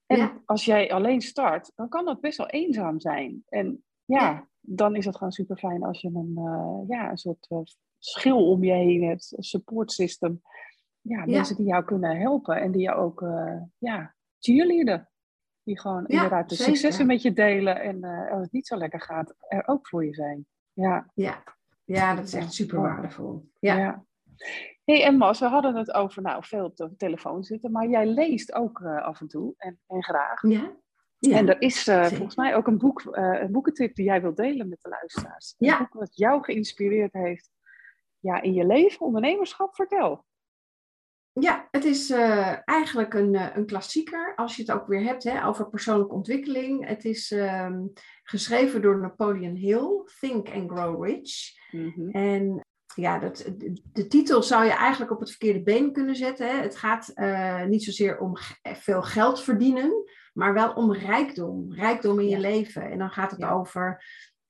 En 0.07 0.43
als 0.45 0.65
jij 0.65 0.93
alleen 0.93 1.21
start, 1.21 1.73
dan 1.75 1.89
kan 1.89 2.05
dat 2.05 2.21
best 2.21 2.39
wel 2.39 2.47
eenzaam 2.47 3.01
zijn. 3.01 3.43
En 3.49 3.85
ja, 4.05 4.49
dan 4.61 4.97
is 4.97 5.05
het 5.05 5.17
gewoon 5.17 5.33
super 5.33 5.57
fijn 5.57 5.83
als 5.83 6.01
je 6.01 6.11
een, 6.15 6.35
ja, 6.89 7.11
een 7.11 7.19
soort 7.19 7.49
schil 7.99 8.51
om 8.51 8.65
je 8.65 8.73
heen 8.73 9.03
hebt, 9.03 9.33
een 9.37 9.43
support 9.43 9.93
system. 9.93 10.41
Ja, 11.01 11.27
mensen 11.27 11.57
die 11.57 11.67
jou 11.67 11.85
kunnen 11.85 12.17
helpen 12.17 12.61
en 12.61 12.73
die 12.73 12.83
jou 12.83 12.99
ook, 13.01 13.25
ja, 13.79 14.15
cheerleaden. 14.39 15.10
Die 15.63 15.81
gewoon 15.81 16.07
inderdaad 16.07 16.49
de 16.49 16.55
successen 16.55 17.07
met 17.07 17.23
je 17.23 17.33
delen 17.33 17.81
en 17.81 17.97
uh, 18.05 18.31
als 18.31 18.43
het 18.43 18.53
niet 18.53 18.67
zo 18.67 18.77
lekker 18.77 19.01
gaat, 19.01 19.35
er 19.49 19.69
ook 19.69 19.89
voor 19.89 20.05
je 20.05 20.15
zijn. 20.15 20.47
Ja, 20.73 21.11
ja. 21.15 21.43
ja 21.85 22.15
dat 22.15 22.25
is 22.25 22.35
echt 22.35 22.53
super 22.53 22.81
waardevol. 22.81 23.51
Ja. 23.59 23.77
ja. 23.77 24.05
hey, 24.85 25.05
en 25.05 25.17
Mas, 25.17 25.39
we 25.41 25.47
hadden 25.47 25.77
het 25.77 25.93
over 25.93 26.23
nou, 26.23 26.45
veel 26.45 26.65
op 26.65 26.77
de 26.77 26.97
telefoon 26.97 27.45
zitten, 27.45 27.71
maar 27.71 27.89
jij 27.89 28.07
leest 28.07 28.55
ook 28.55 28.79
uh, 28.79 29.03
af 29.03 29.21
en 29.21 29.29
toe 29.29 29.55
en, 29.57 29.81
en 29.87 30.03
graag. 30.03 30.43
Ja. 30.43 30.79
Ja, 31.21 31.37
en 31.37 31.49
er 31.49 31.63
is 31.63 31.89
uh, 31.89 32.05
volgens 32.05 32.37
mij 32.37 32.55
ook 32.55 32.67
een, 32.67 32.79
boek, 32.79 33.03
uh, 33.03 33.41
een 33.41 33.53
boekentip 33.53 33.95
die 33.95 34.05
jij 34.05 34.23
wilt 34.23 34.37
delen 34.37 34.69
met 34.69 34.83
de 34.83 34.89
luisteraars. 34.89 35.55
Een 35.59 35.79
boek 35.79 35.93
wat 35.93 36.17
jou 36.17 36.45
geïnspireerd 36.45 37.13
heeft 37.13 37.51
ja, 38.19 38.41
in 38.41 38.55
je 38.55 38.67
leven, 38.67 39.07
ondernemerschap. 39.07 39.75
Vertel. 39.75 40.25
Ja, 41.33 41.69
het 41.71 41.85
is 41.85 42.11
uh, 42.11 42.57
eigenlijk 42.65 43.15
een, 43.15 43.57
een 43.57 43.67
klassieker, 43.67 44.33
als 44.37 44.57
je 44.57 44.63
het 44.63 44.73
ook 44.73 44.87
weer 44.87 45.03
hebt 45.03 45.25
hè, 45.25 45.47
over 45.47 45.69
persoonlijke 45.69 46.15
ontwikkeling. 46.15 46.87
Het 46.87 47.05
is 47.05 47.31
um, 47.31 47.93
geschreven 48.23 48.83
door 48.83 49.01
Napoleon 49.01 49.55
Hill, 49.55 49.89
Think 50.21 50.51
and 50.51 50.71
Grow 50.71 51.05
Rich. 51.05 51.59
Mm 51.71 51.93
-hmm. 51.95 52.11
En 52.11 52.65
ja, 52.95 53.19
dat, 53.19 53.45
de, 53.93 54.07
titel 54.07 54.43
zou 54.43 54.65
je 54.65 54.73
eigenlijk 54.73 55.11
op 55.11 55.21
het 55.21 55.31
verkeerde 55.31 55.63
been 55.63 55.93
kunnen 55.93 56.17
zetten. 56.17 56.47
Hè. 56.47 56.63
Het 56.63 56.77
gaat 56.77 57.13
uh, 57.15 57.65
niet 57.65 57.85
zozeer 57.85 58.19
om 58.19 58.37
veel 58.63 59.03
geld 59.03 59.43
verdienen, 59.43 60.05
maar 60.33 60.55
wel 60.55 60.73
om 60.73 60.93
rijkdom. 60.93 61.75
Rijkdom 61.75 62.21
in 62.21 62.29
je 62.29 62.39
leven. 62.39 62.91
En 62.91 62.99
dan 62.99 63.11
gaat 63.11 63.31
het 63.31 63.45
over 63.45 64.05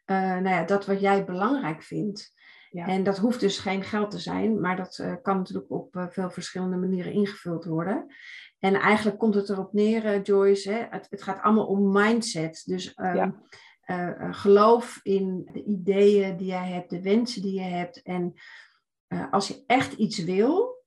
uh, 0.07 0.16
nou 0.16 0.49
ja, 0.49 0.64
dat 0.64 0.87
wat 0.87 1.01
jij 1.01 1.25
belangrijk 1.25 1.83
vindt. 1.83 2.33
Ja. 2.71 2.87
En 2.87 3.03
dat 3.03 3.19
hoeft 3.19 3.41
dus 3.41 3.59
geen 3.59 3.83
geld 3.83 4.11
te 4.11 4.19
zijn, 4.19 4.61
maar 4.61 4.77
dat 4.77 4.99
uh, 4.99 5.15
kan 5.23 5.37
natuurlijk 5.37 5.71
op 5.71 5.97
uh, 5.97 6.07
veel 6.09 6.31
verschillende 6.31 6.77
manieren 6.77 7.13
ingevuld 7.13 7.65
worden. 7.65 8.15
En 8.59 8.75
eigenlijk 8.75 9.19
komt 9.19 9.35
het 9.35 9.49
erop 9.49 9.73
neer, 9.73 10.21
Joyce, 10.21 10.71
hè, 10.71 10.87
het, 10.91 11.07
het, 11.11 11.23
gaat 11.23 11.43
allemaal 11.43 11.67
om 11.67 11.93
mindset. 11.93 12.63
Dus 12.67 12.99
um, 12.99 13.45
ja. 13.87 14.33
geloof 14.33 15.01
in 15.03 15.49
de 15.53 15.65
ideeën 15.65 16.37
die 16.37 16.47
jij 16.47 16.69
hebt, 16.69 16.91
de 16.91 17.03
wensen 17.03 17.43
die 17.43 17.55
je 17.55 17.61
hebt. 17.61 18.03
En 18.03 18.35
als 19.31 19.49
je 19.49 19.65
echt 19.67 19.93
iets 19.93 20.25
wil, 20.25 20.85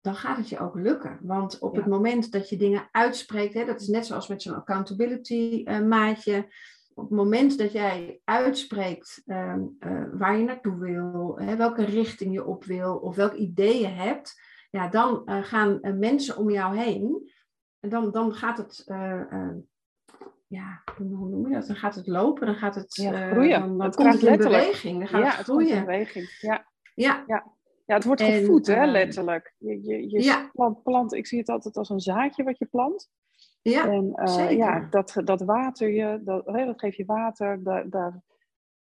dan 0.00 0.14
gaat 0.14 0.36
het 0.36 0.48
je 0.48 0.58
ook 0.58 0.74
lukken. 0.74 1.18
Want 1.22 1.58
op 1.58 1.76
het 1.76 1.86
moment 1.86 2.32
dat 2.32 2.48
je 2.48 2.56
dingen 2.56 2.88
uitspreekt, 2.90 3.54
hè, 3.54 3.64
dat 3.64 3.80
is 3.80 3.88
net 3.88 4.06
zoals 4.06 4.28
met 4.28 4.42
zo'n 4.42 4.54
accountability 4.54 5.62
maatje. 5.64 6.48
Op 6.96 7.08
het 7.08 7.18
moment 7.18 7.58
dat 7.58 7.72
jij 7.72 8.20
uitspreekt 8.24 9.22
uh, 9.26 9.54
uh, 9.80 10.04
waar 10.12 10.38
je 10.38 10.44
naartoe 10.44 10.78
wil, 10.78 11.38
hè, 11.38 11.56
welke 11.56 11.84
richting 11.84 12.32
je 12.32 12.44
op 12.44 12.64
wil 12.64 12.96
of 12.96 13.16
welk 13.16 13.32
idee 13.32 13.80
je 13.80 13.86
hebt, 13.86 14.40
ja, 14.70 14.88
dan 14.88 15.22
gaan 15.24 15.80
mensen 15.82 16.36
om 16.36 16.50
jou 16.50 16.76
heen. 16.76 17.30
En 17.80 17.88
dan, 17.88 18.10
dan 18.10 18.34
gaat 18.34 18.58
het, 18.58 18.82
ja, 20.46 20.82
hoe 20.96 21.28
noem 21.28 21.48
je 21.48 21.54
dat? 21.54 21.66
Dan 21.66 21.76
gaat 21.76 21.94
het 21.94 22.06
lopen, 22.06 22.46
dan 22.46 22.56
gaat 22.56 22.74
het, 22.74 22.94
ja, 22.94 23.30
groeien. 23.30 23.60
dan, 23.60 23.78
dan 23.78 23.92
komt 23.92 24.12
het 24.12 24.22
in 24.22 24.36
beweging, 24.36 24.98
dan 24.98 25.08
gaat 25.08 25.22
ja, 25.22 25.36
het 25.36 25.46
groeien. 25.46 25.76
Het 25.76 25.86
beweging. 25.86 26.36
Ja. 26.40 26.66
Ja. 26.94 27.24
ja. 27.26 27.54
Ja, 27.86 27.94
het 27.94 28.04
wordt 28.04 28.22
gevoed, 28.22 28.66
hè, 28.66 28.86
letterlijk. 28.86 29.54
Je, 29.58 29.82
je, 29.82 30.22
je 30.22 30.80
plant, 30.82 31.12
ik 31.12 31.26
zie 31.26 31.38
het 31.38 31.48
altijd 31.48 31.76
als 31.76 31.90
een 31.90 32.00
zaadje 32.00 32.44
wat 32.44 32.58
je 32.58 32.66
plant. 32.66 33.10
Ja, 33.70 33.88
en, 33.88 34.12
uh, 34.16 34.26
zeker. 34.26 34.56
Ja, 34.56 34.86
dat, 34.90 35.20
dat 35.24 35.40
water 35.40 35.90
je, 35.90 36.20
dat, 36.24 36.44
dat 36.44 36.78
geef 36.80 36.96
je 36.96 37.04
water, 37.04 37.62
daar, 37.62 37.88
daar, 37.88 38.22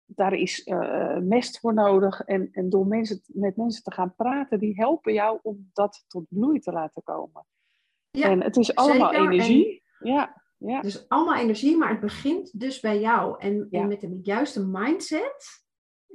daar 0.05 0.33
is 0.33 0.67
uh, 0.67 1.17
mest 1.17 1.59
voor 1.59 1.73
nodig. 1.73 2.21
En, 2.21 2.49
en 2.51 2.69
door 2.69 2.87
mensen, 2.87 3.21
met 3.25 3.57
mensen 3.57 3.83
te 3.83 3.93
gaan 3.93 4.15
praten, 4.15 4.59
die 4.59 4.75
helpen 4.75 5.13
jou 5.13 5.39
om 5.41 5.69
dat 5.73 6.05
tot 6.07 6.25
bloei 6.29 6.59
te 6.59 6.71
laten 6.71 7.03
komen. 7.03 7.45
Ja, 8.11 8.29
en 8.29 8.41
het 8.41 8.57
is 8.57 8.75
allemaal 8.75 9.13
zeker. 9.13 9.31
energie. 9.31 9.83
En, 9.99 10.11
ja, 10.11 10.41
ja. 10.57 10.81
Dus 10.81 11.09
allemaal 11.09 11.35
energie, 11.35 11.77
maar 11.77 11.89
het 11.89 11.99
begint 11.99 12.59
dus 12.59 12.79
bij 12.79 12.99
jou. 12.99 13.39
En, 13.39 13.67
en 13.71 13.87
met 13.87 14.01
de 14.01 14.19
juiste 14.23 14.65
mindset 14.67 15.63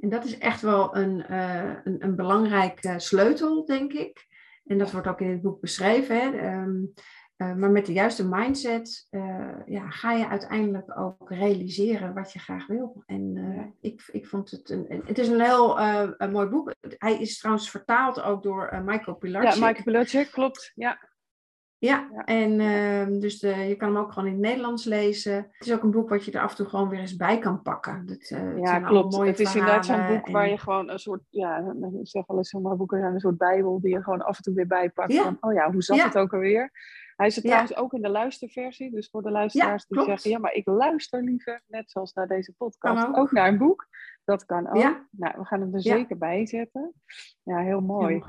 en 0.01 0.09
dat 0.09 0.25
is 0.25 0.37
echt 0.37 0.61
wel 0.61 0.95
een, 0.95 1.25
uh, 1.29 1.75
een, 1.83 2.03
een 2.03 2.15
belangrijke 2.15 2.99
sleutel, 2.99 3.65
denk 3.65 3.93
ik. 3.93 4.27
En 4.65 4.77
dat 4.77 4.91
wordt 4.91 5.07
ook 5.07 5.21
in 5.21 5.29
het 5.29 5.41
boek 5.41 5.61
beschreven. 5.61 6.15
Hè? 6.15 6.53
Um, 6.61 6.93
uh, 7.41 7.53
maar 7.53 7.69
met 7.69 7.85
de 7.85 7.93
juiste 7.93 8.27
mindset 8.27 9.07
uh, 9.11 9.49
ja, 9.65 9.89
ga 9.89 10.11
je 10.11 10.27
uiteindelijk 10.27 10.99
ook 10.99 11.29
realiseren 11.29 12.13
wat 12.13 12.33
je 12.33 12.39
graag 12.39 12.67
wil. 12.67 13.03
En 13.05 13.75
ik, 13.81 14.09
ik 14.11 14.27
vond 14.27 14.51
het 14.51 14.69
een. 14.69 15.01
Het 15.05 15.17
is 15.17 15.27
een 15.27 15.41
heel 15.41 15.79
een 15.79 16.31
mooi 16.31 16.47
boek. 16.47 16.73
Hij 16.97 17.19
is 17.19 17.37
trouwens 17.37 17.69
vertaald 17.69 18.21
ook 18.21 18.43
door 18.43 18.81
Michael 18.85 19.17
Pilarczyk. 19.17 19.53
Ja, 19.53 19.65
Michael 19.65 19.83
Pilarczyk, 19.83 20.31
klopt. 20.31 20.71
Ja. 20.75 21.09
Ja, 21.77 22.23
en 22.25 22.59
uh, 22.59 23.19
dus 23.21 23.39
de, 23.39 23.55
je 23.55 23.75
kan 23.75 23.87
hem 23.87 23.97
ook 23.97 24.11
gewoon 24.11 24.27
in 24.27 24.33
het 24.33 24.41
Nederlands 24.41 24.85
lezen. 24.85 25.35
Het 25.35 25.67
is 25.67 25.73
ook 25.73 25.83
een 25.83 25.91
boek 25.91 26.09
wat 26.09 26.25
je 26.25 26.31
er 26.31 26.41
af 26.41 26.49
en 26.49 26.55
toe 26.55 26.65
gewoon 26.65 26.89
weer 26.89 26.99
eens 26.99 27.15
bij 27.15 27.39
kan 27.39 27.61
pakken. 27.61 28.05
Dat, 28.05 28.27
ja, 28.61 28.79
klopt. 28.79 29.17
Het 29.17 29.39
is 29.39 29.55
inderdaad 29.55 29.85
zo'n 29.85 30.07
boek 30.07 30.25
en... 30.25 30.31
waar 30.31 30.49
je 30.49 30.57
gewoon 30.57 30.89
een 30.89 30.99
soort, 30.99 31.21
ja, 31.29 31.57
ik 31.99 32.07
zeg 32.07 32.25
wel 32.25 32.37
eens, 32.37 32.49
zomaar 32.49 32.75
boeken 32.75 32.99
zijn 32.99 33.13
een 33.13 33.19
soort 33.19 33.37
bijbel 33.37 33.81
die 33.81 33.93
je 33.93 34.03
gewoon 34.03 34.21
af 34.21 34.37
en 34.37 34.43
toe 34.43 34.53
weer 34.53 34.67
bijpakt. 34.67 35.13
Ja. 35.13 35.23
Van, 35.23 35.37
oh 35.39 35.53
ja, 35.53 35.71
hoe 35.71 35.83
zat 35.83 35.97
ja. 35.97 36.05
het 36.05 36.17
ook 36.17 36.33
alweer? 36.33 36.71
Hij 37.21 37.35
er 37.35 37.41
trouwens 37.41 37.75
ook 37.75 37.93
in 37.93 38.01
de 38.01 38.09
luisterversie. 38.09 38.91
Dus 38.91 39.09
voor 39.09 39.21
de 39.21 39.31
luisteraars 39.31 39.85
die 39.85 40.03
zeggen, 40.03 40.29
ja, 40.31 40.39
maar 40.39 40.53
ik 40.53 40.67
luister 40.67 41.23
liever, 41.23 41.63
net 41.67 41.91
zoals 41.91 42.13
naar 42.13 42.27
deze 42.27 42.53
podcast, 42.53 43.07
ook. 43.07 43.17
ook. 43.17 43.31
naar 43.31 43.47
een 43.47 43.57
boek. 43.57 43.87
Dat 44.23 44.45
kan 44.45 44.67
ook. 44.67 45.07
Nou, 45.11 45.37
we 45.37 45.45
gaan 45.45 45.61
hem 45.61 45.73
er 45.73 45.81
zeker 45.81 46.17
bij 46.17 46.47
zetten. 46.47 46.93
Ja, 47.43 47.59
heel 47.59 47.81
mooi. 47.81 48.23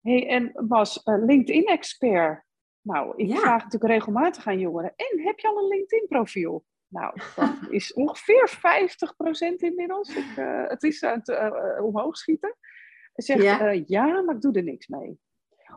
Hey, 0.00 0.28
en 0.28 0.52
Bas, 0.68 1.00
uh, 1.04 1.24
LinkedIn-expert. 1.24 2.44
Nou, 2.80 3.16
ik 3.16 3.38
vraag 3.38 3.62
natuurlijk 3.62 3.92
regelmatig 3.92 4.46
aan 4.46 4.58
jongeren. 4.58 4.92
En 4.96 5.22
heb 5.22 5.38
je 5.38 5.48
al 5.48 5.58
een 5.58 5.68
LinkedIn-profiel? 5.68 6.64
Nou, 6.88 7.20
dat 7.36 7.56
is 7.70 7.92
ongeveer 7.92 8.58
50% 9.52 9.56
inmiddels. 9.56 10.16
Ik, 10.16 10.36
uh, 10.36 10.68
het 10.68 10.82
is 10.82 11.02
aan 11.02 11.18
het 11.18 11.28
uh, 11.28 11.84
omhoog 11.84 12.16
schieten. 12.16 12.56
Zegt 13.14 13.42
ja. 13.42 13.72
Uh, 13.72 13.86
ja, 13.86 14.22
maar 14.22 14.34
ik 14.34 14.40
doe 14.40 14.52
er 14.52 14.62
niks 14.62 14.86
mee. 14.86 15.20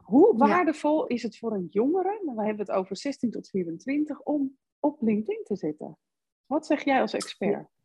Hoe 0.03 0.37
waardevol 0.37 1.07
is 1.07 1.23
het 1.23 1.37
voor 1.37 1.53
een 1.53 1.67
jongere, 1.69 2.19
nou, 2.23 2.37
we 2.37 2.45
hebben 2.45 2.65
het 2.65 2.75
over 2.75 2.97
16 2.97 3.31
tot 3.31 3.49
24, 3.49 4.21
om 4.21 4.57
op 4.79 5.01
LinkedIn 5.01 5.43
te 5.43 5.55
zitten? 5.55 5.97
Wat 6.45 6.65
zeg 6.65 6.83
jij 6.83 7.01
als 7.01 7.13
expert? 7.13 7.76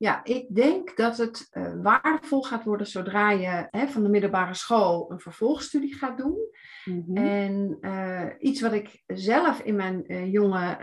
Ja, 0.00 0.24
ik 0.24 0.54
denk 0.54 0.96
dat 0.96 1.16
het 1.16 1.48
uh, 1.52 1.72
waardevol 1.82 2.42
gaat 2.42 2.64
worden 2.64 2.86
zodra 2.86 3.30
je 3.30 3.66
hè, 3.70 3.88
van 3.88 4.02
de 4.02 4.08
middelbare 4.08 4.54
school 4.54 5.10
een 5.10 5.20
vervolgstudie 5.20 5.94
gaat 5.94 6.18
doen. 6.18 6.38
Mm-hmm. 6.84 7.16
En 7.16 7.78
uh, 7.80 8.26
iets 8.38 8.60
wat 8.60 8.72
ik 8.72 9.02
zelf 9.06 9.60
in 9.60 9.76
mijn 9.76 10.04
uh, 10.06 10.32
jonge 10.32 10.78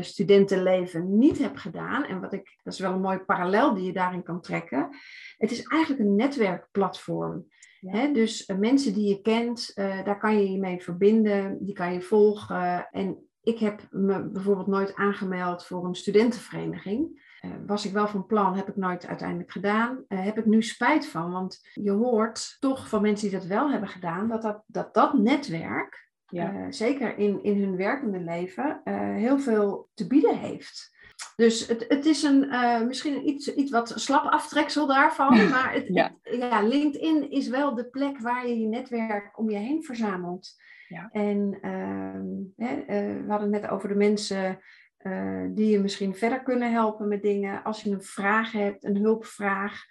studentenleven 0.00 1.18
niet 1.18 1.38
heb 1.38 1.56
gedaan, 1.56 2.04
en 2.04 2.20
wat 2.20 2.32
ik, 2.32 2.58
dat 2.62 2.72
is 2.72 2.78
wel 2.78 2.92
een 2.92 3.00
mooi 3.00 3.18
parallel 3.18 3.74
die 3.74 3.84
je 3.84 3.92
daarin 3.92 4.22
kan 4.22 4.40
trekken. 4.40 4.88
Het 5.36 5.50
is 5.50 5.62
eigenlijk 5.62 6.02
een 6.02 6.14
netwerkplatform. 6.14 7.46
Ja. 7.80 7.92
Hè? 7.92 8.12
Dus 8.12 8.52
mensen 8.58 8.94
die 8.94 9.08
je 9.08 9.20
kent, 9.20 9.72
daar 9.74 10.18
kan 10.18 10.38
je 10.38 10.50
je 10.52 10.58
mee 10.58 10.82
verbinden, 10.82 11.58
die 11.60 11.74
kan 11.74 11.92
je 11.92 12.00
volgen. 12.00 12.88
En 12.90 13.28
ik 13.42 13.58
heb 13.58 13.86
me 13.90 14.28
bijvoorbeeld 14.28 14.66
nooit 14.66 14.94
aangemeld 14.94 15.66
voor 15.66 15.84
een 15.84 15.94
studentenvereniging. 15.94 17.26
Uh, 17.44 17.50
was 17.66 17.86
ik 17.86 17.92
wel 17.92 18.08
van 18.08 18.26
plan, 18.26 18.56
heb 18.56 18.68
ik 18.68 18.76
nooit 18.76 19.06
uiteindelijk 19.06 19.50
gedaan. 19.50 20.04
Uh, 20.08 20.24
heb 20.24 20.38
ik 20.38 20.46
nu 20.46 20.62
spijt 20.62 21.06
van, 21.06 21.32
want 21.32 21.68
je 21.72 21.90
hoort 21.90 22.56
toch 22.58 22.88
van 22.88 23.02
mensen 23.02 23.28
die 23.28 23.38
dat 23.38 23.48
wel 23.48 23.70
hebben 23.70 23.88
gedaan, 23.88 24.28
dat 24.28 24.42
dat, 24.42 24.62
dat, 24.66 24.94
dat 24.94 25.12
netwerk, 25.12 26.10
ja. 26.26 26.52
uh, 26.52 26.66
zeker 26.68 27.18
in, 27.18 27.42
in 27.42 27.60
hun 27.60 27.76
werkende 27.76 28.20
leven, 28.20 28.80
heel 29.16 29.38
veel 29.38 29.88
te 29.94 30.06
bieden 30.06 30.38
heeft. 30.38 30.96
Dus 31.36 31.66
het, 31.66 31.84
het 31.88 32.06
is 32.06 32.22
een, 32.22 32.48
misschien 32.86 33.28
iets, 33.28 33.54
iets 33.54 33.70
wat 33.70 33.92
slap 33.96 34.24
aftreksel 34.24 34.86
daarvan, 34.86 35.36
maar 35.50 35.72
het, 35.72 35.88
ja. 36.22 36.60
LinkedIn 36.62 37.30
is 37.30 37.48
wel 37.48 37.74
de 37.74 37.88
plek 37.88 38.18
waar 38.18 38.48
je 38.48 38.58
je 38.58 38.66
netwerk 38.66 39.38
om 39.38 39.50
je 39.50 39.56
heen 39.56 39.82
verzamelt. 39.82 40.54
Ja. 40.88 41.08
En 41.12 41.58
ehm, 41.60 42.66
hè, 42.66 42.84
we 43.22 43.24
hadden 43.28 43.52
het 43.52 43.62
net 43.62 43.70
over 43.70 43.88
de 43.88 43.94
mensen 43.94 44.58
uh, 45.02 45.44
die 45.50 45.70
je 45.70 45.80
misschien 45.80 46.14
verder 46.14 46.42
kunnen 46.42 46.72
helpen 46.72 47.08
met 47.08 47.22
dingen. 47.22 47.62
Als 47.64 47.82
je 47.82 47.90
een 47.90 48.02
vraag 48.02 48.52
hebt, 48.52 48.84
een 48.84 48.96
hulpvraag, 48.96 49.84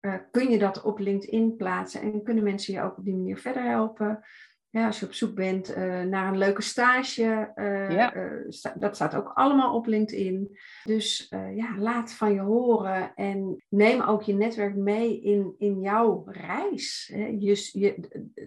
uh, 0.00 0.14
kun 0.30 0.50
je 0.50 0.58
dat 0.58 0.82
op 0.82 0.98
LinkedIn 0.98 1.56
plaatsen 1.56 2.00
en 2.00 2.22
kunnen 2.22 2.44
mensen 2.44 2.74
je 2.74 2.82
ook 2.82 2.98
op 2.98 3.04
die 3.04 3.14
manier 3.14 3.38
verder 3.38 3.62
helpen. 3.62 4.24
Ja, 4.70 4.86
als 4.86 5.00
je 5.00 5.06
op 5.06 5.12
zoek 5.12 5.34
bent 5.34 5.76
uh, 5.76 6.02
naar 6.02 6.28
een 6.28 6.38
leuke 6.38 6.62
stage, 6.62 7.52
ja. 7.90 8.12
sta, 8.48 8.74
dat 8.78 8.94
staat 8.94 9.14
ook 9.14 9.32
allemaal 9.34 9.74
op 9.74 9.86
LinkedIn. 9.86 10.58
Dus 10.84 11.26
ja, 11.54 11.78
laat 11.78 12.12
van 12.12 12.32
je 12.32 12.40
horen 12.40 13.14
en 13.14 13.64
neem 13.68 14.00
ook 14.00 14.22
je 14.22 14.34
netwerk 14.34 14.74
mee 14.74 15.20
in, 15.20 15.54
in 15.58 15.80
jouw 15.80 16.24
reis. 16.26 17.10
Hè. 17.14 17.26
Je, 17.26 17.70
je, 17.72 17.94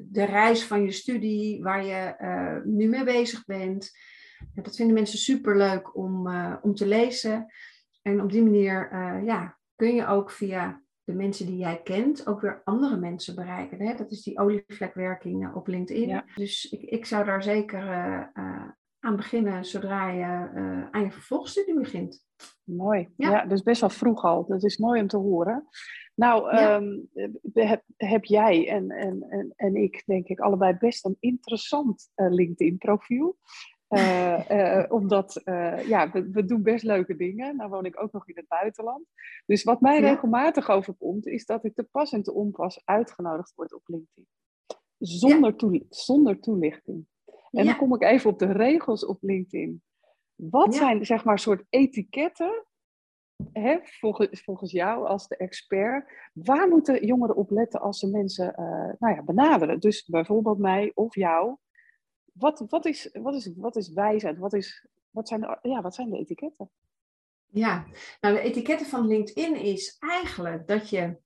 de 0.01 0.23
reis 0.23 0.63
van 0.63 0.83
je 0.83 0.91
studie, 0.91 1.63
waar 1.63 1.85
je 1.85 2.15
nu 2.65 2.87
mee 2.87 3.03
bezig 3.03 3.45
bent. 3.45 3.91
Ja, 4.55 4.61
dat 4.61 4.75
vinden 4.75 4.95
mensen 4.95 5.19
super 5.19 5.57
leuk 5.57 5.95
om, 5.95 6.27
uh, 6.27 6.55
om 6.61 6.75
te 6.75 6.87
lezen. 6.87 7.53
En 8.01 8.21
op 8.21 8.31
die 8.31 8.43
manier 8.43 8.89
uh, 8.93 9.25
ja, 9.25 9.57
kun 9.75 9.95
je 9.95 10.07
ook 10.07 10.31
via 10.31 10.81
de 11.03 11.13
mensen 11.13 11.45
die 11.45 11.57
jij 11.57 11.81
kent 11.83 12.27
ook 12.27 12.41
weer 12.41 12.61
andere 12.63 12.97
mensen 12.97 13.35
bereiken. 13.35 13.81
Hè? 13.81 13.95
Dat 13.95 14.11
is 14.11 14.23
die 14.23 14.39
olievlekwerking 14.39 15.53
op 15.53 15.67
LinkedIn. 15.67 16.23
Dus 16.35 16.69
ik, 16.69 16.81
ik 16.81 17.05
zou 17.05 17.25
daar 17.25 17.43
zeker 17.43 17.81
aan 18.99 19.15
beginnen 19.15 19.65
zodra 19.65 20.09
je 20.09 20.49
aan 20.91 21.03
je 21.03 21.11
vervolgstudie 21.11 21.73
begint. 21.73 22.25
Mooi. 22.63 23.09
Ja. 23.17 23.45
dus 23.45 23.63
best 23.63 23.81
wel 23.81 23.89
vroeg 23.89 24.23
al. 24.23 24.45
Dat 24.47 24.63
is 24.63 24.77
mooi 24.77 25.01
om 25.01 25.07
te 25.07 25.17
horen. 25.17 25.67
Nou, 26.19 26.49
ehm, 26.49 26.99
heb, 27.53 27.83
heb, 27.97 28.25
jij 28.25 28.69
en, 28.69 28.91
en, 28.91 29.25
en, 29.29 29.53
en 29.55 29.75
ik, 29.75 30.03
denk 30.05 30.27
ik, 30.27 30.39
allebei 30.39 30.73
best 30.73 31.05
een 31.05 31.17
interessant 31.19 32.09
uh, 32.15 32.29
LinkedIn-profiel. 32.29 33.37
Uh, 33.89 34.83
omdat 34.89 35.41
ja, 35.85 36.11
we, 36.11 36.29
we, 36.29 36.45
doen 36.45 36.63
best 36.63 36.83
leuke 36.83 37.15
dingen. 37.15 37.55
Nou 37.55 37.69
woon 37.69 37.85
ik 37.85 38.01
ook 38.01 38.11
nog 38.11 38.27
in 38.27 38.35
het 38.35 38.47
buitenland. 38.47 39.05
Dus 39.45 39.63
wat 39.63 39.81
mij 39.81 39.99
regelmatig 39.99 40.69
overkomt, 40.69 41.27
is 41.27 41.45
dat 41.45 41.65
ik 41.65 41.75
te 41.75 41.83
pas 41.83 42.11
en 42.11 42.23
te 42.23 42.33
onpas 42.33 42.81
uitgenodigd 42.85 43.53
word 43.55 43.73
op 43.73 43.81
LinkedIn. 43.85 44.27
Zonder, 44.97 45.55
zonder 45.89 46.39
toelichting. 46.39 47.05
En 47.51 47.65
dan 47.65 47.77
kom 47.77 47.95
ik 47.95 48.03
even 48.03 48.29
op 48.29 48.39
de 48.39 48.51
regels 48.51 49.05
op 49.05 49.17
LinkedIn. 49.21 49.81
Wat 50.35 50.75
zijn 50.75 51.05
zeg 51.05 51.23
maar 51.23 51.39
soort 51.39 51.63
etiketten, 51.69 52.65
hè, 53.51 53.79
volgens, 53.83 54.43
volgens 54.43 54.71
jou 54.71 55.05
als 55.05 55.27
de 55.27 55.37
expert, 55.37 56.11
waar 56.33 56.67
moeten 56.67 57.05
jongeren 57.05 57.35
op 57.35 57.49
letten 57.49 57.81
als 57.81 57.99
ze 57.99 58.09
mensen 58.09 58.53
nou 58.99 59.15
ja, 59.15 59.23
benaderen? 59.23 59.79
Dus 59.79 60.05
bijvoorbeeld 60.05 60.57
mij 60.57 60.91
of 60.93 61.15
jou. 61.15 61.57
Wat, 62.39 62.65
wat, 62.69 62.85
is, 62.85 63.09
wat, 63.13 63.33
is, 63.33 63.51
wat 63.55 63.75
is 63.75 63.89
wijsheid? 63.89 64.37
Wat, 64.37 64.53
is, 64.53 64.85
wat, 65.09 65.27
zijn 65.27 65.41
de, 65.41 65.59
ja, 65.61 65.81
wat 65.81 65.95
zijn 65.95 66.09
de 66.09 66.17
etiketten? 66.17 66.69
Ja, 67.45 67.85
nou 68.21 68.35
de 68.35 68.41
etiketten 68.41 68.87
van 68.87 69.07
LinkedIn 69.07 69.55
is 69.55 69.95
eigenlijk 69.99 70.67
dat 70.67 70.89
je 70.89 71.17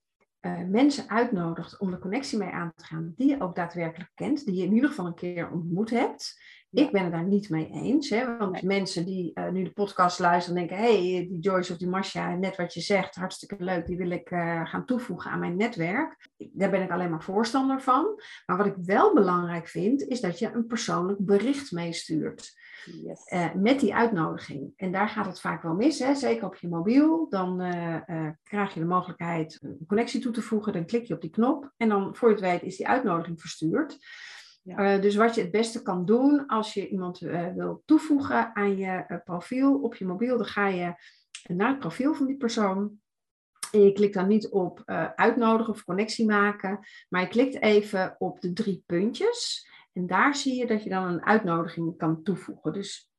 uh, 0.41 0.63
mensen 0.67 1.09
uitnodigt 1.09 1.79
om 1.79 1.91
de 1.91 1.99
connectie 1.99 2.37
mee 2.37 2.49
aan 2.49 2.73
te 2.75 2.85
gaan, 2.85 3.13
die 3.15 3.29
je 3.29 3.41
ook 3.41 3.55
daadwerkelijk 3.55 4.11
kent, 4.15 4.45
die 4.45 4.55
je 4.55 4.65
in 4.65 4.73
ieder 4.73 4.89
geval 4.89 5.05
een 5.05 5.13
keer 5.13 5.51
ontmoet 5.51 5.89
hebt. 5.89 6.41
Ik 6.73 6.91
ben 6.91 7.03
het 7.03 7.11
daar 7.11 7.27
niet 7.27 7.49
mee 7.49 7.69
eens. 7.71 8.09
Hè? 8.09 8.37
Want 8.37 8.61
mensen 8.61 9.05
die 9.05 9.31
uh, 9.33 9.49
nu 9.49 9.63
de 9.63 9.71
podcast 9.71 10.19
luisteren 10.19 10.57
denken... 10.59 10.77
hé, 10.77 11.13
hey, 11.13 11.27
die 11.29 11.39
Joyce 11.39 11.71
of 11.71 11.77
die 11.77 11.87
Marcia, 11.87 12.35
net 12.35 12.55
wat 12.55 12.73
je 12.73 12.81
zegt, 12.81 13.15
hartstikke 13.15 13.55
leuk... 13.59 13.85
die 13.85 13.97
wil 13.97 14.09
ik 14.09 14.31
uh, 14.31 14.65
gaan 14.65 14.85
toevoegen 14.85 15.31
aan 15.31 15.39
mijn 15.39 15.55
netwerk. 15.55 16.29
Daar 16.37 16.69
ben 16.69 16.81
ik 16.81 16.91
alleen 16.91 17.09
maar 17.09 17.23
voorstander 17.23 17.81
van. 17.81 18.21
Maar 18.45 18.57
wat 18.57 18.65
ik 18.65 18.75
wel 18.77 19.13
belangrijk 19.13 19.67
vind, 19.67 20.01
is 20.01 20.21
dat 20.21 20.39
je 20.39 20.51
een 20.53 20.67
persoonlijk 20.67 21.19
bericht 21.19 21.71
meestuurt. 21.71 22.61
Yes. 22.85 23.31
Uh, 23.31 23.53
met 23.53 23.79
die 23.79 23.95
uitnodiging. 23.95 24.73
En 24.75 24.91
daar 24.91 25.09
gaat 25.09 25.25
het 25.25 25.39
vaak 25.39 25.61
wel 25.61 25.73
mis, 25.73 25.99
hè? 25.99 26.15
zeker 26.15 26.45
op 26.45 26.55
je 26.55 26.67
mobiel. 26.67 27.29
Dan 27.29 27.57
krijg 28.43 28.73
je 28.73 28.79
de 28.79 28.85
mogelijkheid 28.85 29.57
een 29.61 29.85
connectie 29.87 30.21
toe 30.21 30.31
te 30.31 30.41
voegen. 30.41 30.73
Dan 30.73 30.85
klik 30.85 31.05
je 31.05 31.13
op 31.13 31.21
die 31.21 31.29
knop. 31.29 31.71
En 31.77 31.89
dan, 31.89 32.15
voor 32.15 32.29
je 32.29 32.35
het 32.35 32.43
weet, 32.43 32.63
is 32.63 32.77
die 32.77 32.87
uitnodiging 32.87 33.41
verstuurd. 33.41 33.97
Eh, 34.65 35.01
dus 35.01 35.15
wat 35.15 35.35
je 35.35 35.41
het 35.41 35.51
beste 35.51 35.81
kan 35.81 36.05
doen 36.05 36.47
als 36.47 36.73
je 36.73 36.87
iemand 36.87 37.21
uh, 37.21 37.53
wil 37.53 37.81
toevoegen 37.85 38.55
aan 38.55 38.77
je 38.77 39.05
uh, 39.07 39.17
profiel 39.23 39.81
op 39.81 39.95
je 39.95 40.05
mobiel, 40.05 40.37
dan 40.37 40.45
ga 40.45 40.67
je 40.67 40.93
naar 41.43 41.69
het 41.69 41.79
profiel 41.79 42.13
van 42.13 42.25
die 42.25 42.37
persoon. 42.37 43.01
En 43.71 43.83
je 43.83 43.91
klikt 43.91 44.13
dan 44.13 44.27
niet 44.27 44.49
op 44.49 44.81
uitnodigen 45.15 45.73
of 45.73 45.83
connectie 45.83 46.25
maken, 46.25 46.79
maar 47.09 47.21
je 47.21 47.27
klikt 47.27 47.61
even 47.61 48.15
op 48.17 48.41
de 48.41 48.53
drie 48.53 48.83
puntjes. 48.85 49.67
En 49.93 50.07
daar 50.07 50.35
zie 50.35 50.55
je 50.55 50.65
dat 50.65 50.83
je 50.83 50.89
dan 50.89 51.03
een 51.03 51.25
uitnodiging 51.25 51.97
kan 51.97 52.23
toevoegen. 52.23 52.73
Dus 52.73 53.11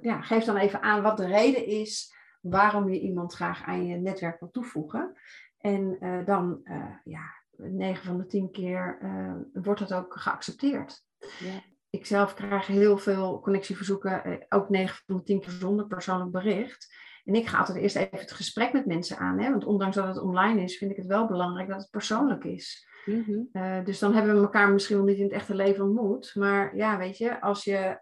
ja, 0.00 0.20
geef 0.20 0.44
dan 0.44 0.56
even 0.56 0.82
aan 0.82 1.02
wat 1.02 1.16
de 1.16 1.26
reden 1.26 1.66
is 1.66 2.14
waarom 2.40 2.88
je 2.88 3.00
iemand 3.00 3.34
graag 3.34 3.62
aan 3.62 3.86
je 3.86 3.96
netwerk 3.96 4.40
wil 4.40 4.50
toevoegen. 4.50 5.12
En 5.58 5.98
dan 6.24 6.60
ja, 7.04 7.39
9 7.62 8.04
van 8.04 8.18
de 8.18 8.26
10 8.26 8.50
keer 8.50 8.98
uh, 9.02 9.62
wordt 9.62 9.80
dat 9.80 9.94
ook 9.94 10.20
geaccepteerd. 10.20 11.02
Ja. 11.18 11.62
Ik 11.90 12.06
zelf 12.06 12.34
krijg 12.34 12.66
heel 12.66 12.98
veel 12.98 13.40
connectieverzoeken, 13.40 14.22
uh, 14.26 14.36
ook 14.48 14.68
9 14.68 15.02
van 15.06 15.16
de 15.16 15.22
10 15.22 15.40
keer 15.40 15.52
zonder 15.52 15.86
persoonlijk 15.86 16.30
bericht. 16.30 16.94
En 17.24 17.34
ik 17.34 17.46
ga 17.46 17.58
altijd 17.58 17.78
eerst 17.78 17.96
even 17.96 18.18
het 18.18 18.32
gesprek 18.32 18.72
met 18.72 18.86
mensen 18.86 19.18
aan. 19.18 19.38
Hè? 19.38 19.50
Want 19.50 19.64
ondanks 19.64 19.96
dat 19.96 20.06
het 20.06 20.20
online 20.20 20.62
is, 20.62 20.78
vind 20.78 20.90
ik 20.90 20.96
het 20.96 21.06
wel 21.06 21.26
belangrijk 21.26 21.68
dat 21.68 21.80
het 21.80 21.90
persoonlijk 21.90 22.44
is. 22.44 22.88
Mm 23.04 23.22
-hmm. 23.26 23.48
uh, 23.52 23.84
dus 23.84 23.98
dan 23.98 24.14
hebben 24.14 24.34
we 24.34 24.40
elkaar 24.40 24.72
misschien 24.72 24.96
wel 24.96 25.04
niet 25.04 25.16
in 25.16 25.22
het 25.24 25.32
echte 25.32 25.54
leven 25.54 25.84
ontmoet. 25.84 26.32
Maar 26.34 26.76
ja, 26.76 26.98
weet 26.98 27.18
je, 27.18 27.40
als 27.40 27.64
je, 27.64 27.98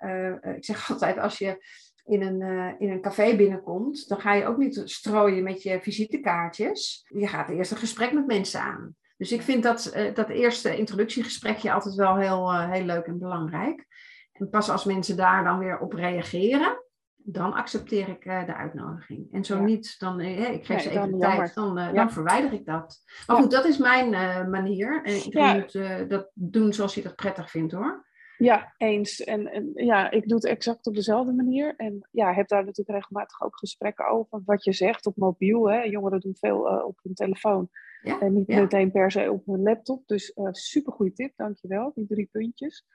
ik 0.57 0.65
zeg 0.65 0.89
altijd, 0.91 1.19
als 1.19 1.39
je 1.39 1.65
in 2.05 2.23
een, 2.23 2.41
in 2.79 2.91
een 2.91 3.01
café 3.01 3.37
binnenkomt, 3.37 4.09
dan 4.09 4.21
ga 4.21 4.35
je 4.35 4.47
ook 4.47 4.57
niet 4.57 4.81
strooien 4.85 5.43
met 5.43 5.63
je 5.63 5.81
visitekaartjes. 5.81 7.07
Je 7.09 7.27
gaat 7.27 7.49
eerst 7.49 7.71
een 7.71 7.77
gesprek 7.77 8.13
met 8.13 8.27
mensen 8.27 8.61
aan. 8.61 8.97
Dus 9.19 9.33
ik 9.33 9.43
vind 9.43 9.63
dat, 9.63 9.93
uh, 9.97 10.15
dat 10.15 10.29
eerste 10.29 10.77
introductiegesprekje 10.77 11.73
altijd 11.73 11.95
wel 11.95 12.17
heel, 12.17 12.53
uh, 12.53 12.71
heel 12.71 12.85
leuk 12.85 13.05
en 13.05 13.19
belangrijk. 13.19 13.87
En 14.33 14.51
pas 14.51 14.71
als 14.71 14.85
mensen 14.85 15.17
daar 15.17 15.45
dan 15.45 15.59
weer 15.59 15.79
op 15.79 15.93
reageren, 15.93 16.85
dan 17.17 17.53
accepteer 17.53 18.09
ik 18.09 18.25
uh, 18.25 18.47
de 18.47 18.55
uitnodiging. 18.55 19.33
En 19.33 19.45
zo 19.45 19.61
niet, 19.61 19.99
dan 19.99 20.21
ik 20.21 20.67
geef 20.67 20.81
ze 20.81 20.91
even 20.91 21.13
de 21.13 21.19
tijd, 21.19 21.55
dan, 21.55 21.95
dan 21.95 22.13
verwijder 22.13 22.53
ik 22.53 22.65
dat. 22.65 23.03
Maar 23.27 23.37
goed, 23.37 23.51
dat 23.51 23.65
is 23.65 23.79
mijn 23.79 24.11
manier. 24.51 25.03
En 25.03 25.15
iedereen 25.15 25.59
moet 25.59 26.09
dat 26.11 26.31
doen 26.35 26.73
zoals 26.73 26.95
hij 26.95 27.03
dat 27.03 27.17
prettig 27.17 27.51
vindt 27.51 27.73
hoor. 27.73 28.07
Ja, 28.39 28.75
eens. 28.77 29.21
En, 29.25 29.47
en, 29.47 29.71
ja, 29.75 30.11
ik 30.11 30.29
doe 30.29 30.37
het 30.37 30.47
exact 30.47 30.87
op 30.87 30.95
dezelfde 30.95 31.33
manier. 31.33 31.75
En 31.77 32.09
ja, 32.11 32.33
heb 32.33 32.49
daar 32.49 32.65
natuurlijk 32.65 32.99
regelmatig 32.99 33.43
ook 33.43 33.59
gesprekken 33.59 34.09
over. 34.09 34.43
Wat 34.45 34.65
je 34.65 34.73
zegt 34.73 35.07
op 35.07 35.17
mobiel. 35.17 35.71
Hè. 35.71 35.83
Jongeren 35.83 36.21
doen 36.21 36.37
veel 36.37 36.61
op 36.61 36.99
hun 37.03 37.15
telefoon. 37.15 37.71
Ja, 38.03 38.21
en 38.21 38.35
niet 38.35 38.49
meteen 38.49 38.91
per 38.91 39.11
se 39.11 39.33
op 39.33 39.47
mijn 39.47 39.63
laptop. 39.63 40.07
Dus 40.07 40.37
uh, 40.37 40.49
super 40.51 40.93
goede 40.93 41.13
tip, 41.13 41.33
dankjewel. 41.37 41.93
Die 41.95 42.07
drie 42.07 42.29
puntjes. 42.33 42.87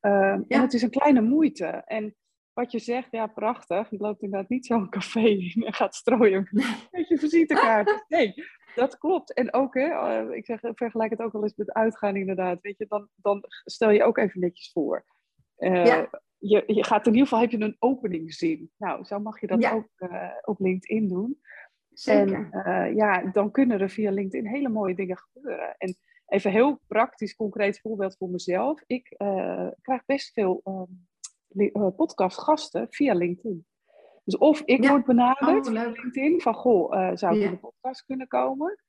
Uh, 0.00 0.32
En 0.32 0.60
het 0.60 0.74
is 0.74 0.82
een 0.82 0.90
kleine 0.90 1.20
moeite. 1.20 1.66
En 1.66 2.14
wat 2.52 2.72
je 2.72 2.78
zegt, 2.78 3.08
ja, 3.10 3.26
prachtig. 3.26 3.90
Je 3.90 3.98
loopt 3.98 4.22
inderdaad 4.22 4.48
niet 4.48 4.66
zo'n 4.66 4.90
café 4.96 5.28
in 5.28 5.62
en 5.66 5.74
gaat 5.74 5.94
strooien 5.94 6.48
met 6.90 7.08
je 7.08 7.18
visitekaart. 7.18 8.04
Nee, 8.08 8.34
dat 8.74 8.98
klopt. 8.98 9.32
En 9.32 9.52
ook, 9.52 9.74
hè, 9.74 9.88
uh, 10.24 10.36
ik 10.36 10.44
zeg, 10.44 10.60
vergelijk 10.62 11.10
het 11.10 11.20
ook 11.20 11.32
wel 11.32 11.42
eens 11.42 11.56
met 11.56 11.72
uitgaan 11.72 12.16
inderdaad. 12.16 12.60
Weet 12.60 12.78
je, 12.78 12.86
dan, 12.88 13.08
dan 13.14 13.44
stel 13.64 13.90
je 13.90 14.04
ook 14.04 14.18
even 14.18 14.40
netjes 14.40 14.72
voor. 14.72 15.04
Uh, 15.58 16.04
je, 16.38 16.62
je 16.66 16.84
gaat 16.84 17.06
in 17.06 17.12
ieder 17.12 17.28
geval, 17.28 17.40
heb 17.40 17.50
je 17.50 17.60
een 17.60 17.76
opening 17.78 18.34
zien. 18.34 18.70
Nou, 18.76 19.04
zo 19.04 19.18
mag 19.18 19.40
je 19.40 19.46
dat 19.46 19.64
ook 19.64 19.88
op 20.44 20.60
LinkedIn 20.60 21.08
doen. 21.08 21.40
En 22.04 22.50
uh, 22.52 22.94
ja, 22.94 23.30
dan 23.32 23.50
kunnen 23.50 23.80
er 23.80 23.90
via 23.90 24.10
LinkedIn 24.10 24.46
hele 24.46 24.68
mooie 24.68 24.94
dingen 24.94 25.16
gebeuren. 25.16 25.74
En 25.78 25.96
even 26.26 26.50
heel 26.50 26.80
praktisch, 26.86 27.36
concreet 27.36 27.80
voorbeeld 27.80 28.16
voor 28.16 28.28
mezelf. 28.28 28.82
Ik 28.86 29.14
uh, 29.18 29.68
krijg 29.82 30.04
best 30.04 30.32
veel 30.32 30.62
uh, 31.48 31.88
podcastgasten 31.96 32.86
via 32.90 33.14
LinkedIn. 33.14 33.66
Dus 34.24 34.38
of 34.38 34.60
ik 34.60 34.88
word 34.88 35.04
benaderd 35.04 35.66
oh, 35.66 35.72
via 35.72 35.90
LinkedIn 35.90 36.40
van, 36.40 36.54
goh, 36.54 37.14
zou 37.14 37.36
ik 37.36 37.42
in 37.42 37.50
de 37.50 37.56
podcast 37.56 38.04
kunnen 38.04 38.26
komen? 38.26 38.80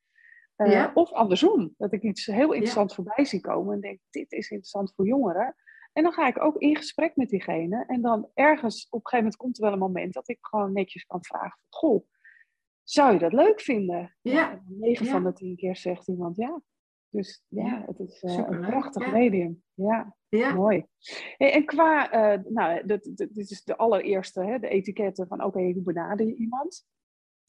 Ja. 0.55 0.91
Of 0.93 1.11
andersom, 1.11 1.73
dat 1.77 1.93
ik 1.93 2.03
iets 2.03 2.25
heel 2.25 2.51
interessants 2.51 2.95
voorbij 2.95 3.25
zie 3.25 3.41
komen 3.41 3.73
en 3.73 3.81
denk, 3.81 3.99
dit 4.09 4.31
is 4.31 4.49
interessant 4.49 4.93
voor 4.95 5.05
jongeren. 5.05 5.55
En 5.93 6.03
dan 6.03 6.11
ga 6.11 6.27
ik 6.27 6.43
ook 6.43 6.57
in 6.57 6.75
gesprek 6.75 7.15
met 7.15 7.29
diegene. 7.29 7.83
En 7.87 8.01
dan 8.01 8.29
ergens, 8.33 8.87
op 8.89 8.93
een 8.93 9.09
gegeven 9.09 9.17
moment 9.17 9.35
komt 9.35 9.57
er 9.57 9.63
wel 9.63 9.73
een 9.73 9.79
moment 9.79 10.13
dat 10.13 10.29
ik 10.29 10.37
gewoon 10.41 10.73
netjes 10.73 11.05
kan 11.05 11.23
vragen, 11.23 11.59
goh, 11.69 12.05
zou 12.89 13.13
je 13.13 13.19
dat 13.19 13.33
leuk 13.33 13.61
vinden? 13.61 14.15
Ja. 14.21 14.61
9 14.67 15.05
van 15.05 15.23
de 15.23 15.33
10 15.33 15.55
keer 15.55 15.75
zegt 15.75 16.07
iemand 16.07 16.35
ja. 16.35 16.61
Dus 17.09 17.43
ja, 17.47 17.83
het 17.85 17.99
is 17.99 18.23
uh, 18.23 18.33
een 18.33 18.59
prachtig 18.59 19.11
medium. 19.11 19.63
Ja, 19.73 20.15
ja, 20.29 20.53
mooi. 20.53 20.85
Hey, 21.37 21.53
en 21.53 21.65
qua, 21.65 22.13
uh, 22.35 22.43
nou, 22.49 22.85
dit, 22.85 23.13
dit 23.17 23.51
is 23.51 23.63
de 23.63 23.77
allereerste, 23.77 24.43
hè, 24.43 24.59
de 24.59 24.67
etiketten 24.67 25.27
van 25.27 25.43
oké, 25.43 25.59
hoe 25.59 25.81
benader 25.81 26.25
je 26.25 26.35
iemand? 26.35 26.85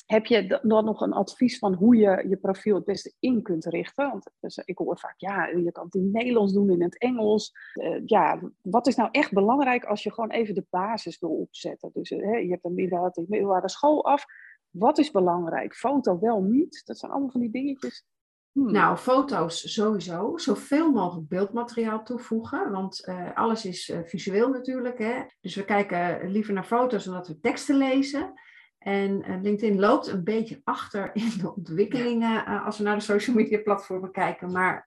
Heb 0.06 0.26
je 0.26 0.60
dan 0.62 0.84
nog 0.84 1.00
een 1.00 1.12
advies 1.12 1.58
van 1.58 1.74
hoe 1.74 1.96
je 1.96 2.24
je 2.28 2.36
profiel 2.36 2.74
het 2.74 2.84
beste 2.84 3.14
in 3.18 3.42
kunt 3.42 3.64
richten? 3.64 4.10
Want 4.10 4.30
dus, 4.40 4.56
ik 4.64 4.78
hoor 4.78 4.98
vaak, 4.98 5.14
ja, 5.16 5.46
je 5.46 5.72
kan 5.72 5.84
het 5.84 5.94
in 5.94 6.02
het 6.02 6.12
Nederlands 6.12 6.52
doen, 6.52 6.70
in 6.70 6.82
het 6.82 6.98
Engels. 6.98 7.52
Uh, 7.74 8.02
ja, 8.04 8.40
wat 8.62 8.86
is 8.86 8.96
nou 8.96 9.08
echt 9.12 9.32
belangrijk 9.32 9.84
als 9.84 10.02
je 10.02 10.12
gewoon 10.12 10.30
even 10.30 10.54
de 10.54 10.66
basis 10.70 11.18
wil 11.18 11.30
opzetten? 11.30 11.90
Dus 11.92 12.08
je 12.08 12.46
hebt 12.48 12.64
een 12.64 12.74
middelbare 12.74 13.68
school 13.68 14.04
af 14.04 14.24
wat 14.70 14.98
is 14.98 15.10
belangrijk? 15.10 15.74
Foto 15.74 16.18
wel 16.20 16.42
niet? 16.42 16.82
Dat 16.84 16.98
zijn 16.98 17.10
allemaal 17.10 17.30
van 17.30 17.40
die 17.40 17.50
dingetjes. 17.50 18.06
Hmm. 18.52 18.72
Nou, 18.72 18.96
foto's 18.96 19.72
sowieso. 19.72 20.36
Zoveel 20.36 20.90
mogelijk 20.90 21.28
beeldmateriaal 21.28 22.04
toevoegen. 22.04 22.70
Want 22.70 23.08
uh, 23.08 23.36
alles 23.36 23.64
is 23.64 23.88
uh, 23.88 23.98
visueel 24.04 24.48
natuurlijk. 24.48 24.98
Hè? 24.98 25.22
Dus 25.40 25.54
we 25.54 25.64
kijken 25.64 26.30
liever 26.30 26.52
naar 26.54 26.64
foto's 26.64 27.04
dan 27.04 27.14
dat 27.14 27.28
we 27.28 27.40
teksten 27.40 27.76
lezen. 27.76 28.32
En 28.78 29.30
uh, 29.30 29.42
LinkedIn 29.42 29.78
loopt 29.78 30.06
een 30.06 30.24
beetje 30.24 30.60
achter 30.64 31.10
in 31.24 31.32
de 31.40 31.54
ontwikkelingen 31.54 32.44
als 32.64 32.78
we 32.78 32.84
naar 32.84 32.96
de 32.96 33.02
social 33.02 33.36
media 33.36 33.58
platformen 33.62 34.12
kijken. 34.12 34.52
Maar 34.52 34.82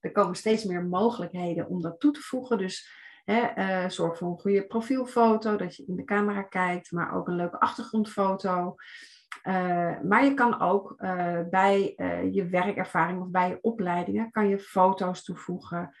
er 0.00 0.12
komen 0.12 0.36
steeds 0.36 0.64
meer 0.64 0.84
mogelijkheden 0.84 1.68
om 1.68 1.82
dat 1.82 2.00
toe 2.00 2.12
te 2.12 2.20
voegen. 2.20 2.58
Dus 2.58 3.04
zorg 3.88 4.18
voor 4.18 4.28
een 4.28 4.38
goede 4.38 4.66
profielfoto, 4.66 5.56
dat 5.56 5.76
je 5.76 5.84
in 5.86 5.96
de 5.96 6.04
camera 6.04 6.42
kijkt, 6.42 6.92
maar 6.92 7.14
ook 7.14 7.28
een 7.28 7.36
leuke 7.36 7.60
achtergrondfoto. 7.60 8.74
Maar 10.02 10.24
je 10.24 10.34
kan 10.34 10.60
ook 10.60 10.94
bij 11.50 11.94
je 12.32 12.46
werkervaring 12.50 13.20
of 13.20 13.30
bij 13.30 13.48
je 13.48 13.58
opleidingen 13.60 14.30
kan 14.30 14.48
je 14.48 14.58
foto's 14.58 15.24
toevoegen. 15.24 15.96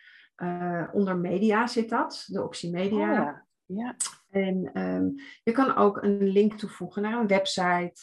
onder 0.92 1.16
media 1.16 1.66
zit 1.66 1.88
dat, 1.88 2.24
de 2.26 2.42
optie 2.42 2.70
media. 2.70 3.10
Oh, 3.10 3.14
ja. 3.14 3.46
ja. 3.66 3.96
En 4.30 4.70
ehm, 4.72 5.08
je 5.42 5.52
kan 5.52 5.76
ook 5.76 6.02
een 6.02 6.28
link 6.28 6.54
toevoegen 6.54 7.02
naar 7.02 7.20
een 7.20 7.26
website. 7.26 7.94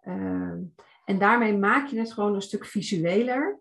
Ehm, 0.00 0.58
en 1.04 1.18
daarmee 1.18 1.58
maak 1.58 1.86
je 1.86 1.98
het 1.98 2.12
gewoon 2.12 2.34
een 2.34 2.42
stuk 2.42 2.64
visueler. 2.64 3.60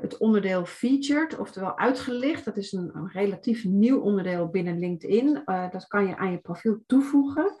Het 0.00 0.16
onderdeel 0.18 0.64
featured, 0.64 1.38
oftewel 1.38 1.78
uitgelicht, 1.78 2.44
dat 2.44 2.56
is 2.56 2.72
een, 2.72 2.90
een 2.94 3.08
relatief 3.08 3.64
nieuw 3.64 4.00
onderdeel 4.00 4.48
binnen 4.48 4.78
LinkedIn. 4.78 5.42
Dat 5.44 5.86
kan 5.86 6.06
je 6.06 6.16
aan 6.16 6.30
je 6.30 6.38
profiel 6.38 6.82
toevoegen. 6.86 7.56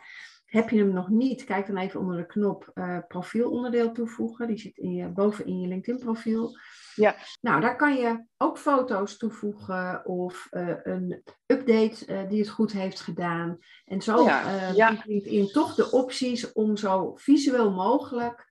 Heb 0.48 0.70
je 0.70 0.78
hem 0.78 0.92
nog 0.92 1.08
niet, 1.08 1.44
kijk 1.44 1.66
dan 1.66 1.76
even 1.76 2.00
onder 2.00 2.16
de 2.16 2.26
knop 2.26 2.70
uh, 2.74 2.98
profielonderdeel 3.08 3.92
toevoegen. 3.92 4.46
Die 4.46 4.58
zit 4.58 4.76
in 4.76 4.92
je, 4.92 5.08
boven 5.08 5.46
in 5.46 5.60
je 5.60 5.68
LinkedIn 5.68 6.00
profiel. 6.04 6.58
Ja. 6.94 7.14
Nou, 7.40 7.60
daar 7.60 7.76
kan 7.76 7.96
je 7.96 8.24
ook 8.36 8.58
foto's 8.58 9.16
toevoegen 9.16 10.06
of 10.06 10.46
een 10.82 11.22
update 11.46 12.26
die 12.28 12.40
het 12.40 12.48
goed 12.48 12.72
heeft 12.72 13.00
gedaan. 13.00 13.58
En 13.84 14.02
zo 14.02 14.22
ja. 14.24 14.70
ja. 14.74 15.02
LinkedIn 15.04 15.46
toch 15.46 15.74
de 15.74 15.90
opties 15.90 16.52
om 16.52 16.76
zo 16.76 17.16
visueel 17.16 17.70
mogelijk 17.70 18.48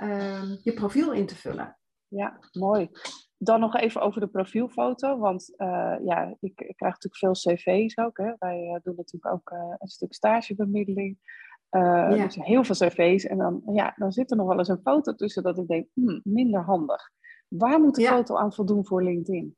Ehm, 0.00 0.56
je 0.62 0.72
profiel 0.72 1.12
in 1.12 1.26
te 1.26 1.36
vullen. 1.36 1.78
Ja, 2.08 2.38
mooi. 2.52 2.90
Dan 3.42 3.60
nog 3.60 3.76
even 3.76 4.00
over 4.00 4.20
de 4.20 4.26
profielfoto, 4.26 5.18
want 5.18 5.52
uh, 5.56 5.96
ja, 6.04 6.36
ik, 6.40 6.60
ik, 6.60 6.76
krijg 6.76 6.98
natuurlijk 6.98 7.16
veel 7.16 7.32
cv's 7.32 7.98
ook. 7.98 8.18
Hè. 8.18 8.32
Wij 8.38 8.62
uh, 8.62 8.76
doen 8.82 8.94
natuurlijk 8.96 9.34
ook 9.34 9.50
uh, 9.50 9.74
een 9.78 9.88
stuk 9.88 10.14
stagebemiddeling. 10.14 11.18
Ja. 11.70 12.08
Dus 12.08 12.34
heel 12.34 12.64
veel 12.64 12.88
cv's. 12.88 13.24
En 13.24 13.38
dan, 13.38 13.62
ja, 13.72 13.94
dan 13.96 14.12
zit 14.12 14.30
er 14.30 14.36
nog 14.36 14.46
wel 14.46 14.58
eens 14.58 14.68
een 14.68 14.80
foto 14.82 15.14
tussen 15.14 15.42
dat 15.42 15.58
ik 15.58 15.66
denk, 15.66 15.86
hmm, 15.94 16.20
minder 16.24 16.62
handig. 16.62 17.10
Waar 17.48 17.80
moet 17.80 17.94
de 17.94 18.06
foto 18.06 18.36
aan 18.36 18.52
voldoen 18.52 18.86
voor 18.86 19.02
LinkedIn? 19.02 19.56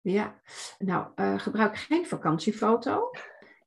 Ja, 0.00 0.40
nou, 0.78 1.06
gebruik 1.38 1.76
geen 1.76 2.06
vakantiefoto. 2.06 3.10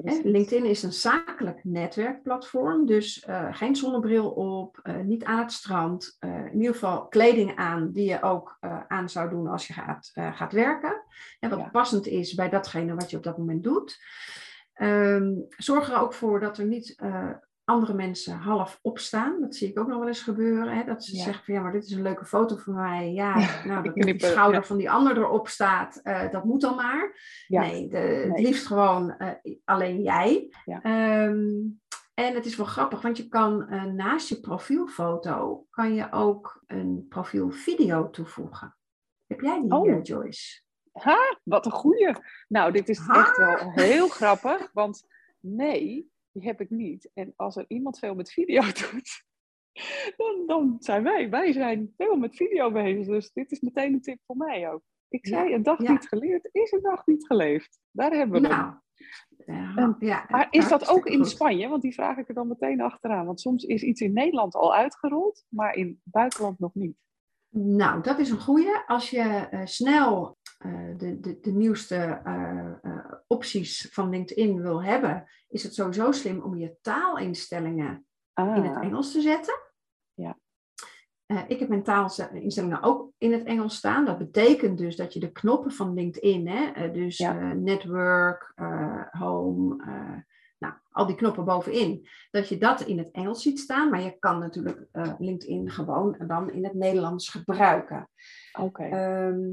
LinkedIn 0.05 0.65
is 0.65 0.83
een 0.83 0.93
zakelijk 0.93 1.63
netwerkplatform, 1.63 2.85
dus 2.85 3.25
uh, 3.29 3.47
geen 3.51 3.75
zonnebril 3.75 4.29
op, 4.29 4.79
uh, 4.83 4.97
niet 4.97 5.23
aan 5.23 5.39
het 5.39 5.51
strand. 5.51 6.17
Uh, 6.19 6.45
in 6.45 6.57
ieder 6.57 6.73
geval 6.73 7.07
kleding 7.07 7.55
aan 7.55 7.91
die 7.91 8.09
je 8.09 8.21
ook 8.21 8.57
aan 8.87 9.09
zou 9.09 9.29
doen 9.29 9.47
als 9.47 9.67
je 9.67 9.73
gaat, 9.73 10.11
gaat 10.13 10.51
werken. 10.51 11.03
En 11.39 11.49
wat 11.49 11.59
ja. 11.59 11.69
passend 11.69 12.07
is 12.07 12.33
bij 12.33 12.49
datgene 12.49 12.95
wat 12.95 13.09
je 13.09 13.17
op 13.17 13.23
dat 13.23 13.37
moment 13.37 13.63
doet. 13.63 13.97
Um, 14.81 15.45
zorg 15.49 15.89
er 15.89 15.99
ook 15.99 16.13
voor 16.13 16.39
dat 16.39 16.57
er 16.57 16.65
niet 16.65 16.95
andere 17.69 17.93
mensen 17.93 18.37
half 18.37 18.79
opstaan. 18.81 19.41
Dat 19.41 19.55
zie 19.55 19.69
ik 19.69 19.79
ook 19.79 19.87
nog 19.87 19.97
wel 19.97 20.07
eens 20.07 20.21
gebeuren. 20.21 20.77
Hè? 20.77 20.83
Dat 20.83 21.03
ze 21.03 21.15
zeggen 21.15 21.43
van 21.43 21.53
ja, 21.53 21.61
maar 21.61 21.71
dit 21.71 21.83
is 21.83 21.91
een 21.91 22.01
leuke 22.01 22.25
foto 22.25 22.55
van 22.55 22.73
mij. 22.73 23.11
Ja, 23.13 23.63
nou, 23.63 23.83
dat 23.93 23.95
de 23.95 24.15
schouder 24.17 24.65
van 24.65 24.77
die 24.77 24.91
ander 24.91 25.17
erop 25.17 25.47
staat, 25.47 25.99
uh, 26.03 26.31
dat 26.31 26.43
moet 26.43 26.61
dan 26.61 26.75
maar. 26.75 27.13
Nee, 27.47 27.87
de, 27.87 27.97
nee, 27.97 28.29
het 28.29 28.39
liefst 28.39 28.67
gewoon 28.67 29.15
uh, 29.19 29.55
alleen 29.65 30.01
jij. 30.01 30.49
Um, 30.83 31.79
en 32.13 32.33
het 32.33 32.45
is 32.45 32.55
wel 32.55 32.65
grappig, 32.65 33.01
want 33.01 33.17
je 33.17 33.27
kan 33.27 33.73
uh, 33.73 33.83
naast 33.83 34.29
je 34.29 34.39
profielfoto, 34.39 35.65
kan 35.69 35.93
je 35.93 36.11
ook 36.11 36.63
een 36.67 37.05
profielvideo 37.09 38.09
toevoegen. 38.09 38.75
Heb 39.27 39.41
jij 39.41 39.61
die, 39.61 39.71
oh. 39.71 40.03
Joyce? 40.03 40.61
Ha, 40.91 41.37
wat 41.43 41.65
een 41.65 41.71
goeie. 41.71 42.13
Nou, 42.47 42.71
dit 42.71 42.89
is 42.89 42.97
ha. 42.97 43.19
echt 43.19 43.37
wel 43.37 43.71
heel 43.71 44.07
grappig, 44.07 44.69
want 44.73 45.07
nee, 45.39 46.11
die 46.39 46.47
heb 46.47 46.61
ik 46.61 46.69
niet. 46.69 47.09
En 47.13 47.33
als 47.35 47.55
er 47.55 47.65
iemand 47.67 47.99
veel 47.99 48.15
met 48.15 48.31
video 48.31 48.61
doet, 48.91 49.23
dan, 50.17 50.43
dan 50.45 50.75
zijn 50.79 51.03
wij. 51.03 51.29
Wij 51.29 51.51
zijn 51.51 51.93
veel 51.97 52.15
met 52.15 52.35
video 52.35 52.71
bezig. 52.71 53.05
Dus 53.05 53.31
dit 53.31 53.51
is 53.51 53.59
meteen 53.59 53.93
een 53.93 54.01
tip 54.01 54.19
voor 54.25 54.37
mij 54.37 54.71
ook. 54.71 54.81
Ik 55.09 55.27
zei, 55.27 55.53
een 55.53 55.63
dag 55.63 55.79
niet 55.79 56.07
geleerd 56.07 56.49
is 56.51 56.71
een 56.71 56.81
dag 56.81 57.05
niet 57.05 57.25
geleefd. 57.25 57.79
Daar 57.91 58.11
hebben 58.11 58.41
we 58.41 58.47
nou, 58.47 58.73
ja, 59.45 59.95
ja, 59.99 60.25
maar 60.29 60.47
is 60.49 60.67
dat 60.67 60.87
ook 60.87 61.05
in 61.05 61.25
Spanje? 61.25 61.67
Want 61.67 61.81
die 61.81 61.93
vraag 61.93 62.17
ik 62.17 62.27
er 62.27 62.33
dan 62.33 62.47
meteen 62.47 62.81
achteraan. 62.81 63.25
Want 63.25 63.39
soms 63.39 63.63
is 63.63 63.81
iets 63.81 64.01
in 64.01 64.13
Nederland 64.13 64.55
al 64.55 64.75
uitgerold, 64.75 65.45
maar 65.49 65.75
in 65.75 65.87
het 65.87 65.97
buitenland 66.03 66.59
nog 66.59 66.73
niet. 66.73 66.97
Nou, 67.49 68.01
dat 68.01 68.19
is 68.19 68.29
een 68.29 68.39
goede. 68.39 68.83
Als 68.87 69.09
je 69.09 69.47
uh, 69.51 69.61
snel 69.65 70.37
de, 70.97 71.19
de, 71.19 71.39
de, 71.41 71.51
nieuwste 71.51 72.21
uh, 72.25 73.13
opties 73.27 73.87
van 73.91 74.09
LinkedIn 74.09 74.61
wil 74.61 74.83
hebben, 74.83 75.29
is 75.47 75.63
het 75.63 75.73
sowieso 75.73 76.11
slim 76.11 76.41
om 76.41 76.57
je 76.57 76.75
taalinstellingen 76.81 78.05
ah. 78.33 78.55
in 78.55 78.63
het 78.63 78.75
ah. 78.75 78.83
Engels 78.83 79.11
te 79.11 79.21
zetten. 79.21 79.59
Ja. 80.13 80.37
ik 81.47 81.59
heb 81.59 81.69
mijn 81.69 81.83
taalinstellingen 81.83 82.83
ook 82.83 83.11
in 83.17 83.31
het 83.31 83.43
Engels 83.43 83.75
staan. 83.75 84.05
Dat 84.05 84.17
betekent 84.17 84.77
dus 84.77 84.95
dat 84.95 85.13
je 85.13 85.19
de 85.19 85.31
knoppen 85.31 85.71
van 85.71 85.93
LinkedIn, 85.93 86.47
hè, 86.47 86.91
dus 86.91 87.17
ja. 87.17 87.53
network, 87.53 88.53
home, 89.11 89.75
nou, 90.57 90.73
al 90.91 91.05
die 91.05 91.15
knoppen 91.15 91.45
bovenin, 91.45 92.07
dat 92.31 92.49
je 92.49 92.57
dat 92.57 92.81
in 92.81 92.97
het 92.97 93.11
Engels 93.11 93.41
ziet 93.41 93.59
staan. 93.59 93.89
Maar 93.89 94.01
je 94.01 94.15
kan 94.19 94.39
natuurlijk 94.39 94.87
LinkedIn 95.17 95.69
gewoon 95.69 96.15
dan 96.27 96.51
in 96.51 96.63
het 96.63 96.73
Nederlands 96.73 97.29
gebruiken. 97.29 98.09
Oké. 98.59 98.83
Ehm, 98.83 99.51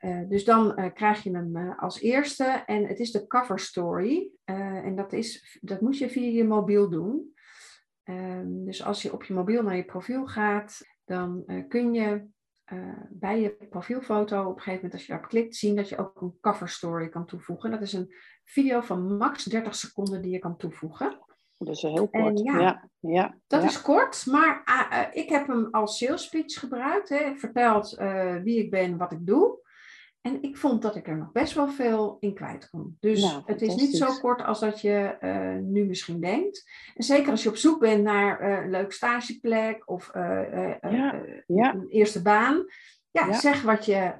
uh, 0.00 0.28
dus 0.28 0.44
dan 0.44 0.80
uh, 0.80 0.92
krijg 0.94 1.22
je 1.22 1.30
hem 1.30 1.56
uh, 1.56 1.78
als 1.78 2.00
eerste 2.00 2.44
en 2.44 2.86
het 2.86 2.98
is 2.98 3.10
de 3.10 3.26
cover 3.26 3.58
story. 3.58 4.30
en 4.44 4.96
dat, 4.96 5.12
is, 5.12 5.58
dat 5.60 5.80
moet 5.80 5.98
je 5.98 6.10
via 6.10 6.30
je 6.30 6.44
mobiel 6.44 6.90
doen. 6.90 7.34
Ehm, 8.02 8.64
dus 8.64 8.84
als 8.84 9.02
je 9.02 9.12
op 9.12 9.24
je 9.24 9.34
mobiel 9.34 9.62
naar 9.62 9.76
je 9.76 9.84
profiel 9.84 10.26
gaat, 10.26 10.80
dan 11.04 11.44
kun 11.68 11.94
je 11.94 12.26
bij 13.10 13.40
je 13.40 13.66
profielfoto 13.70 14.40
op 14.40 14.56
een 14.56 14.62
gegeven 14.62 14.74
moment 14.74 14.92
als 14.92 15.02
je 15.02 15.08
daarop 15.12 15.28
klikt 15.28 15.56
zien 15.56 15.76
dat 15.76 15.88
je 15.88 15.98
ook 15.98 16.20
een 16.20 16.38
cover 16.40 16.68
story 16.68 17.08
kan 17.08 17.26
toevoegen. 17.26 17.70
Dat 17.70 17.80
is 17.80 17.92
een 17.92 18.14
video 18.44 18.80
van 18.80 19.16
max 19.16 19.44
30 19.44 19.74
seconden 19.74 20.22
die 20.22 20.30
je 20.30 20.38
kan 20.38 20.56
toevoegen. 20.56 21.18
Dat 21.58 21.68
is 21.68 21.82
heel 21.82 22.08
kort. 22.08 22.40
Ja, 22.40 22.60
ja, 22.60 22.88
ja, 22.98 23.38
dat 23.46 23.62
is 23.62 23.82
kort, 23.82 24.26
maar 24.26 24.62
ik 25.12 25.28
heb 25.28 25.46
hem 25.46 25.68
als 25.70 25.98
sales 25.98 26.24
speech 26.24 26.58
gebruikt. 26.58 27.08
Hè, 27.08 27.36
verteld 27.36 27.90
wie 28.42 28.58
ik 28.64 28.70
ben, 28.70 28.96
wat 28.96 29.12
ik 29.12 29.26
doe. 29.26 29.66
En 30.20 30.42
ik 30.42 30.56
vond 30.56 30.82
dat 30.82 30.96
ik 30.96 31.08
er 31.08 31.16
nog 31.16 31.32
best 31.32 31.54
wel 31.54 31.68
veel 31.68 32.16
in 32.20 32.34
kwijt 32.34 32.70
kon. 32.70 32.96
Dus 33.00 33.22
nou, 33.22 33.42
het 33.44 33.62
is 33.62 33.74
niet 33.74 33.96
zo 33.96 34.06
kort 34.20 34.42
als 34.42 34.60
dat 34.60 34.80
je 34.80 35.16
uh, 35.20 35.62
nu 35.62 35.86
misschien 35.86 36.20
denkt. 36.20 36.70
En 36.94 37.04
zeker 37.04 37.30
als 37.30 37.42
je 37.42 37.48
op 37.48 37.56
zoek 37.56 37.80
bent 37.80 38.02
naar 38.02 38.42
uh, 38.42 38.64
een 38.64 38.70
leuk 38.70 38.92
stageplek 38.92 39.88
of 39.88 40.10
uh, 40.14 40.22
ja, 40.80 41.22
ja. 41.46 41.74
een 41.74 41.88
eerste 41.88 42.22
baan. 42.22 42.64
Ja, 43.10 43.32
zeg 43.32 43.62
wat 43.62 43.84
je, 43.84 44.14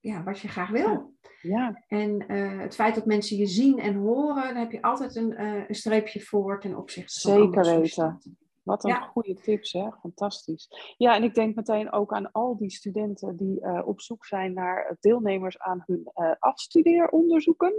ja, 0.00 0.22
wat 0.22 0.38
je 0.38 0.48
graag 0.48 0.70
wil. 0.70 1.14
Ja. 1.40 1.82
En 1.88 2.30
het 2.60 2.74
feit 2.74 2.94
dat 2.94 3.06
mensen 3.06 3.36
je 3.36 3.46
zien 3.46 3.78
en 3.78 3.94
horen, 3.94 4.42
daar 4.42 4.62
heb 4.62 4.72
je 4.72 4.82
altijd 4.82 5.16
een, 5.16 5.40
een 5.68 5.74
streepje 5.74 6.20
voor 6.20 6.60
ten 6.60 6.76
opzichte 6.76 7.20
van 7.20 7.32
Zeker 7.32 7.80
weten. 7.80 8.20
Wat 8.66 8.84
een 8.84 9.02
goede 9.02 9.34
tips, 9.34 9.72
hè? 9.72 9.90
Fantastisch. 10.00 10.94
Ja, 10.96 11.14
en 11.14 11.22
ik 11.22 11.34
denk 11.34 11.54
meteen 11.54 11.92
ook 11.92 12.12
aan 12.12 12.32
al 12.32 12.56
die 12.56 12.70
studenten 12.70 13.36
die 13.36 13.60
uh, 13.60 13.82
op 13.84 14.00
zoek 14.00 14.24
zijn 14.24 14.52
naar 14.52 14.96
deelnemers 15.00 15.58
aan 15.58 15.82
hun 15.86 16.10
uh, 16.14 16.30
afstudeeronderzoeken. 16.38 17.72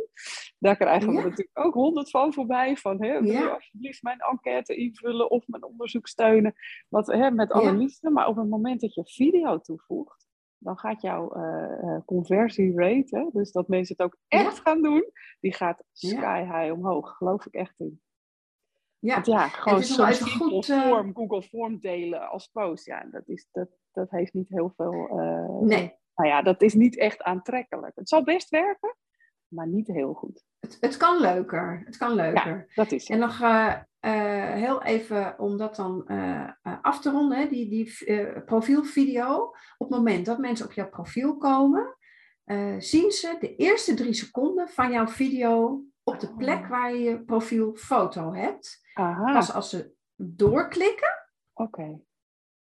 Daar 0.60 0.76
krijgen 0.76 1.08
we 1.08 1.22
natuurlijk 1.22 1.50
ook 1.54 1.74
honderd 1.74 2.10
van 2.10 2.34
voorbij. 2.34 2.78
Van, 2.78 3.04
hè, 3.04 3.22
wil 3.22 3.32
je 3.32 3.50
alsjeblieft 3.50 4.04
mijn 4.04 4.20
enquête 4.20 4.76
invullen 4.76 5.32
of 5.32 5.48
mijn 5.48 5.66
onderzoek 5.66 6.08
steunen? 6.08 6.54
Wat, 6.90 7.08
hè, 7.08 7.32
met 7.32 7.52
alle 7.52 7.76
liefde. 7.76 8.10
Maar 8.10 8.28
op 8.28 8.36
het 8.36 8.50
moment 8.50 8.82
dat 8.82 8.94
je 8.94 9.06
video 9.06 9.60
toevoegt, 9.60 10.28
dan 10.58 10.78
gaat 10.78 11.02
jouw 11.02 11.36
uh, 11.36 11.98
conversierate, 12.06 13.30
dus 13.34 13.52
dat 13.52 13.68
mensen 13.68 13.96
het 13.98 14.06
ook 14.06 14.18
echt 14.28 14.60
gaan 14.60 14.82
doen, 14.82 15.12
die 15.40 15.54
gaat 15.54 15.84
sky 15.92 16.44
high 16.44 16.72
omhoog. 16.72 17.18
Geloof 17.18 17.46
ik 17.46 17.54
echt 17.54 17.80
in. 17.80 18.02
Ja, 19.00 19.22
ja 19.24 19.48
gewoon 19.48 19.84
zo'n 19.84 20.14
goed, 20.14 20.66
form, 20.66 21.16
Google 21.16 21.42
Form 21.42 21.80
delen 21.80 22.30
als 22.30 22.48
post. 22.48 22.86
Ja, 22.86 23.08
dat, 23.12 23.28
is, 23.28 23.48
dat, 23.52 23.70
dat 23.92 24.10
heeft 24.10 24.34
niet 24.34 24.50
heel 24.50 24.74
veel... 24.76 25.10
Uh, 25.12 25.60
nee. 25.60 25.96
Nou 26.16 26.30
ja, 26.30 26.42
dat 26.42 26.62
is 26.62 26.74
niet 26.74 26.98
echt 26.98 27.24
aantrekkelijk. 27.24 27.92
Het 27.96 28.10
zal 28.10 28.24
best 28.24 28.50
werken, 28.50 28.96
maar 29.48 29.68
niet 29.68 29.88
heel 29.88 30.14
goed. 30.14 30.44
Het, 30.60 30.78
het 30.80 30.98
kan 30.98 31.20
leuker. 31.20 31.82
Het 31.86 31.98
kan 31.98 32.14
leuker. 32.14 32.58
Ja, 32.68 32.84
dat 32.84 32.92
is 32.92 33.02
het. 33.02 33.12
En 33.12 33.20
nog 33.20 33.42
uh, 33.42 33.74
heel 34.54 34.84
even 34.84 35.40
om 35.40 35.58
dat 35.58 35.76
dan 35.76 36.08
af 36.82 37.02
te 37.02 37.12
ronden, 37.12 37.50
die, 37.50 37.70
die 37.70 38.42
profielvideo. 38.46 39.36
Op 39.78 39.90
het 39.90 39.90
moment 39.90 40.26
dat 40.26 40.38
mensen 40.38 40.66
op 40.66 40.72
jouw 40.72 40.90
profiel 40.90 41.38
komen, 41.38 41.98
zien 42.78 43.12
ze 43.12 43.38
de 43.40 43.56
eerste 43.56 43.94
drie 43.94 44.14
seconden 44.14 44.70
van 44.70 44.92
jouw 44.92 45.08
video 45.08 45.84
op 46.08 46.20
de 46.20 46.34
plek 46.34 46.60
oh. 46.60 46.70
waar 46.70 46.94
je 46.94 47.00
je 47.00 47.24
profielfoto 47.24 48.34
hebt. 48.34 48.82
Aha. 48.94 49.34
Pas 49.34 49.54
als 49.54 49.70
ze 49.70 49.94
doorklikken, 50.16 51.30
okay. 51.54 52.02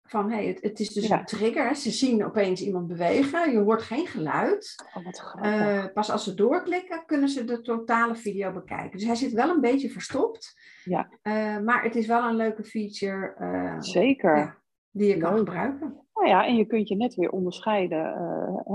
van 0.03 0.31
hey, 0.31 0.47
het, 0.47 0.63
het 0.63 0.81
is 0.81 0.89
dus 0.89 1.09
een 1.09 1.25
trigger. 1.25 1.77
Ze 1.77 1.91
zien 1.91 2.25
opeens 2.25 2.63
iemand 2.63 2.87
bewegen, 2.87 3.53
je 3.53 3.59
hoort 3.59 3.83
geen 3.83 4.07
geluid. 4.07 4.75
Oh, 4.95 5.05
wat 5.05 5.35
uh, 5.43 5.85
pas 5.95 6.11
als 6.11 6.25
ze 6.25 6.35
doorklikken, 6.35 7.05
kunnen 7.07 7.29
ze 7.29 7.45
de 7.45 7.61
totale 7.61 8.15
video 8.15 8.53
bekijken. 8.53 8.99
Dus 8.99 9.07
hij 9.07 9.17
zit 9.17 9.33
wel 9.33 9.51
een 9.51 9.61
beetje 9.61 9.91
verstopt. 9.91 10.55
Ja. 10.85 11.11
Uh, 11.23 11.59
maar 11.59 11.83
het 11.83 11.97
is 11.97 12.07
wel 12.07 12.29
een 12.29 12.37
leuke 12.37 12.65
feature. 12.65 13.37
Uh, 13.41 13.81
Zeker. 13.81 14.37
Ja, 14.37 14.57
die 14.91 15.09
je 15.09 15.17
kan 15.17 15.37
gebruiken. 15.37 16.06
Nou 16.17 16.29
ja, 16.29 16.47
en 16.47 16.57
je 16.57 16.65
kunt 16.65 16.89
je 16.89 16.97
net 16.97 17.15
weer 17.15 17.31
onderscheiden 17.31 17.99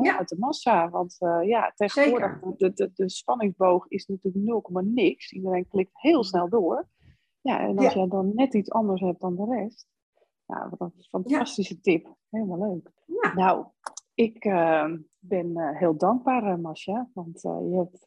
ja. 0.01 0.17
uit 0.17 0.29
de 0.29 0.37
massa. 0.39 0.89
Want 0.89 1.17
ja, 1.45 1.71
tegenwoordig, 1.75 2.39
de, 2.39 2.73
de, 2.73 2.91
de 2.93 3.09
spanningsboog 3.09 3.87
is 3.87 4.05
natuurlijk 4.05 4.45
0, 4.45 4.63
niks. 4.83 5.31
Iedereen 5.31 5.67
klikt 5.67 6.01
heel 6.01 6.23
snel 6.23 6.49
door. 6.49 6.87
Ja, 7.41 7.59
en 7.59 7.77
als 7.77 7.93
jij 7.93 8.07
dan 8.07 8.31
net 8.35 8.53
iets 8.53 8.71
anders 8.71 9.01
hebt 9.01 9.21
dan 9.21 9.35
de 9.35 9.45
rest. 9.45 9.87
Ja, 10.45 10.69
wat 10.69 10.79
een 10.79 11.03
fantastische 11.09 11.81
tip. 11.81 12.15
Helemaal 12.29 12.69
leuk. 12.69 12.91
Nou, 13.35 13.65
ik 14.13 14.45
uh, 14.45 14.93
ben 15.23 15.49
uh, 15.49 15.77
heel 15.77 15.97
dankbaar, 15.97 16.43
uh, 16.43 16.55
Masha. 16.55 17.09
Want 17.13 17.41
je 17.41 17.75
hebt 17.75 18.05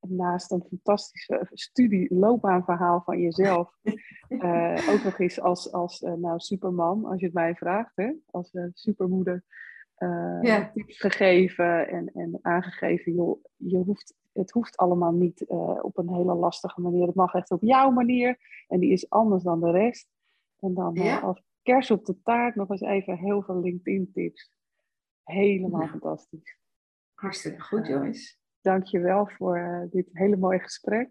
naast 0.00 0.50
een 0.50 0.64
fantastische 0.68 1.46
studie, 1.52 2.14
loopbaanverhaal 2.14 3.02
van 3.04 3.20
jezelf... 3.20 3.78
ook 4.92 5.04
nog 5.04 5.18
eens 5.18 5.40
als, 5.40 5.72
als 5.72 6.00
nou, 6.00 6.38
superman, 6.38 7.04
als 7.04 7.20
je 7.20 7.26
het 7.26 7.34
mij 7.34 7.54
vraagt, 7.54 7.92
hè? 7.94 8.12
als 8.30 8.56
supermoeder... 8.72 9.44
Ja. 10.40 10.70
tips 10.74 11.00
gegeven 11.00 11.88
en, 11.88 12.10
en 12.14 12.38
aangegeven, 12.42 13.14
joh, 13.14 13.44
je 13.56 13.76
hoeft, 13.76 14.14
het 14.32 14.50
hoeft 14.50 14.76
allemaal 14.76 15.12
niet 15.12 15.44
op 15.82 15.98
een 15.98 16.14
hele 16.14 16.34
lastige 16.34 16.80
manier. 16.80 17.06
Het 17.06 17.14
mag 17.14 17.34
echt 17.34 17.50
op 17.50 17.62
jouw 17.62 17.90
manier 17.90 18.38
en 18.68 18.80
die 18.80 18.90
is 18.90 19.10
anders 19.10 19.42
dan 19.42 19.60
de 19.60 19.70
rest. 19.70 20.08
En 20.60 20.74
dan 20.74 20.94
Ja. 20.94 21.18
als 21.18 21.42
kers 21.62 21.90
op 21.90 22.04
de 22.04 22.22
taart 22.22 22.54
nog 22.54 22.70
eens 22.70 22.80
even 22.80 23.16
heel 23.16 23.42
veel 23.42 23.60
LinkedIn-tips. 23.60 24.50
Helemaal 25.24 25.86
fantastisch. 25.86 26.58
Hartstikke 27.14 27.60
goed, 27.60 27.86
Joyce. 27.86 28.36
Dank 28.60 28.84
je 28.86 29.00
wel 29.00 29.28
voor 29.28 29.56
eh, 29.56 29.82
dit 29.90 30.08
hele 30.12 30.36
mooie 30.36 30.60
gesprek. 30.60 31.10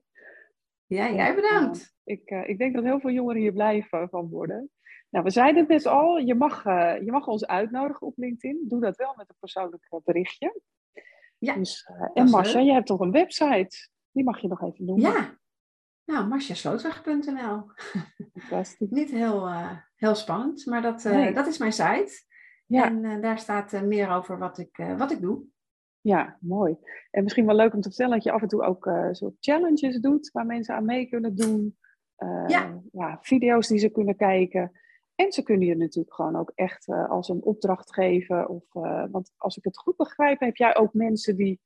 Ja, 0.86 1.12
jij 1.12 1.36
bedankt. 1.36 1.96
Ik, 2.04 2.30
eh, 2.30 2.50
ik 2.50 2.58
denk 2.58 2.76
dat 2.76 2.84
heel 2.84 3.00
veel 3.00 3.10
jongeren 3.12 3.42
hier 3.42 3.54
blij 3.54 3.86
van 3.90 4.30
worden. 4.30 4.70
Nou, 5.10 5.26
we 5.26 5.32
zeiden 5.32 5.60
het 5.62 5.70
net 5.70 5.86
al, 5.86 6.18
je 6.18 6.36
mag, 6.36 6.66
eh, 6.66 6.96
je 7.02 7.12
mag 7.12 7.28
ons 7.28 7.46
uitnodigen 7.46 8.08
op 8.08 8.18
LinkedIn. 8.18 8.66
Doe 8.68 8.82
dat 8.82 8.96
wel 8.96 9.14
met 9.18 9.30
een 9.30 9.36
persoonlijk 9.40 9.86
eh, 9.90 10.00
berichtje. 10.04 10.62
Ja, 11.38 11.56
Dus, 11.56 11.84
eh, 11.84 12.10
en 12.14 12.30
Marcia, 12.30 12.60
je 12.60 12.72
hebt 12.72 12.88
toch 12.88 13.00
een 13.00 13.12
website? 13.12 13.90
Die 14.12 14.24
mag 14.24 14.40
je 14.42 14.48
nog 14.48 14.62
even 14.62 14.86
noemen. 14.86 15.12
Ja. 15.12 15.38
Nou, 16.06 16.28
marciaslootweg.nl. 16.28 17.64
Fantastisch. 18.40 18.90
Niet 18.90 19.12
heel, 19.12 19.46
eh, 19.48 19.78
heel 19.96 20.16
spannend, 20.16 20.66
maar 20.66 20.82
dat, 20.82 21.06
eh, 21.06 21.12
Nee. 21.12 21.34
dat 21.34 21.48
is 21.48 21.58
mijn 21.58 21.72
site. 21.74 22.24
Ja. 22.66 22.86
En 22.86 23.06
eh, 23.06 23.22
daar 23.22 23.40
staat 23.40 23.74
eh, 23.74 23.82
meer 23.82 24.10
over 24.10 24.38
wat 24.38 24.58
ik, 24.58 24.78
eh, 24.78 24.98
wat 24.98 25.12
ik 25.12 25.22
doe. 25.22 25.44
Ja, 26.02 26.38
mooi. 26.42 26.78
En 27.12 27.24
misschien 27.24 27.46
wel 27.46 27.56
leuk 27.56 27.74
om 27.74 27.82
te 27.82 27.88
vertellen 27.88 28.14
dat 28.14 28.24
je 28.24 28.32
af 28.32 28.42
en 28.42 28.48
toe 28.48 28.64
ook 28.64 28.90
soort 29.12 29.36
challenges 29.40 30.00
doet 30.00 30.32
waar 30.32 30.46
mensen 30.46 30.76
aan 30.76 30.86
mee 30.86 31.10
kunnen 31.10 31.36
doen. 31.36 31.78
Eh, 32.16 32.44
Ja. 32.92 33.18
video's 33.22 33.68
die 33.68 33.78
ze 33.80 33.90
kunnen 33.90 34.16
kijken. 34.16 34.72
En 35.16 35.32
ze 35.32 35.44
kunnen 35.44 35.68
je 35.68 35.76
natuurlijk 35.76 36.16
gewoon 36.16 36.36
ook 36.36 36.52
echt 36.56 36.88
als 36.88 37.30
een 37.30 37.44
opdracht 37.44 37.94
geven. 37.94 38.50
Of, 38.50 38.64
want 39.12 39.32
als 39.38 39.58
ik 39.58 39.64
het 39.64 39.78
goed 39.78 39.96
begrijp, 39.96 40.40
heb 40.40 40.56
jij 40.56 40.76
ook 40.76 40.94
mensen 40.94 41.36
die 41.36 41.60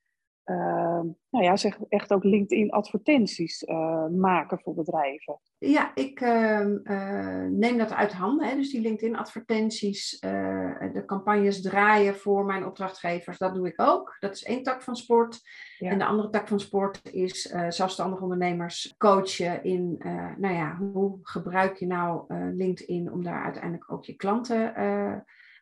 eh, 0.48 1.00
nou 1.30 1.44
ja, 1.44 1.58
zeg 1.58 1.78
echt 1.90 2.14
ook 2.14 2.24
LinkedIn 2.24 2.72
advertenties 2.72 3.64
eh, 3.64 4.08
maken 4.08 4.60
voor 4.60 4.74
bedrijven. 4.74 5.40
Ja, 5.58 5.92
ik 5.96 6.22
ehm, 6.22 6.78
eh, 6.84 7.46
neem 7.50 7.78
dat 7.78 7.94
uit 7.94 8.14
handen. 8.14 8.48
Hè. 8.48 8.56
Dus 8.56 8.72
die 8.72 8.82
LinkedIn-advertenties, 8.82 10.20
eh, 10.20 10.94
de 10.94 11.04
campagnes 11.06 11.62
draaien 11.62 12.16
voor 12.16 12.46
mijn 12.46 12.66
opdrachtgevers, 12.66 13.38
dat 13.38 13.56
doe 13.56 13.68
ik 13.68 13.82
ook. 13.82 14.18
Dat 14.20 14.36
is 14.36 14.44
één 14.44 14.64
tak 14.64 14.82
van 14.82 14.96
sport. 14.96 15.42
Ja. 15.78 15.92
En 15.92 15.98
de 15.98 16.06
andere 16.06 16.30
tak 16.30 16.48
van 16.48 16.60
sport 16.60 17.14
is 17.14 17.42
zelfstandige 17.70 18.24
ondernemers 18.24 18.96
coachen 18.98 19.64
in, 19.64 19.96
nou 20.38 20.54
ja, 20.54 20.78
hoe 20.78 21.20
gebruik 21.22 21.78
je 21.78 21.88
nou 21.88 22.34
LinkedIn 22.54 23.12
om 23.12 23.24
daar 23.24 23.44
uiteindelijk 23.44 23.92
ook 23.92 24.06
je 24.06 24.16
klanten 24.16 24.74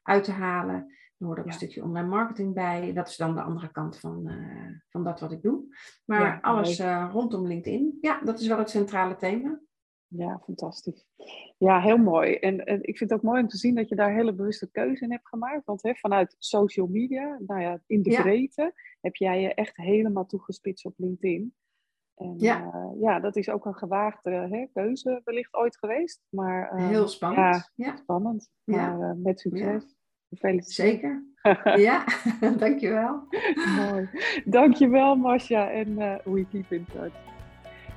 uit 0.03 0.23
te 0.23 0.31
halen. 0.31 0.93
Er 1.17 1.25
hoort 1.25 1.39
ook 1.39 1.45
Ja. 1.45 1.51
een 1.51 1.57
stukje 1.57 1.83
online 1.83 2.07
marketing 2.07 2.53
bij. 2.53 2.93
Dat 2.93 3.07
is 3.07 3.17
dan 3.17 3.35
de 3.35 3.41
andere 3.41 3.71
kant 3.71 3.99
van, 3.99 4.27
eh, 4.27 4.67
van 4.89 5.03
dat 5.03 5.19
wat 5.19 5.31
ik 5.31 5.41
doe. 5.41 5.75
Maar 6.05 6.21
Ja, 6.21 6.39
alles 6.41 6.79
eh, 6.79 7.09
rondom 7.11 7.47
LinkedIn, 7.47 7.97
ja, 8.01 8.19
dat 8.23 8.39
is 8.39 8.47
wel 8.47 8.57
het 8.57 8.69
centrale 8.69 9.15
thema. 9.15 9.59
Ja, 10.07 10.41
fantastisch. 10.43 11.07
Ja, 11.57 11.79
heel 11.81 11.97
mooi. 11.97 12.35
En, 12.35 12.65
en 12.65 12.83
ik 12.83 12.97
vind 12.97 13.09
het 13.09 13.19
ook 13.19 13.25
mooi 13.25 13.41
om 13.41 13.47
te 13.47 13.57
zien 13.57 13.75
dat 13.75 13.89
je 13.89 13.95
daar 13.95 14.13
hele 14.13 14.33
bewuste 14.33 14.71
keuze 14.71 15.03
in 15.03 15.11
hebt 15.11 15.27
gemaakt. 15.27 15.65
Want 15.65 15.81
hè, 15.83 15.95
vanuit 15.95 16.35
social 16.39 16.87
media, 16.87 17.39
nou 17.47 17.61
ja, 17.61 17.79
in 17.87 18.01
de 18.01 18.09
Ja. 18.11 18.21
breedte, 18.21 18.73
heb 19.01 19.15
jij 19.15 19.41
je 19.41 19.53
echt 19.53 19.75
helemaal 19.77 20.25
toegespitst 20.25 20.85
op 20.85 20.93
LinkedIn. 20.97 21.55
En 22.15 22.35
Ja. 22.37 22.57
ja, 22.57 22.91
ja 22.99 23.19
dat 23.19 23.35
is 23.35 23.49
ook 23.49 23.65
een 23.65 23.75
gewaagde 23.75 24.29
hè, 24.31 24.67
keuze 24.73 25.21
wellicht 25.23 25.53
ooit 25.55 25.77
geweest. 25.77 26.21
Maar 26.29 26.69
eh, 26.69 26.87
Heel 26.87 27.07
spannend. 27.07 27.71
Ja, 27.75 27.95
spannend. 27.95 28.49
Ja. 28.63 28.97
Maar 28.97 29.09
eh, 29.09 29.15
met 29.17 29.39
succes. 29.39 29.95
Gefeliciteerd. 30.39 30.99
zeker. 30.99 31.23
Ja, 31.87 32.03
dankjewel. 32.57 33.27
Mooi. 33.77 34.09
Dankjewel, 34.45 35.15
Masha. 35.15 35.69
En 35.69 35.99
eh 35.99 36.15
we 36.23 36.45
keep 36.51 36.71
in 36.71 36.85
touch. 36.93 37.13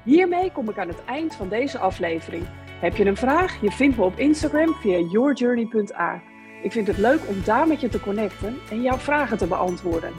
Hiermee 0.05 0.53
kom 0.53 0.68
ik 0.68 0.78
aan 0.78 0.89
het 0.89 1.05
eind 1.05 1.34
van 1.34 1.49
deze 1.49 1.78
aflevering. 1.78 2.45
Heb 2.80 2.97
je 2.97 3.05
een 3.05 3.16
vraag? 3.16 3.61
Je 3.61 3.70
vindt 3.70 3.97
me 3.97 4.05
op 4.05 4.18
Instagram 4.18 4.74
via 4.74 4.99
yourjourney.a. 4.99 6.22
Ik 6.62 6.72
vind 6.72 6.86
het 6.86 6.99
leuk 6.99 7.20
om 7.28 7.36
daar 7.45 7.66
met 7.66 7.80
je 7.80 7.89
te 7.89 8.01
connecten 8.01 8.57
en 8.70 8.82
jouw 8.82 8.97
vragen 8.97 9.39
te 9.39 9.47
beantwoorden. 9.47 10.12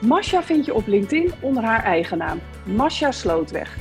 Masha 0.00 0.42
vind 0.42 0.64
je 0.64 0.74
op 0.74 0.86
LinkedIn 0.86 1.32
onder 1.40 1.62
haar 1.62 1.84
eigen 1.84 2.18
naam, 2.18 2.40
Masha 2.76 3.10
Slootweg. 3.10 3.76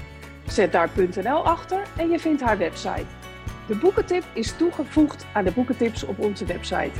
Zet 0.47 0.71
daar 0.71 0.89
.nl 1.23 1.45
achter 1.45 1.81
en 1.97 2.09
je 2.09 2.19
vindt 2.19 2.41
haar 2.41 2.57
website. 2.57 3.05
De 3.67 3.75
boekentip 3.75 4.23
is 4.33 4.57
toegevoegd 4.57 5.25
aan 5.33 5.43
de 5.43 5.51
boekentips 5.51 6.03
op 6.05 6.19
onze 6.19 6.45
website. 6.45 6.99